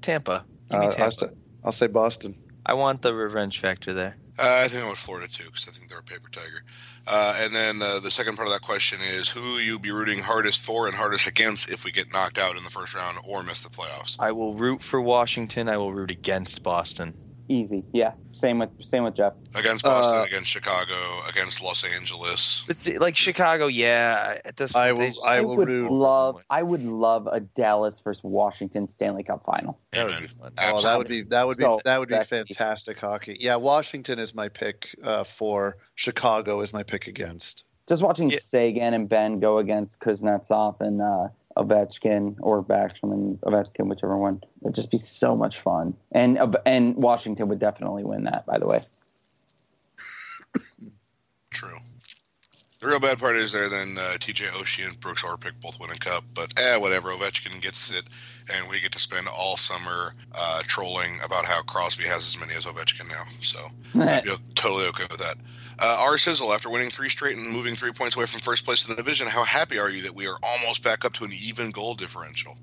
[0.00, 0.44] Tampa.
[0.70, 1.26] Give Uh, me I'll, say,
[1.64, 2.34] I'll say Boston.
[2.66, 4.16] I want the revenge factor there.
[4.38, 6.64] Uh, I think I went Florida too because I think they're a paper tiger.
[7.06, 10.20] Uh, and then uh, the second part of that question is who you be rooting
[10.20, 13.42] hardest for and hardest against if we get knocked out in the first round or
[13.42, 14.16] miss the playoffs?
[14.18, 15.68] I will root for Washington.
[15.68, 17.14] I will root against Boston.
[17.48, 17.84] Easy.
[17.92, 18.12] Yeah.
[18.32, 19.34] Same with same with Jeff.
[19.54, 20.94] Against Boston, Uh, against Chicago,
[21.28, 22.62] against Los Angeles.
[22.66, 24.38] But see, like Chicago, yeah.
[24.44, 26.36] At this I point, they will- just- I I will would love.
[26.48, 29.78] I would love a Dallas versus Washington Stanley Cup final.
[29.92, 30.22] That would Amen.
[30.22, 30.52] be fun.
[30.62, 32.36] Oh, that would be that would be So that would be sexy.
[32.54, 33.36] fantastic hockey.
[33.40, 35.76] Yeah, Washington is my pick uh, for.
[35.94, 37.64] Chicago is my pick against.
[37.88, 38.38] Just watching Yeah.
[38.40, 44.42] Seguin and Benn go against Kuznetsov and uh, Ovechkin or Backstrom Ovechkin, whichever one.
[44.62, 45.94] It'd just be so much fun.
[46.10, 48.46] And uh, and Washington would definitely win that.
[48.46, 48.82] By the way.
[51.50, 51.78] True.
[52.80, 55.90] The real bad part is there then uh, TJ Oshie and Brooks Orpik both win
[55.90, 57.10] a cup, but eh, whatever.
[57.10, 58.04] Ovechkin gets it,
[58.52, 62.54] and we get to spend all summer uh, trolling about how Crosby has as many
[62.54, 63.24] as Ovechkin now.
[63.40, 63.70] So
[64.00, 65.36] I'd be totally okay with that.
[65.84, 68.86] Uh, R Sizzle, after winning three straight and moving three points away from first place
[68.86, 71.32] in the division, how happy are you that we are almost back up to an
[71.32, 72.56] even goal differential?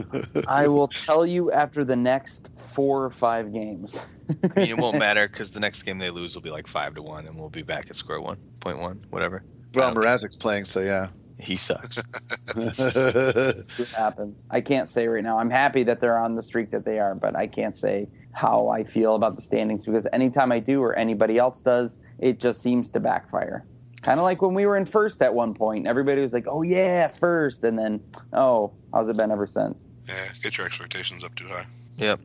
[0.48, 3.98] I will tell you after the next four or five games.
[4.56, 6.94] I mean, it won't matter because the next game they lose will be like five
[6.94, 9.44] to one, and we'll be back at square one point one, whatever.
[9.74, 9.98] Well, Okay.
[10.00, 11.08] Mrazek's playing, so yeah.
[11.42, 12.02] He sucks.
[12.56, 14.44] It happens.
[14.50, 15.38] I can't say right now.
[15.38, 18.68] I'm happy that they're on the streak that they are, but I can't say how
[18.68, 22.62] I feel about the standings because anytime I do or anybody else does, it just
[22.62, 23.64] seems to backfire.
[24.02, 25.86] Kind of like when we were in first at one point.
[25.86, 28.00] Everybody was like, "Oh yeah, first," and then,
[28.32, 31.66] "Oh, how's it been ever since?" Yeah, get your expectations up too high.
[31.96, 32.18] yep.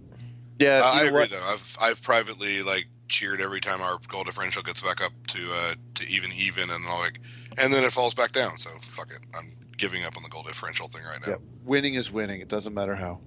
[0.59, 1.29] yeah, Uh, I agree what?
[1.29, 1.43] though.
[1.43, 5.75] I've I've privately like cheered every time our goal differential gets back up to uh,
[5.95, 7.19] to even even, and I'm like,
[7.57, 8.57] and then it falls back down.
[8.57, 9.25] So fuck it.
[9.37, 11.33] I'm giving up on the goal differential thing right now.
[11.33, 11.41] Yep.
[11.65, 12.41] Winning is winning.
[12.41, 13.19] It doesn't matter how.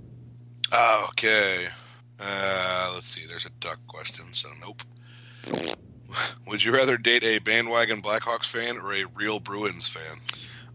[1.09, 1.67] Okay.
[2.19, 3.27] Uh, let's see.
[3.27, 4.83] There's a duck question, so nope.
[6.47, 10.19] Would you rather date a bandwagon Blackhawks fan or a real Bruins fan?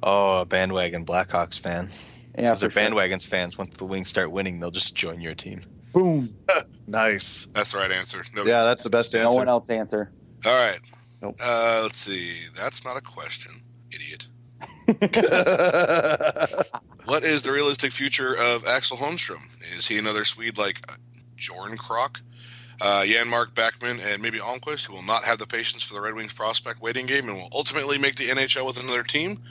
[0.01, 1.89] Oh, a bandwagon Blackhawks fan.
[2.37, 2.89] Yeah, Because they're for sure.
[2.91, 3.57] bandwagons fans.
[3.57, 5.61] Once the Wings start winning, they'll just join your team.
[5.93, 6.35] Boom.
[6.87, 7.47] Nice.
[7.53, 8.23] That's the right answer.
[8.35, 9.23] Nobody Yeah, that's the best answer.
[9.23, 10.11] No one else answer.
[10.45, 10.77] All right.
[11.21, 11.37] Nope.
[11.41, 12.41] Uh, let's see.
[12.55, 13.61] That's not a question,
[13.91, 14.27] idiot.
[17.05, 19.41] What is the realistic future of Axel Holmstrom?
[19.77, 20.95] Is he another Swede like uh,
[21.37, 22.21] Jarnkrok,
[22.81, 26.15] uh, Janmark Backman, and maybe Almquist, who will not have the patience for the Red
[26.15, 29.43] Wings prospect waiting game and will ultimately make the NHL with another team?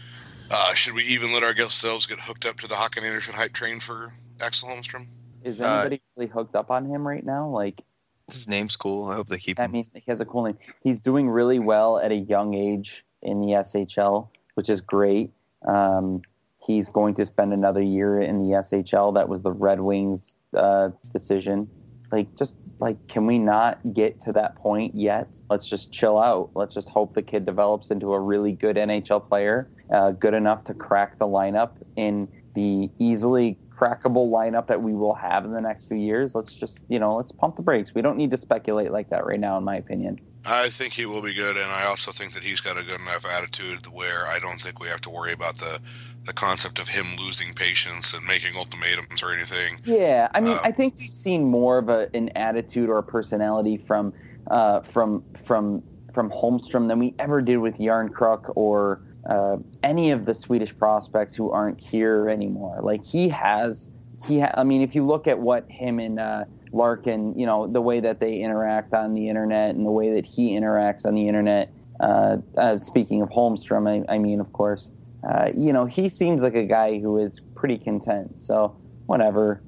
[0.50, 3.78] Uh, should we even let ourselves get hooked up to the Hakan Andersson hype train
[3.78, 5.06] for Axel Holmstrom?
[5.44, 7.48] Is Uh, anybody really hooked up on him right now?
[7.48, 7.82] Like,
[8.30, 9.06] His name's cool.
[9.06, 9.72] I hope they keep I him.
[9.72, 10.58] mean, he has a cool name.
[10.82, 15.30] He's doing really well at a young age in the SHL, which is great.
[15.66, 16.22] Um,
[16.66, 19.14] he's going to spend another year in the SHL.
[19.14, 21.68] That was the Red Wings' uh, decision.
[22.10, 25.28] Like, just like, can we not get to that point yet?
[25.50, 26.50] Let's just chill out.
[26.54, 30.64] Let's just hope the kid develops into a really good NHL player, uh, good enough
[30.64, 35.60] to crack the lineup in the easily crackable lineup that we will have in the
[35.60, 36.34] next few years.
[36.34, 37.94] Let's just, you know, let's pump the brakes.
[37.94, 40.20] We don't need to speculate like that right now, in my opinion.
[40.46, 43.00] I think he will be good, and I also think that he's got a good
[43.00, 45.80] enough attitude where I don't think we have to worry about the
[46.24, 49.78] the concept of him losing patience and making ultimatums or anything.
[49.84, 53.02] Yeah, I mean, Uh, I think we've seen more of a, an attitude or a
[53.02, 54.14] personality from
[54.50, 55.82] uh, from from
[56.12, 60.76] from Holmstrom than we ever did with Yarn Jarnkrok or uh, any of the Swedish
[60.76, 62.80] prospects who aren't here anymore.
[62.82, 63.90] Like he has,
[64.26, 64.40] he.
[64.40, 67.80] Ha- I mean, if you look at what him and uh, Larkin, you know, the
[67.80, 71.28] way that they interact on the internet and the way that he interacts on the
[71.28, 71.72] internet.
[72.00, 74.90] Uh, uh, speaking of Holmstrom, I, I mean, of course,
[75.26, 78.40] uh, you know, he seems like a guy who is pretty content.
[78.40, 78.76] So
[79.06, 79.62] whatever.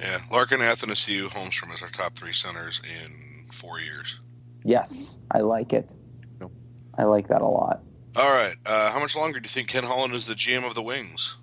[0.00, 4.20] Yeah, Larkin, Athanasiou, Holmstrom is our top three centers in four years.
[4.64, 5.94] Yes, I like it.
[6.40, 6.52] Nope.
[6.98, 7.82] I like that a lot.
[8.16, 10.74] All right, uh, how much longer do you think Ken Holland is the GM of
[10.74, 11.36] the Wings?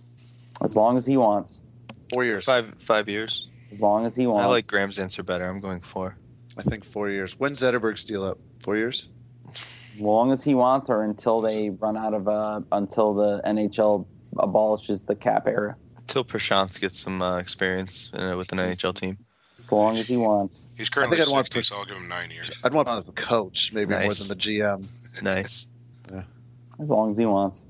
[0.62, 1.62] As long as he wants.
[2.14, 2.46] Four years.
[2.46, 3.48] Five five years.
[3.72, 4.44] As long as he wants.
[4.44, 5.46] I like Graham's answer better.
[5.46, 6.18] I'm going four.
[6.58, 7.38] I think four years.
[7.38, 8.38] When's Zetterberg's deal up?
[8.64, 9.08] Four years?
[9.96, 14.06] As long as he wants, or until they run out of uh, until the NHL
[14.38, 15.76] abolishes the cap era.
[15.98, 19.18] Until Prashanth gets some uh, experience uh, with an NHL team.
[19.60, 20.68] As long as he wants.
[20.76, 22.60] He's currently I think I'd want to- so I'll give him nine years.
[22.64, 24.88] I'd want him as a coach, maybe more than the GM.
[25.22, 25.68] Nice.
[26.80, 27.66] As long as he wants.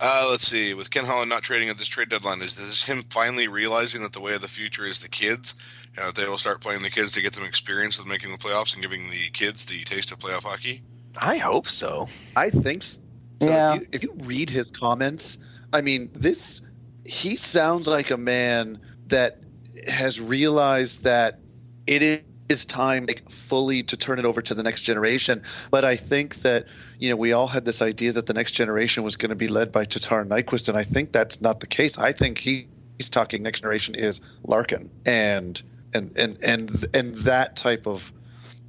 [0.00, 0.74] Uh, let's see.
[0.74, 4.12] With Ken Holland not trading at this trade deadline, is this him finally realizing that
[4.12, 5.54] the way of the future is the kids,
[5.96, 8.38] and that they will start playing the kids to get them experience with making the
[8.38, 10.82] playoffs and giving the kids the taste of playoff hockey?
[11.16, 12.08] I hope so.
[12.34, 12.98] I think so.
[13.42, 13.74] So Yeah.
[13.74, 15.38] If you, if you read his comments,
[15.72, 16.60] I mean, this
[17.04, 19.40] he sounds like a man that
[19.86, 21.40] has realized that
[21.86, 25.42] it is time like, fully to turn it over to the next generation.
[25.70, 26.66] But I think that
[27.02, 29.48] you know we all had this idea that the next generation was going to be
[29.48, 31.98] led by Tatar Nyquist, and I think that's not the case.
[31.98, 35.60] I think he, he's talking next generation is Larkin and
[35.92, 38.12] and and and and that type of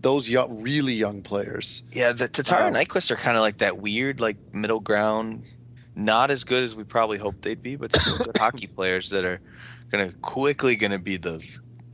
[0.02, 1.84] those young, really young players.
[1.92, 5.44] Yeah, the Tatar and Um, Nyquist are kind of like that weird, like middle ground.
[5.96, 9.26] Not as good as we probably hoped they'd be, but still good hockey players that
[9.26, 9.42] are
[9.92, 11.40] gonna quickly gonna be the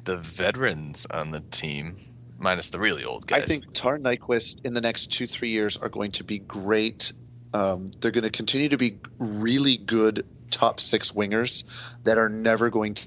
[0.05, 1.97] the veterans on the team,
[2.39, 3.43] minus the really old guys.
[3.43, 7.11] I think Tar Nyquist in the next two, three years are going to be great.
[7.53, 11.63] Um, they're going to continue to be really good top six wingers
[12.03, 12.97] that are never going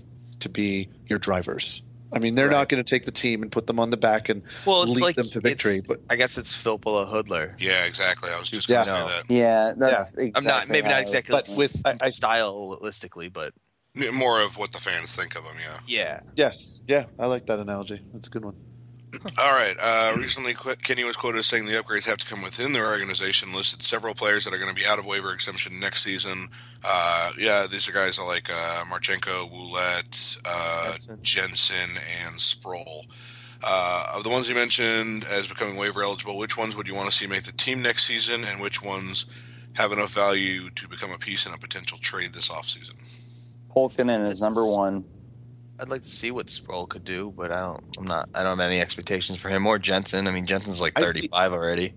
[0.40, 1.82] to be your drivers.
[2.14, 2.52] I mean, they're Right.
[2.58, 5.00] not going to take the team and put them on the back and well, lead
[5.00, 5.80] like them to victory.
[5.86, 7.54] But I guess it's Filppula Hudler.
[7.58, 8.28] Yeah, exactly.
[8.30, 8.84] I was just Yeah.
[8.84, 9.08] going to No.
[9.08, 9.30] say that.
[9.34, 10.14] Yeah, that's.
[10.34, 13.54] I'm not maybe not exactly but with- I- I- stylistically, but
[14.12, 15.78] More of what the fans think of him, yeah.
[15.86, 16.20] yeah.
[16.36, 18.00] yes, yeah, I like that analogy.
[18.12, 18.56] That's a good one.
[19.38, 19.76] All right.
[19.80, 22.90] Uh, recently, Qu- Kenny was quoted as saying the upgrades have to come within their
[22.90, 23.52] organization.
[23.52, 26.48] Listed several players that are going to be out of waiver exemption next season.
[26.82, 31.18] Uh, yeah, these are guys like uh, Marchenko, Ouellet, uh, Jensen.
[31.22, 31.90] Jensen,
[32.26, 33.04] and Sproul.
[33.64, 37.10] Uh, of the ones you mentioned as becoming waiver eligible, which ones would you want
[37.10, 39.26] to see make the team next season, and which ones
[39.74, 42.94] have enough value to become a piece in a potential trade this offseason?
[43.74, 45.04] Pulkkinen is number one.
[45.82, 47.82] I'd like to see what Sproul could do, but I don't.
[47.98, 48.28] I'm not.
[48.36, 50.28] I don't have any expectations for him or Jensen.
[50.28, 51.92] I mean, Jensen's like I 35 already.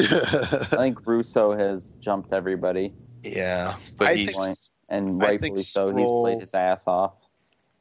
[0.00, 2.92] I think Russo has jumped everybody,
[3.22, 4.56] Yeah, but I he's think-
[4.88, 5.94] and I rightfully think so.
[5.94, 7.14] He's played his ass off.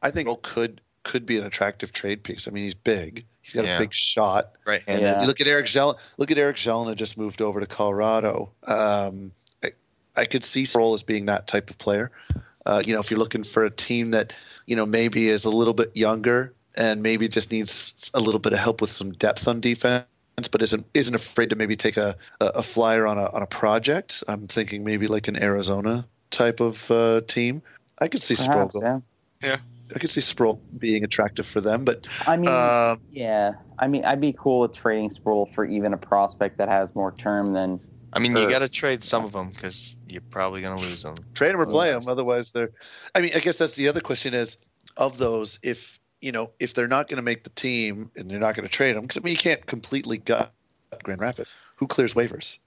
[0.04, 2.48] I think could could be an attractive trade piece.
[2.48, 3.26] I mean, he's big.
[3.42, 3.78] He's got Yeah.
[3.78, 4.52] a big shot.
[4.68, 4.84] Right.
[4.88, 5.22] And Yeah.
[5.22, 5.98] You look at Eric Zell.
[6.18, 8.52] Look at Eric Gelinas just moved over to Colorado.
[8.68, 9.32] Um,
[10.16, 12.12] I could see Sproul as being that type of player.
[12.66, 14.34] Uh, you know, if you're looking for a team that
[14.66, 18.54] you know maybe is a little bit younger and maybe just needs a little bit
[18.54, 20.06] of help with some depth on defense,
[20.52, 24.24] but isn't isn't afraid to maybe take a, a flyer on a on a project.
[24.28, 27.62] I'm thinking maybe like an Arizona type of uh, team.
[28.00, 28.70] I could see Sproul.
[28.70, 29.04] Perhaps, go-
[29.48, 29.58] yeah.
[29.94, 33.54] I could see Sproul being attractive for them, but I mean, uh, yeah.
[33.78, 37.12] I mean, I'd be cool with trading Sproul for even a prospect that has more
[37.12, 37.80] term than.
[38.14, 38.50] I mean, you Sure.
[38.50, 41.16] got to trade some of them because you're probably going to lose them.
[41.36, 42.02] trade them or play them.
[42.10, 42.72] Otherwise- Otherwise, they're.
[43.16, 44.58] I mean, I guess that's the other question is
[44.98, 48.40] of those if you know if they're not going to make the team and they're
[48.40, 50.54] not going to trade them because I mean you can't completely gut
[51.04, 51.50] Grand Rapids.
[51.78, 52.58] Who clears waivers?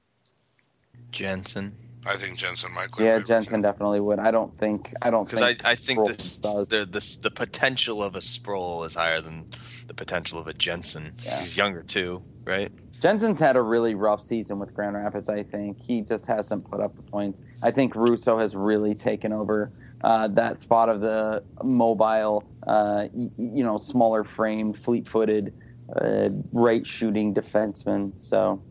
[1.13, 1.77] Jensen.
[2.07, 3.09] I think Jensen might clear.
[3.15, 4.19] Yeah, waivers, Jensen definitely would.
[4.19, 4.93] I don't think.
[5.01, 5.65] I don't Because I, think.
[5.65, 6.69] I think this, does.
[6.69, 9.47] the, this, the potential of a Sproul is higher than
[9.87, 11.15] the potential of a Jensen.
[11.21, 11.41] Yeah.
[11.41, 12.71] He's younger too, right?
[13.05, 15.29] Jensen's had a really rough season with Grand Rapids.
[15.29, 17.43] I think he just hasn't put up the points.
[17.63, 19.71] I think Russo has really taken over
[20.03, 25.53] uh, that spot of the mobile, uh, y- you know, smaller framed, fleet-footed,
[26.01, 28.13] uh, right shooting defenseman.
[28.19, 28.63] So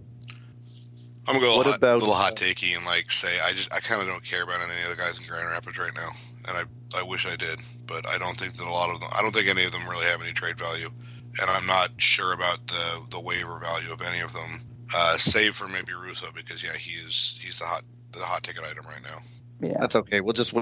[1.27, 3.71] I'm gonna go a What hot, about- little hot takey and like say I just
[3.71, 6.09] I kind of don't care about any of the guys in Grand Rapids right now,
[6.47, 9.09] and I I wish I did, but I don't think that a lot of them.
[9.13, 10.89] I don't think any of them really have any trade value,
[11.41, 14.61] and I'm not sure about the the waiver value of any of them,
[14.95, 18.63] uh, save for maybe Russo because yeah he is he's the hot the hot ticket
[18.63, 19.19] item right now.
[19.67, 20.21] yeah, That's okay.
[20.21, 20.53] We'll just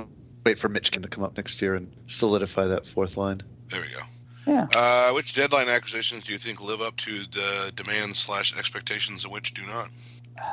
[0.45, 3.41] wait for Mitchkin to come up next year and solidify that fourth line.
[3.69, 4.01] There we go.
[4.47, 4.67] yeah.
[4.73, 9.33] Uh, which deadline acquisitions do you think live up to the demands slash expectations, and
[9.33, 9.89] which do not?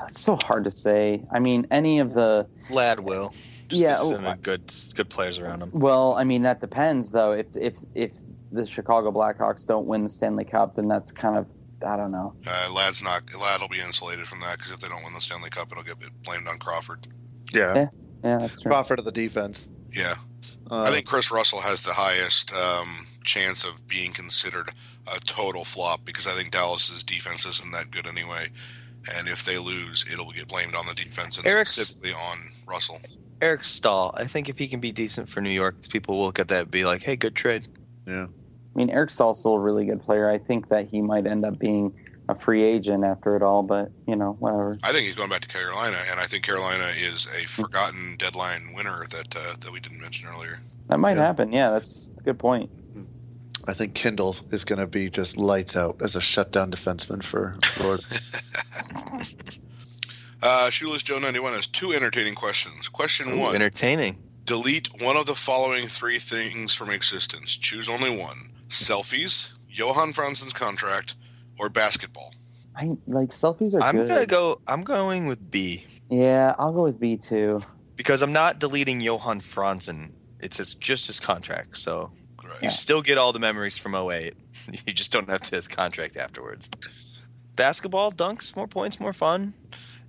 [0.08, 1.24] It's so hard to say.
[1.30, 3.32] I mean, any of the Ladd will.
[3.68, 5.70] Just Yeah, 'cause oh, he's in a good good players around him.
[5.72, 7.32] Well, I mean that depends though.
[7.32, 8.10] If if if
[8.52, 11.46] the Chicago Blackhawks don't win the Stanley Cup, then that's kind of
[11.86, 12.34] I don't know.
[12.46, 13.22] Uh, Ladd's not.
[13.40, 15.84] Ladd will be insulated from that because if they don't win the Stanley Cup, it'll
[15.84, 17.06] get blamed on Crawford.
[17.52, 17.86] Yeah, Yeah.
[18.24, 18.70] Yeah, that's true.
[18.70, 19.68] Crawford of the defense.
[19.92, 20.16] Yeah,
[20.68, 24.70] Uh, I think Kris Russell has the highest um, chance of being considered
[25.06, 28.48] a total flop because I think Dallas's defense isn't that good anyway.
[29.16, 33.00] And if they lose, it'll get blamed on the defense and Eric's- specifically on Russell.
[33.40, 34.12] Eric Staal.
[34.16, 36.62] I think if he can be decent for New York, people will look at that
[36.62, 37.68] and be like, "Hey, good trade."
[38.04, 38.26] yeah.
[38.78, 40.30] I mean, Eric Staal's still a really good player.
[40.30, 41.92] I think that he might end up being
[42.28, 44.78] a free agent after it all, but you know, whatever.
[44.84, 48.72] I think he's going back to Carolina, and I think Carolina is a forgotten deadline
[48.76, 50.60] winner that uh, that we didn't mention earlier.
[50.86, 51.24] That might Yeah.
[51.26, 51.52] happen.
[51.52, 52.70] Yeah, that's a good point.
[53.66, 57.56] I think Kindl is going to be just lights out as a shutdown defenseman for
[57.64, 58.04] Florida.
[60.40, 62.86] Uh, Shoeless Joe ninety one has two entertaining questions.
[62.86, 64.18] Question Ooh, one: entertaining.
[64.44, 67.56] Delete one of the following three things from existence.
[67.56, 68.36] Choose only one:
[68.68, 71.14] selfies, Johan Franzen's contract,
[71.58, 72.34] or basketball.
[72.76, 74.08] I like selfies are I'm good.
[74.08, 74.60] gonna go.
[74.68, 77.58] I'm going with B Yeah, I'll go with B too.
[77.96, 80.12] because I'm not deleting Johan Franzen.
[80.40, 82.12] It's his, just his contract, so
[82.44, 82.62] Right.
[82.62, 84.34] you still get all the memories from 08.
[84.86, 86.68] You just don't have to his contract afterwards.
[87.56, 89.54] Basketball, dunks, more points, more fun,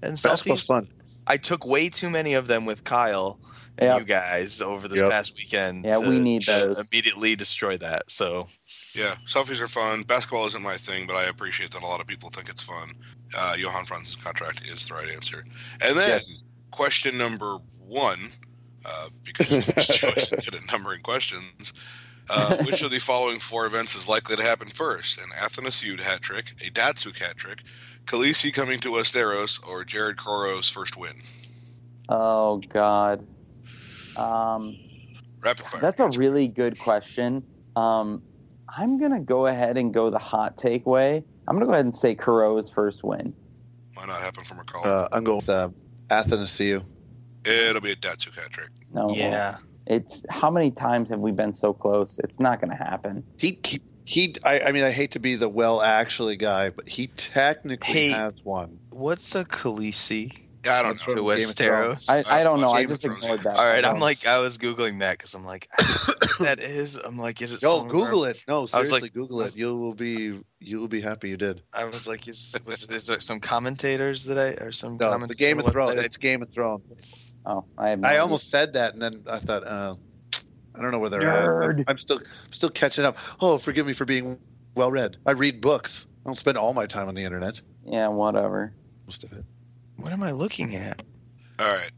[0.01, 0.67] and Basketball's selfies.
[0.67, 0.87] fun.
[1.25, 3.39] I took way too many of them with Kyle
[3.79, 3.97] and Yeah.
[3.97, 5.09] you guys over this Yep.
[5.11, 5.85] past weekend.
[5.85, 6.87] Yeah, we need to those.
[6.91, 8.09] Immediately destroy that.
[8.11, 8.47] So
[8.93, 10.01] Yeah, selfies are fun.
[10.03, 12.93] Basketball isn't my thing, but I appreciate that a lot of people think it's fun.
[13.35, 15.43] Uh, Johan Franzen's contract is the right answer.
[15.81, 16.25] And then Yes.
[16.71, 18.31] question number one,
[18.85, 19.47] uh, because
[19.87, 21.71] Joe isn't good at numbering questions.
[22.31, 25.17] Uh, which of the following four events is likely to happen first?
[25.17, 27.63] An Athanasiou hat trick, a Datsyuk hat trick,
[28.05, 31.21] Khaleesi coming to Westeros, or Jared Coreau's first win?
[32.07, 33.25] Oh God.
[34.19, 34.75] Um,
[35.41, 35.81] Rapid fire.
[35.81, 37.43] that's a really good question.
[37.75, 38.21] Um,
[38.77, 41.23] I'm gonna go ahead and go the hot take way.
[41.47, 43.33] I'm gonna go ahead and say Coreau's first win.
[43.95, 44.85] Why not happen from a call?
[44.85, 45.69] Uh, I'm going with uh,
[46.09, 46.83] Athanasiou.
[47.45, 48.69] It'll be a Datsyuk hat trick.
[48.93, 52.19] No, yeah, It's how many times have we been so close?
[52.23, 53.23] It's not gonna happen.
[53.37, 56.87] He he, he I, I mean I hate to be the well actually guy, but
[56.89, 58.09] he technically Hey.
[58.11, 58.79] has one.
[58.91, 61.23] what's a Khaleesi Yeah, I don't That's to know.
[61.23, 61.47] what- Game.
[61.47, 62.09] Westeros?
[62.09, 62.67] I, I don't know.
[62.67, 63.55] watched I just ignored that.
[63.55, 65.69] All right, I'm like I was googling that because I'm like
[66.39, 66.95] that is.
[66.95, 67.61] I'm like, is it?
[67.61, 68.43] Yo, someone Google it.
[68.47, 69.55] No, I was seriously, like- Google it.
[69.55, 71.61] You will be you will be happy you did.
[71.73, 75.33] I was like, is was is there some commentators that I or some No, the
[75.33, 75.95] Game of on Thrones.
[75.95, 76.83] It's Game of Thrones.
[76.91, 77.99] It's- Oh, I have.
[77.99, 78.21] No I idea.
[78.21, 79.95] almost said that, and then I thought, uh,
[80.75, 81.79] I don't know where they're Nerd.
[81.79, 81.85] at.
[81.87, 82.19] I'm still
[82.51, 83.15] still catching up.
[83.39, 84.37] Oh, forgive me for being
[84.75, 85.15] well read.
[85.25, 86.05] I read books.
[86.25, 87.61] I don't spend all my time on the internet.
[87.85, 88.73] Yeah, whatever.
[89.07, 89.45] Most of it.
[90.01, 91.01] What am I looking at?
[91.59, 91.91] All right.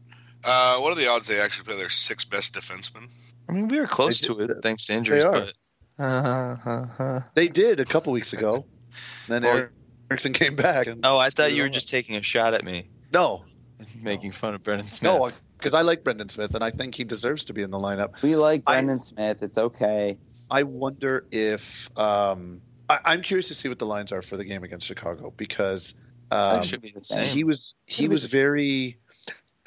[0.44, 3.08] Uh, what are the odds they actually play their six best defensemen?
[3.48, 4.62] I mean, we were close They to it that.
[4.62, 5.32] thanks to injuries, are.
[5.32, 5.52] but.
[5.98, 7.20] Uh, uh, uh.
[7.34, 8.66] They did a couple weeks ago.
[9.28, 9.70] then Or-
[10.10, 10.86] Ericsson came back.
[10.88, 12.88] And Oh, I thought you were just taking a shot at me.
[13.12, 13.44] no.
[14.00, 15.12] making fun of Brendan Smith.
[15.12, 17.78] No, because I like Brendan Smith, and I think he deserves to be in the
[17.78, 18.20] lineup.
[18.22, 19.42] We like I- Brendan Smith.
[19.42, 20.18] It's okay.
[20.50, 24.44] I wonder if um, I, I'm curious to see what the lines are for the
[24.44, 25.94] game against Chicago because
[26.30, 27.34] um, should be the same.
[27.34, 27.58] he was
[27.92, 28.98] he was very.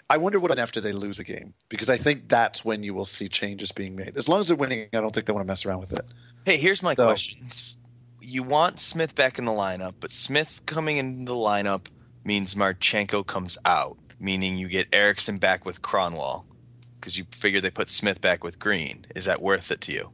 [0.10, 3.06] I wonder what after they lose a game because I think that's when you will
[3.06, 4.15] see changes being made.
[4.18, 6.06] As long as they're winning, I don't think they want to mess around with it.
[6.45, 7.49] Hey, here's my So- question.
[8.22, 11.88] You want Smith back in the lineup, but Smith coming in the lineup
[12.23, 16.43] means Marchenko comes out, meaning you get Ericsson back with Kronwall
[16.99, 19.06] because you figure they put Smith back with Green.
[19.15, 20.11] Is that worth it to you?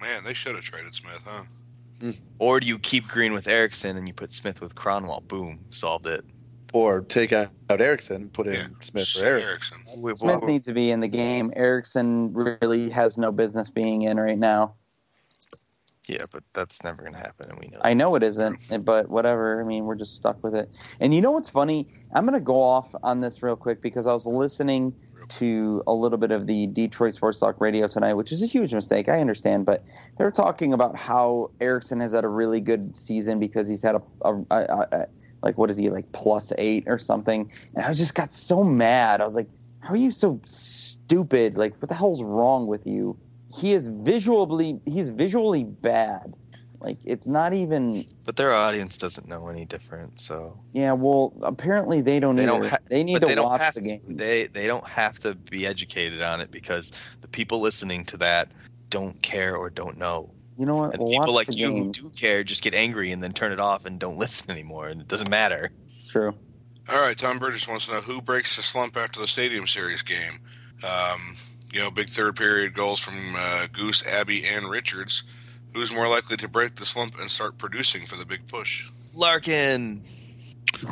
[0.00, 1.44] Man, they should have traded Smith, huh?
[2.00, 2.10] Hmm.
[2.38, 5.26] Or do you keep Green with Ericsson and you put Smith with Kronwall?
[5.26, 6.24] Boom, solved it.
[6.72, 9.78] Or take out, out Ericsson, put in Yeah, Smith for Say Ericsson.
[9.98, 11.52] We- Smith we- needs to be in the game.
[11.56, 14.74] Ericsson really has no business being in right now.
[16.06, 17.78] yeah, but that's never going to happen, and we know.
[17.82, 18.22] I know that.
[18.24, 19.60] it isn't, but whatever.
[19.60, 20.68] I mean, we're just stuck with it.
[21.00, 21.86] And you know what's funny?
[22.14, 24.92] I'm going to go off on this real quick because I was listening
[25.38, 28.74] to a little bit of the Detroit Sports Talk radio tonight, which is a huge
[28.74, 29.08] mistake.
[29.08, 29.84] I understand, but
[30.18, 34.02] they're talking about how Ericsson has had a really good season because he's had a,
[34.22, 35.06] a, a, a
[35.42, 39.20] like what is he like plus eight or something, and I just got so mad.
[39.20, 39.48] I was like,
[39.80, 41.56] "How are you so stupid?
[41.58, 43.18] Like, what the hell's wrong with you?"
[43.54, 46.34] He is visually he's visually bad.
[46.80, 48.06] Like, it's not even.
[48.24, 52.52] But their audience doesn't know any different, so Yeah, well, apparently they don't They either.
[52.52, 54.00] don't ha- they need to they watch the to, game.
[54.08, 58.50] They they don't have to be educated on it because the people listening to that
[58.88, 60.30] don't care or don't know.
[60.60, 60.92] You know what?
[60.92, 63.50] And Well, people like the you who do care just get angry and then turn
[63.50, 65.70] it off and don't listen anymore, and it doesn't matter.
[65.96, 66.34] It's true.
[66.88, 70.02] All right, Tom Burgess wants to know who breaks the slump after the Stadium Series
[70.02, 70.40] game.
[70.84, 71.36] Um,
[71.72, 75.22] you know, big third period goals from uh, Goose, Abby, and Richards.
[75.72, 78.86] Who's more likely to break the slump and start producing for the big push?
[79.14, 80.02] Larkin.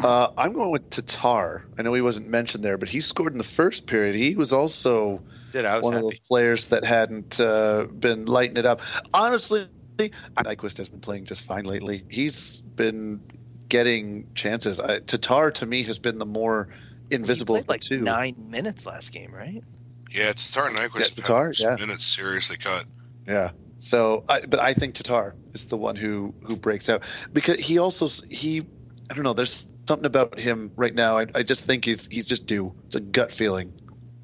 [0.03, 1.65] Uh, I'm going with Tatar.
[1.77, 4.15] I know he wasn't mentioned there, but he scored in the first period.
[4.15, 5.21] He was also
[5.59, 8.81] Did I was one of the players that hadn't uh, been lighting it up.
[9.13, 9.67] Honestly,
[9.99, 12.05] Nyquist has been playing just fine lately.
[12.09, 13.21] He's been
[13.69, 14.79] getting chances.
[14.79, 16.69] I, Tatar to me has been the more
[17.11, 18.05] invisible He of played the like two.
[18.05, 19.65] nine minutes last game, right?
[20.11, 21.77] Yeah, Tatar and Nyquist Yeah, have Tatar, had yeah.
[21.87, 22.85] minutes seriously cut.
[23.27, 23.51] Yeah.
[23.79, 27.03] So, I, but I think Tatar is the one who who breaks out
[27.33, 28.65] because he also he
[29.11, 29.35] I don't know.
[29.35, 31.19] There's something about him right now.
[31.19, 32.73] I, I just think he's he's just due.
[32.87, 33.73] It's a gut feeling.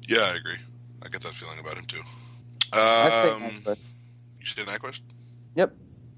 [0.07, 0.57] Yeah, I agree.
[1.05, 2.01] I get that feeling about him too.
[2.73, 3.91] I'd say Um, Nyquist.
[4.39, 5.01] you said Nyquist?
[5.55, 5.73] Yep.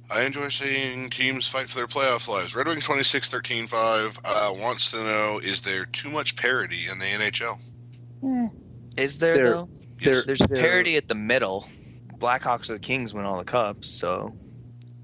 [0.10, 2.56] I enjoy seeing teams fight for their playoff lives.
[2.56, 7.00] Red Wings 26 13 5 uh, wants to know is there too much parity in
[7.00, 7.60] the NHL?
[8.24, 8.48] Eh,
[9.04, 9.70] Is there There- though?
[10.02, 11.68] there- There's there- parity at the middle.
[12.18, 14.36] Blackhawks or the Kings win all the cups, so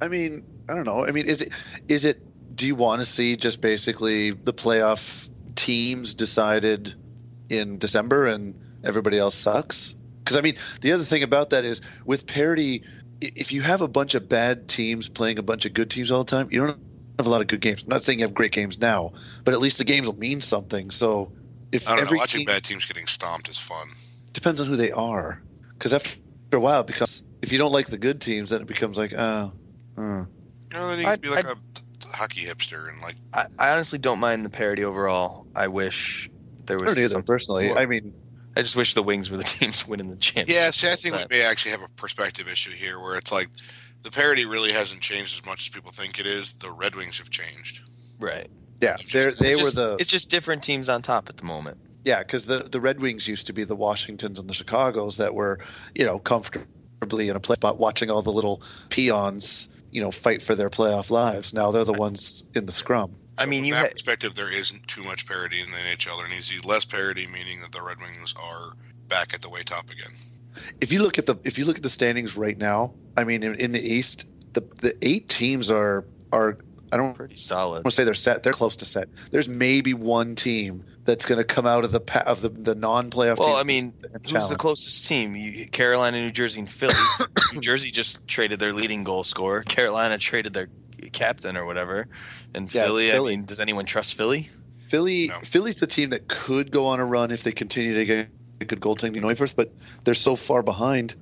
[0.01, 1.05] I mean, I don't know.
[1.05, 1.51] I mean, is it
[1.87, 2.55] is it?
[2.55, 6.95] Do you want to see just basically the playoff teams decided
[7.49, 9.95] in December and everybody else sucks?
[10.19, 12.83] Because I mean, the other thing about that is with parity,
[13.21, 16.23] if you have a bunch of bad teams playing a bunch of good teams all
[16.23, 16.79] the time, you don't
[17.19, 17.83] have a lot of good games.
[17.83, 20.41] I'm not saying you have great games now, but at least the games will mean
[20.41, 20.91] something.
[20.91, 21.31] So
[21.71, 22.17] if I don't know.
[22.17, 23.89] Watching team, bad teams getting stomped is fun.
[24.33, 25.41] depends on who they are.
[25.77, 26.17] Because after
[26.53, 29.51] a while, because if you don't like the good teams, then it becomes like, oh,
[29.97, 30.03] uh, You
[30.71, 33.71] know, then you I- can be like I- a hockey hipster and like, I, I
[33.73, 35.47] honestly don't mind the parity overall.
[35.55, 36.29] I wish
[36.65, 36.93] there I was.
[36.95, 37.67] don't either some- personally.
[37.67, 37.79] more.
[37.79, 38.13] I mean,
[38.55, 40.55] I just wish the Wings were the teams winning the championship.
[40.55, 40.71] yeah.
[40.71, 43.49] See, I think we may actually have a perspective issue here where it's like
[44.03, 46.53] the parity really hasn't changed as much as people think it is.
[46.53, 47.81] The Red Wings have changed.
[48.19, 48.47] right.
[48.81, 51.37] yeah, It's they're, just- they were just, the It's just different teams on top at
[51.37, 51.77] the moment.
[52.03, 55.33] yeah because the the Red Wings used to be the Washingtons and the Chicago's that
[55.33, 55.59] were
[55.95, 60.41] you know comfortably in a play spot watching all the little peons you know fight
[60.43, 61.53] for their playoff lives.
[61.53, 63.15] Now they're the ones in the scrum.
[63.37, 65.77] I So mean, from you that had perspective, there isn't too much parity in the
[65.77, 66.19] NHL.
[66.19, 68.73] There needs to be less parity, meaning that the Red Wings are
[69.07, 70.13] back at the way top again.
[70.81, 73.41] If you look at the if you look at the standings right now, I mean
[73.43, 76.57] in, in the East, the the eight teams are are
[76.91, 77.77] I don't pretty solid.
[77.77, 78.43] want to say they're set.
[78.43, 79.09] They're close to set.
[79.31, 82.75] There's maybe one team that's going to come out of the pa- of the, the
[82.75, 83.37] non-playoff.
[83.39, 85.35] Well, I mean, and who's the closest team?
[85.35, 86.93] You, Carolina, New Jersey, and Philly.
[87.53, 89.63] New Jersey just traded their leading goal scorer.
[89.63, 90.69] Carolina traded their
[91.11, 92.07] captain or whatever.
[92.53, 94.49] And Yeah, it's Philly, I mean, does anyone trust Philly?
[94.89, 95.39] Philly, No.
[95.39, 98.29] Philly's the team that could go on a run if they continue to get
[98.61, 99.73] a good goaltending Neuvirth, but
[100.03, 101.15] they're so far behind.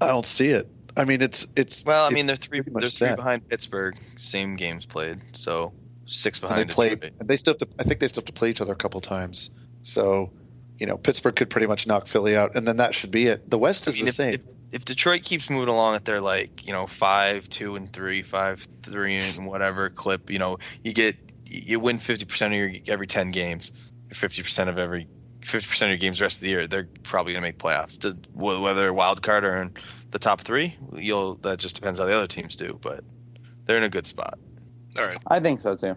[0.00, 0.68] I don't see it.
[0.96, 2.60] I mean, it's it's Well, I it's mean, they're three.
[2.60, 3.16] They're three set.
[3.16, 3.96] behind Pittsburgh.
[4.16, 5.72] Same games played, so
[6.06, 6.70] six And behind.
[6.70, 6.88] they play.
[6.90, 7.12] Detroit.
[7.20, 7.74] and They still have to.
[7.78, 9.50] I think they still have to play each other a couple times.
[9.82, 10.32] So,
[10.78, 13.48] you know, Pittsburgh could pretty much knock Philly out, and then that should be it.
[13.48, 14.34] The West I is mean, the if, same.
[14.34, 14.40] if,
[14.72, 18.60] if Detroit keeps moving along at their like you know five, two, and three, five,
[18.82, 23.06] three, and whatever clip, you know, you get you win fifty percent of your every
[23.06, 23.72] ten games.
[24.12, 25.08] fifty percent of every
[25.42, 27.58] fifty percent of your games the rest of the year, they're probably going to make
[27.58, 27.98] playoffs.
[28.00, 29.74] To, whether wild card or in
[30.10, 33.04] the top three, you'll that just depends how the other teams do, but
[33.66, 34.38] they're in a good spot.
[34.98, 35.18] All right.
[35.26, 35.96] I think so too.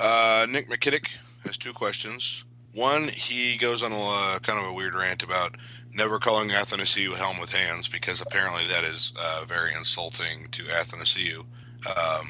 [0.00, 1.08] Uh, Nick McKittick
[1.44, 2.44] has two questions.
[2.74, 5.56] One, he goes on a uh, kind of a weird rant about
[5.94, 11.40] never calling Athanasiou Helm with hands because apparently that is uh, very insulting to Athanasiou.
[11.86, 12.28] Um,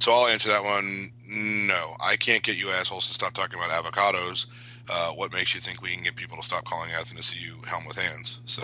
[0.00, 1.10] so I'll answer that one.
[1.28, 4.46] No, I can't get you assholes to stop talking about avocados.
[4.88, 7.98] Uh, what makes you think we can get people to stop calling Athanasiou Helm with
[7.98, 8.40] hands?
[8.46, 8.62] So,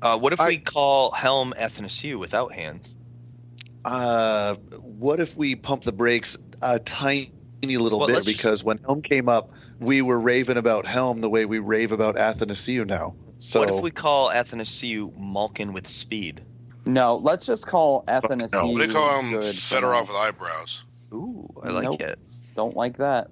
[0.00, 2.96] Uh, what if I- we call Helm Athanasiou without hands?
[3.84, 7.30] Uh, what if we pump the brakes a tiny
[7.62, 8.14] little Well, bit?
[8.14, 9.50] let's just- Because when Helm came up,
[9.82, 13.14] we were raving about Helm the way we rave about Athanasiou now.
[13.38, 16.42] So what if we call Athanasiou Malkin with speed?
[16.86, 18.52] No, let's just call Athanasiou.
[18.52, 18.66] No.
[18.68, 19.38] what do they call him?
[19.40, 20.84] Fedorov with eyebrows.
[21.12, 22.00] Ooh, I like Nope.
[22.00, 22.18] it.
[22.54, 23.28] Don't like that.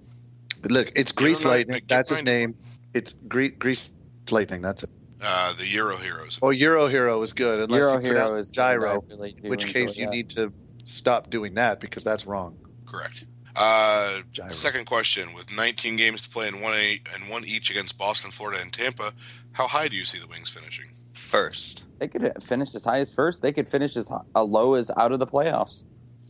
[0.68, 1.74] look, it's Get Grease Lightning.
[1.76, 2.24] get That's his mine.
[2.24, 2.54] name.
[2.94, 3.90] It's Gre- Grease
[4.30, 4.62] Lightning.
[4.62, 4.90] That's it.
[5.22, 6.38] Uh, the Euro Heroes.
[6.42, 7.60] Oh, Euro Hero is good.
[7.60, 9.04] unless Euro you Hero is gyro.
[9.08, 10.10] Really In which case, you that.
[10.12, 10.52] need to
[10.84, 12.56] stop doing that because that's wrong.
[12.86, 13.24] Correct.
[13.56, 17.98] Uh, second question: With 19 games to play and one eight and one each against
[17.98, 19.12] Boston, Florida, and Tampa,
[19.52, 20.86] how high do you see the Wings finishing?
[21.12, 23.42] First, They could finish as high as first.
[23.42, 25.84] They could finish as hi- uh, low as out of the playoffs.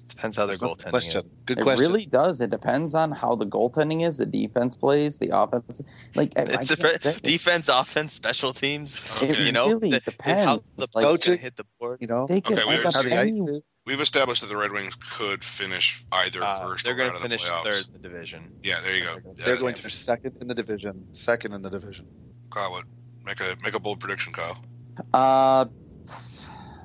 [0.09, 1.21] depends how their That's not the goaltending question.
[1.21, 1.31] is.
[1.47, 1.81] Good it question.
[1.81, 2.41] really does.
[2.41, 5.81] It depends on how the goaltending is, the defense plays, the offense.
[6.17, 7.23] Like I- I It's different.
[7.23, 8.99] defense, offense, special teams.
[9.23, 10.45] It You know, really the- depends.
[10.47, 11.99] how the Like, puck's Coaching- hit the board.
[12.01, 13.29] you know, They could Okay, we end up understand.
[13.29, 17.11] any- We've established that the Red Wings could finish either Uh, first they're or going
[17.11, 17.65] to of the finish playoffs.
[17.65, 18.53] third in the division.
[18.63, 19.17] Yeah, there you go.
[19.35, 21.09] they're Yeah, going to finish second in the division.
[21.13, 22.07] Second in the division.
[22.51, 22.85] Kyle, what?
[23.25, 24.63] Make a make a bold prediction, Kyle.
[25.13, 25.65] Uh,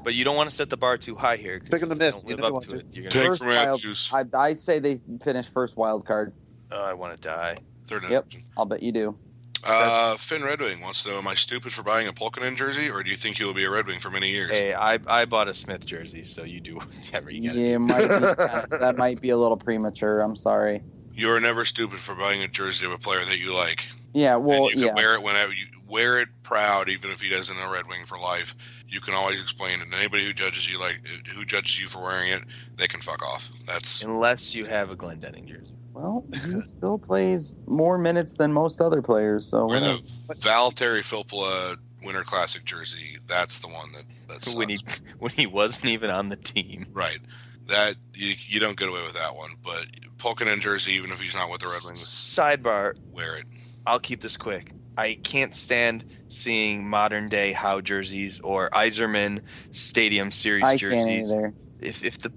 [0.04, 1.60] But you don't want to set the bar too high here.
[1.60, 2.96] 'cause Picking the if you don't live up to want it.
[2.96, 3.26] You're Take gonna.
[3.28, 4.10] First from wild- Matthews.
[4.12, 6.34] I, I say they finish first wild card.
[6.72, 7.58] Oh, I want to die.
[7.88, 8.24] Third in Yep.
[8.26, 8.50] the division.
[8.58, 9.18] I'll bet you do.
[9.66, 12.90] Uh, Finn Red Wing wants to know: Am I stupid for buying a Pulkkinen jersey,
[12.90, 14.52] or do you think he will be a Red Wing for many years?
[14.52, 18.02] Hey, I I bought a Smith jersey, so you do whatever you gotta Yeah, might
[18.02, 18.08] be,
[18.78, 20.22] that might be a little premature.
[20.22, 20.84] I'm sorry.
[21.14, 23.88] You are never stupid for buying a jersey of a player that you like.
[24.14, 24.94] Yeah, well, and you yeah.
[24.94, 28.18] wear it whenever you wear it proud, even if he doesn't a Red Wing for
[28.18, 28.56] life.
[28.88, 29.86] You can always explain it.
[29.86, 31.02] And anybody who judges you like
[31.34, 32.44] who judges you for wearing it,
[32.76, 33.52] they can fuck off.
[33.66, 35.75] That's Unless you have a Glendening jersey.
[35.96, 39.46] Well, he still plays more minutes than most other players.
[39.46, 40.02] So wear whatever.
[40.28, 43.18] the Valtteri Filppula Winter Classic jersey.
[43.28, 44.80] That's the one that that's When he
[45.20, 46.88] when he wasn't even on the team.
[46.92, 47.20] right.
[47.68, 49.52] That you, you don't get away with that one.
[49.64, 53.46] But Pulkkinen jersey, even if he's not with the Red Wings, Sidebar, wear it.
[53.88, 54.72] I'll keep this quick.
[54.98, 59.42] I can't stand seeing modern day Howe jerseys or Yzerman
[59.72, 61.34] Stadium Series I can't jerseys.
[61.34, 61.54] either.
[61.80, 62.32] If if the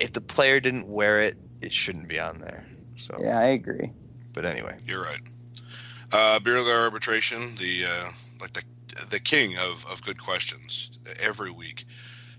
[0.00, 2.64] if the player didn't wear it, it shouldn't be on there.
[2.96, 3.92] So, Yeah, I agree.
[4.32, 5.20] but anyway, You're right.
[6.12, 8.10] Uh, Beer Lair arbitration, the uh,
[8.40, 8.62] like the
[9.10, 11.84] the king of, of good questions every week.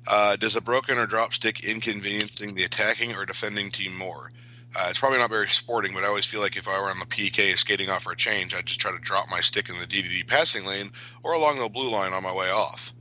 [0.08, 4.32] Uh, does a broken or drop stick inconveniencing the attacking or defending team more?
[4.78, 7.00] Uh, it's probably not very sporting, but I always feel like if I were on
[7.00, 9.80] the PK skating off for a change, I'd just try to drop my stick in
[9.80, 10.92] the DDD passing lane
[11.24, 12.94] or along the blue line on my way off.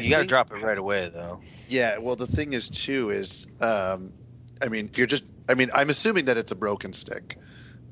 [0.00, 1.40] You got to drop it right away though.
[1.68, 4.12] Yeah, well, the thing is too is, um,
[4.62, 7.38] I mean, if you're just, I mean, I'm assuming that it's a broken stick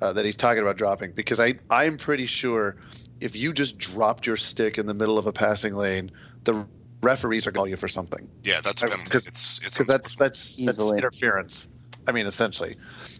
[0.01, 2.77] uh, that he's talking about dropping because I, I'm pretty sure
[3.21, 6.11] if you just dropped your stick in the middle of a passing lane,
[6.45, 6.67] the
[7.03, 9.11] referees are going to call you for something Yeah, that's a Uh, penalty.
[9.11, 10.67] 'cause- It's it's because that's unsportsmanlike.
[10.67, 11.69] that's that's interference.
[12.07, 12.77] I mean, essentially,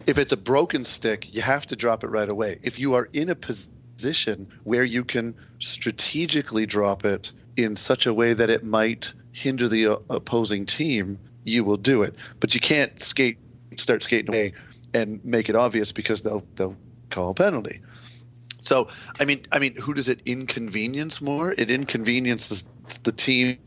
[0.07, 2.59] if it's a broken stick, you have to drop it right away.
[2.63, 8.13] If you are in a position where you can strategically drop it in such a
[8.13, 12.15] way that it might hinder the uh, opposing team, you will do it.
[12.41, 13.39] But you can't skate,
[13.77, 14.53] start skating away,
[14.93, 16.77] and make it obvious because they'll they'll
[17.11, 17.81] call a penalty.
[18.61, 18.89] So,
[19.21, 21.53] I mean, I mean, who does it inconvenience more?
[21.53, 22.65] It inconveniences
[23.03, 23.59] the team.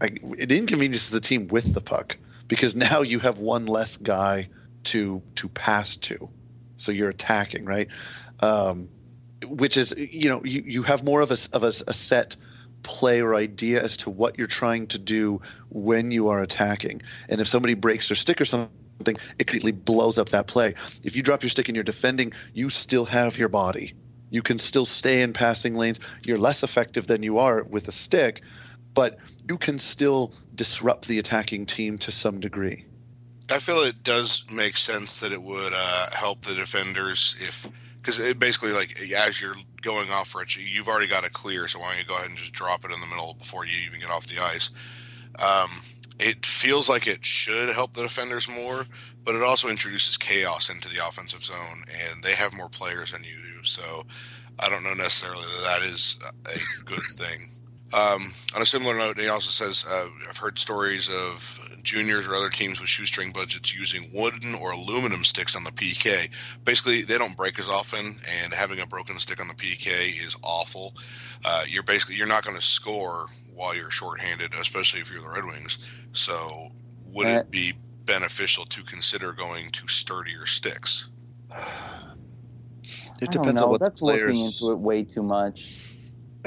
[0.00, 2.16] It inconveniences the team with the puck
[2.48, 4.48] because now you have one less guy
[4.84, 6.28] to to pass to,
[6.76, 7.88] so you're attacking right,
[8.40, 8.88] um,
[9.44, 12.36] which is you know you, you have more of a of a, a set
[12.86, 17.40] play or idea as to what you're trying to do when you are attacking, and
[17.40, 18.70] if somebody breaks their stick or something
[19.38, 20.74] it completely blows up that play.
[21.02, 23.92] If you drop your stick and you're defending, you still have your body.
[24.30, 26.00] You can still stay in passing lanes.
[26.24, 28.42] You're less effective than you are with a stick,
[28.94, 29.18] but
[29.48, 32.86] you can still disrupt the attacking team to some degree.
[33.50, 37.66] I feel it does make sense that it would uh, help the defenders if
[37.98, 39.56] because it basically like as you're
[39.86, 41.68] going off it, you've already got it clear.
[41.68, 43.78] So why don't you go ahead and just drop it in the middle before you
[43.86, 44.70] even get off the ice?
[45.38, 45.70] Um,
[46.18, 48.86] it feels like it should help the defenders more,
[49.24, 53.22] but it also introduces chaos into the offensive zone, and they have more players than
[53.22, 53.64] you do.
[53.64, 54.04] So
[54.58, 57.50] I don't know necessarily that that is a good thing.
[57.92, 62.34] Um, on a similar note, he also says, uh, I've heard stories of juniors or
[62.34, 66.28] other teams with shoestring budgets using wooden or aluminum sticks on the PK.
[66.64, 70.34] Basically, they don't break as often, and having a broken stick on the PK is
[70.42, 70.94] awful.
[71.44, 75.28] Uh, you're basically you're not going to score while you're shorthanded, especially if you're the
[75.30, 75.78] Red Wings.
[76.12, 76.70] So,
[77.06, 81.08] would Uh, it be beneficial to consider going to sturdier sticks?
[83.20, 83.64] It I don't depends know.
[83.64, 84.32] on what That's the players.
[84.32, 85.85] looking into it way too much.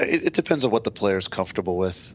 [0.00, 2.12] It, it depends on what the player's comfortable with.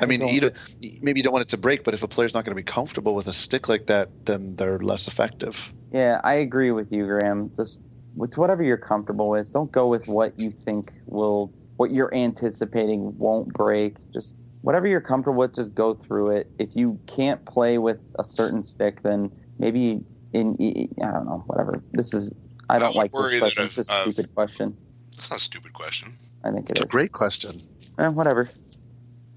[0.00, 0.54] I mean, don't- you don't,
[1.02, 2.62] maybe you don't want it to break, but if a player's not going to be
[2.62, 5.56] comfortable with a stick like that, then they're less effective.
[5.92, 7.50] Yeah, I agree with you, Graham.
[7.56, 7.80] Just
[8.14, 9.52] with whatever you're comfortable with.
[9.52, 13.94] Don't go with what you think will, what you're anticipating won't break.
[14.12, 16.50] Just whatever you're comfortable with, just go through it.
[16.58, 20.56] If you can't play with a certain stick, then maybe in,
[21.02, 21.82] I don't know, whatever.
[21.92, 22.34] This is,
[22.68, 23.64] I I don't would like worry this that question.
[23.64, 24.76] It's a if- uh, stupid question.
[25.16, 26.12] That's not a stupid question.
[26.44, 27.60] I think it It's a great question.
[27.98, 28.48] Eh, whatever.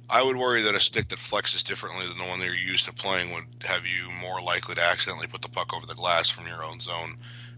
[0.10, 2.86] I would worry that a stick that flexes differently than the one that you're used
[2.86, 6.30] to playing would have you more likely to accidentally put the puck over the glass
[6.30, 7.15] from your own zone,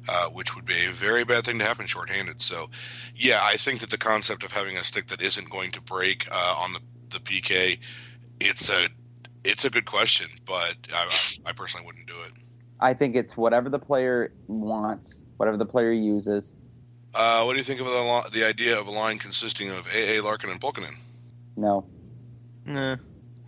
[0.07, 2.43] uh, which would be a very bad thing to happen shorthanded.
[2.43, 2.69] So,
[3.15, 6.27] yeah, I think that the concept of having a stick that isn't going to break
[6.31, 7.79] uh, on the, the PK,
[8.39, 8.89] it's a
[9.43, 11.09] it's a good question, but I,
[11.45, 12.31] I personally wouldn't do it.
[12.79, 16.53] I think it's whatever the player wants, whatever the player uses.
[17.15, 20.23] Uh, what do you think of the, the idea of a line consisting of AA,
[20.23, 20.95] Larkin, and Pulkkinen?
[21.55, 21.85] No.
[22.65, 22.97] Nah.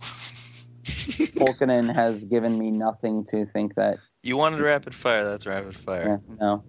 [0.84, 3.98] Pulkkinen has given me nothing to think that.
[4.22, 5.24] You wanted rapid fire.
[5.24, 6.20] That's rapid Yeah, fire.
[6.40, 6.62] no.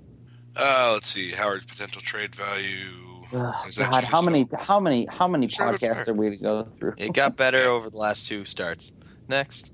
[0.55, 1.31] Uh, let's see.
[1.31, 2.89] Howard's potential trade value.
[3.33, 6.63] Ugh, God, how just- many, how many, how many Just podcasts are we to go
[6.79, 6.93] through?
[6.97, 8.91] It got better over the last two starts.
[9.27, 9.69] Next.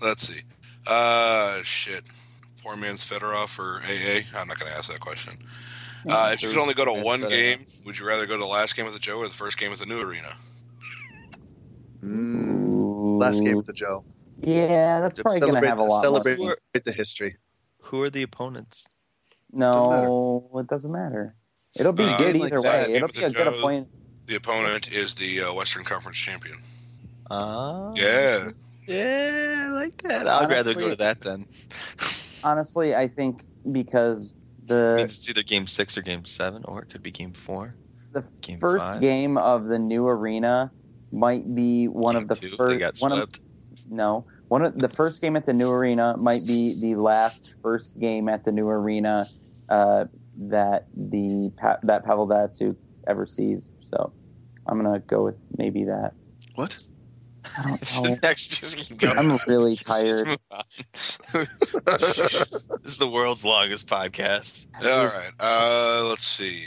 [0.00, 0.42] Let's see.
[0.86, 2.04] Uh, shit.
[2.68, 4.24] Poor man's Fedorov or AA?
[4.38, 5.32] I'm not going to ask that question.
[6.06, 7.30] Uh, if you could only go to one Fedorov.
[7.30, 9.56] game, would you rather go to the last game with the Joe or the first
[9.56, 10.36] game with the new arena?
[12.02, 14.04] Mm, last game with the Joe.
[14.42, 16.02] Yeah, that's probably going to Celebrate, have a lot.
[16.02, 17.38] Celebrate more- the history.
[17.84, 18.86] Who are the opponents?
[19.50, 21.36] No, it doesn't matter.
[21.74, 22.84] It'll be Uh, good either way.
[22.90, 23.58] It'll with be the a good Joe.
[23.58, 23.88] appointment.
[24.26, 26.58] The opponent is the uh, Western Conference champion.
[27.30, 27.92] Ah.
[27.96, 28.50] Yeah.
[28.86, 30.28] Yeah, I like that.
[30.28, 31.46] I'd rather go to that then.
[32.44, 34.34] Honestly, I think because
[34.64, 37.32] I the mean, it's either game six or game seven, or it could be game
[37.32, 37.74] four.
[38.12, 39.00] The game first five.
[39.00, 40.72] game of the new arena
[41.12, 43.02] might be one game of the two, first.
[43.02, 43.30] One of,
[43.88, 47.98] no, one of the first game at the new arena might be the last first
[47.98, 49.28] game at the new arena
[49.68, 50.06] uh,
[50.36, 51.52] that the
[51.82, 53.68] that Pavel Datsyuk ever sees.
[53.80, 54.12] So
[54.66, 56.12] I'm gonna go with maybe that.
[56.54, 56.76] What?
[57.44, 58.16] I don't So know.
[58.22, 59.16] next, just keep going.
[59.18, 60.26] I'm really Just tired.
[60.26, 61.48] move
[61.86, 62.44] this
[62.84, 64.66] is the world's longest podcast.
[64.84, 65.30] All right.
[65.40, 66.64] Uh, let's see.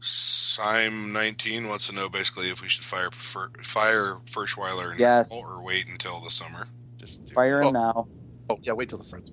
[0.00, 5.32] Sim nineteen wants to know basically if we should fire Fer- fire Ferschweiler now Yes.
[5.32, 6.68] or wait until the summer.
[6.98, 7.70] Just do Fire him Oh.
[7.70, 8.08] now.
[8.50, 9.32] Oh, yeah, wait till the first.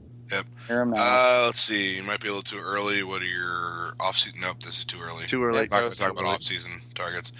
[0.67, 0.95] Fire him now.
[0.97, 1.97] Uh, let's see.
[1.97, 3.03] You might be a little too early.
[3.03, 4.39] What are your off season?
[4.41, 5.25] Nope, this is too early.
[5.27, 5.59] Too early.
[5.63, 7.33] I'm not going to talk about off season targets.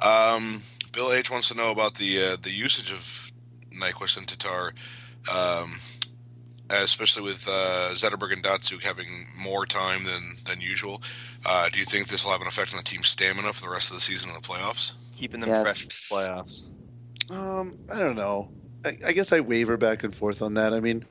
[0.00, 0.62] Um,
[0.92, 3.32] Bill H wants to know about the uh, the usage of
[3.70, 4.74] Nyquist and Tatar,
[5.32, 5.80] um,
[6.70, 11.02] especially with uh, Zetterberg and Datsyuk having more time than than usual.
[11.44, 13.70] Uh, do you think this will have an effect on the team's stamina for the
[13.70, 14.92] rest of the season in the playoffs?
[15.16, 15.62] keeping them Yes.
[15.62, 16.62] fresh for the playoffs.
[17.30, 18.50] Um, I don't know.
[18.84, 20.74] I, I guess I waver back and forth on that.
[20.74, 21.04] I mean,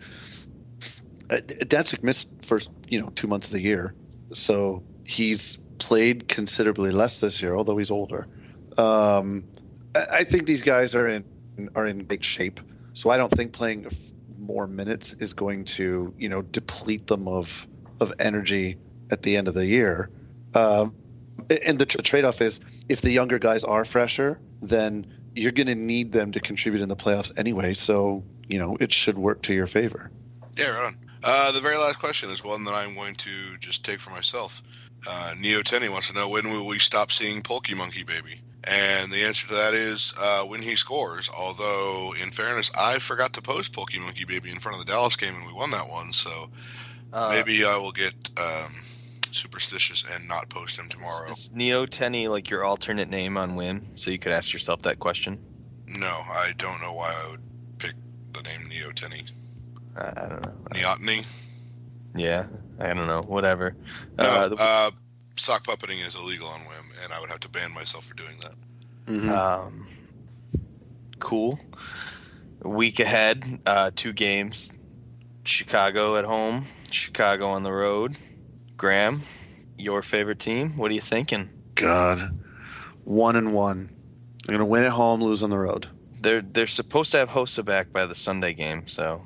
[1.30, 3.96] uh, Datsyuk missed first, you know, two months of the year,
[4.34, 8.28] so he's played considerably less this year, although he's older.
[8.78, 9.46] Um,
[9.96, 11.24] I, think these guys are in
[11.76, 12.60] are in great shape,
[12.94, 13.88] so I don't think playing
[14.38, 17.68] more minutes is going to, you know, deplete them of
[18.00, 18.78] of energy
[19.12, 20.10] at the end of the year.
[20.54, 20.96] Um,
[21.50, 22.60] and the, tr- trade-off is
[22.90, 25.06] if the younger guys are fresher, then
[25.36, 27.74] you're going to need them to contribute in the playoffs anyway.
[27.74, 30.12] So you know it should work to your favor.
[30.58, 30.98] Yeah, right on.
[31.24, 34.62] Uh, the very last question is one that I'm going to just take for myself.
[35.08, 38.42] Uh, Neo Tenny wants to know when will we stop seeing Pokey Monkey Baby?
[38.64, 41.30] And the answer to that is uh, when he scores.
[41.36, 45.16] Although, in fairness, I forgot to post Pokey Monkey Baby in front of the Dallas
[45.16, 46.14] game, and we won that one.
[46.14, 46.50] So
[47.12, 48.74] Uh, maybe I will get um,
[49.32, 51.32] superstitious and not post him tomorrow.
[51.32, 53.86] Is Neo Tenny like your alternate name on Win?
[53.96, 55.40] So you could ask yourself that question.
[55.88, 57.42] No, I don't know why I would
[57.80, 57.96] pick
[58.34, 59.24] the name Neo Tenny.
[59.98, 60.54] I, I don't know.
[60.72, 61.26] Neoteny?
[62.16, 62.46] Yeah,
[62.80, 63.24] I don't know.
[63.24, 63.76] Whatever.
[64.18, 64.92] No, Uh, the- uh,
[65.36, 68.36] sock puppeting is illegal on Whim, and I would have to ban myself for doing
[68.42, 68.54] that.
[69.06, 69.30] Mm-hmm.
[69.30, 69.88] Um,
[71.20, 71.60] cool.
[72.64, 74.72] Week ahead, uh, two games:
[75.44, 78.18] Chicago at home, Chicago on the road.
[78.78, 79.24] Graham,
[79.78, 80.78] your favorite team?
[80.78, 81.50] What are you thinking?
[81.76, 82.40] God,
[83.04, 83.96] one and one.
[84.48, 85.88] I'm gonna win at home, lose on the road.
[86.20, 89.24] They're they're supposed to have Hossa back by the Sunday game, so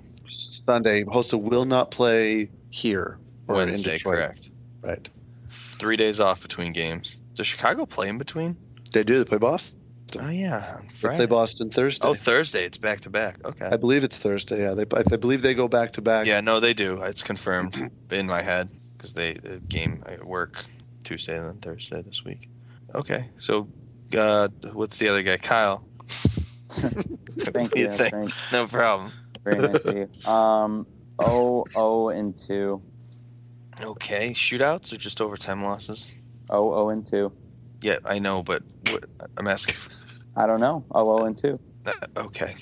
[0.65, 3.17] Sunday, Hossa will not play here.
[3.47, 4.49] or Wednesday, correct.
[4.81, 5.07] Right.
[5.49, 7.19] Three days off between games.
[7.35, 8.57] Does Chicago play in between?
[8.93, 9.17] They do.
[9.19, 9.79] They play Boston.
[10.19, 11.17] Oh yeah, on They Friday.
[11.17, 12.07] play Boston Thursday.
[12.07, 12.63] Oh, Thursday.
[12.65, 13.43] It's back to back.
[13.43, 13.65] Okay.
[13.65, 14.61] I believe it's Thursday.
[14.61, 14.83] Yeah, they.
[14.95, 16.25] I I believe they go back to back.
[16.27, 17.01] Yeah, no, they do.
[17.01, 20.65] It's confirmed in my head because they the game at work
[21.03, 22.49] Tuesday and then Thursday this week.
[22.93, 23.67] Okay, so
[24.17, 25.37] uh, what's the other guy?
[25.37, 25.85] Kyle.
[26.69, 27.91] Thank you you.
[27.91, 28.11] think?
[28.13, 29.11] Thank, No problem.
[29.43, 30.31] very nice of you.
[30.31, 30.85] Um,
[31.19, 32.81] oh, oh, and two.
[33.81, 36.15] Okay, shootouts or just overtime losses?
[36.49, 37.31] Oh, oh, and two.
[37.81, 39.05] Yeah, I know, but what,
[39.37, 39.75] I'm asking.
[40.35, 40.83] I don't know.
[40.91, 41.59] Oh, oh, and two.
[41.85, 42.55] uh, okay.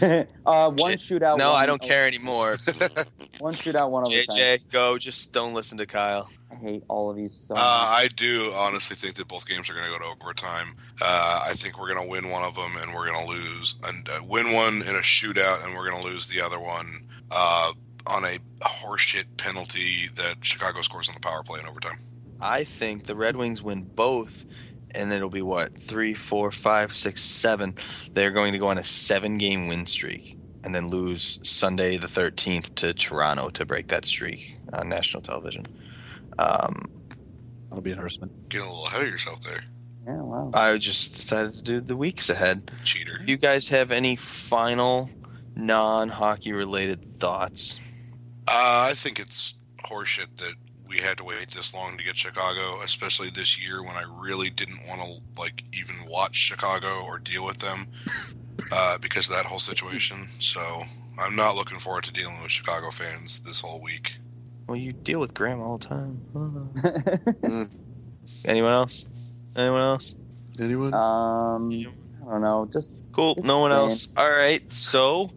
[0.46, 1.36] uh, one J- shootout.
[1.38, 2.56] No, one, I don't care anymore.
[3.38, 4.36] One shootout, one overtime.
[4.36, 4.98] JJ, go.
[4.98, 6.28] Just don't listen to Kyle.
[6.50, 8.04] I hate all of you so Uh, much.
[8.04, 10.76] I do honestly think that both games are going to go to overtime.
[11.00, 13.74] Uh, I think we're going to win one of them and we're going to lose,
[13.88, 16.86] and uh, win one in a shootout, and we're going to lose the other one
[17.32, 17.72] uh,
[18.06, 21.98] on a horseshit penalty that Chicago scores on the power play in overtime.
[22.42, 24.44] I think the Red Wings win both,
[24.90, 27.76] and it'll be what three, four, five, six, seven.
[28.12, 32.74] They're going to go on a seven-game win streak, and then lose Sunday the thirteenth
[32.76, 35.66] to Toronto to break that streak on national television.
[36.38, 36.90] Um,
[37.68, 38.28] That'll be interesting.
[38.48, 39.62] Getting a little ahead of yourself there,
[40.06, 40.50] yeah, wow.
[40.52, 42.70] I just decided to do the weeks ahead.
[42.84, 43.18] cheater.
[43.24, 45.08] Do you guys have any final
[45.54, 47.78] non-hockey related thoughts?
[48.48, 49.54] Uh, I think it's
[49.84, 50.54] horseshit that
[50.92, 54.50] we had to wait this long to get Chicago, especially this year when I really
[54.50, 57.86] didn't want to like even watch Chicago or deal with them
[58.72, 60.28] uh, because of that whole situation.
[60.38, 60.60] So
[61.18, 64.18] I'm not looking forward to dealing with Chicago fans this whole week.
[64.66, 66.20] Well, you deal with Graham all the time.
[66.34, 67.70] Mm.
[68.44, 69.06] Anyone else?
[69.56, 70.14] Anyone else?
[70.60, 70.92] Anyone?
[70.94, 72.68] um, I don't know.
[72.70, 73.34] Just Cool.
[73.38, 73.78] It's No one fine.
[73.80, 74.08] else.
[74.16, 74.70] All right.
[74.70, 75.30] So,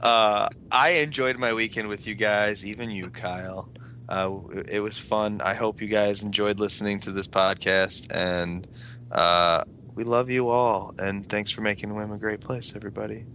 [0.00, 3.68] uh, I enjoyed my weekend with you guys, even you, Kyle.
[4.08, 4.38] Uh,
[4.68, 5.40] it was fun.
[5.40, 8.66] I hope you guys enjoyed listening to this podcast, and
[9.10, 9.64] uh,
[9.94, 10.94] we love you all.
[10.98, 13.26] And thanks for making Wim a great place, everybody.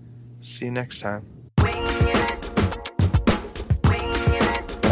[0.42, 1.26] See you next time.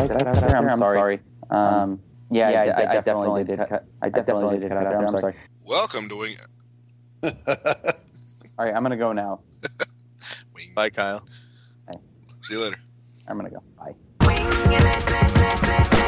[0.01, 1.19] I, am sorry.
[1.49, 1.99] Um,
[2.29, 3.59] yeah, I, I, I definitely did.
[3.59, 5.07] Cut, I definitely did cut out there.
[5.07, 5.35] I'm sorry.
[5.65, 6.37] Welcome to Wing.
[7.23, 7.31] All
[8.57, 9.41] right, I'm gonna go now.
[10.75, 11.25] Bye, Kyle.
[12.43, 12.77] See you later.
[13.27, 13.63] I'm gonna go.
[13.77, 15.98] Bye back, back, back.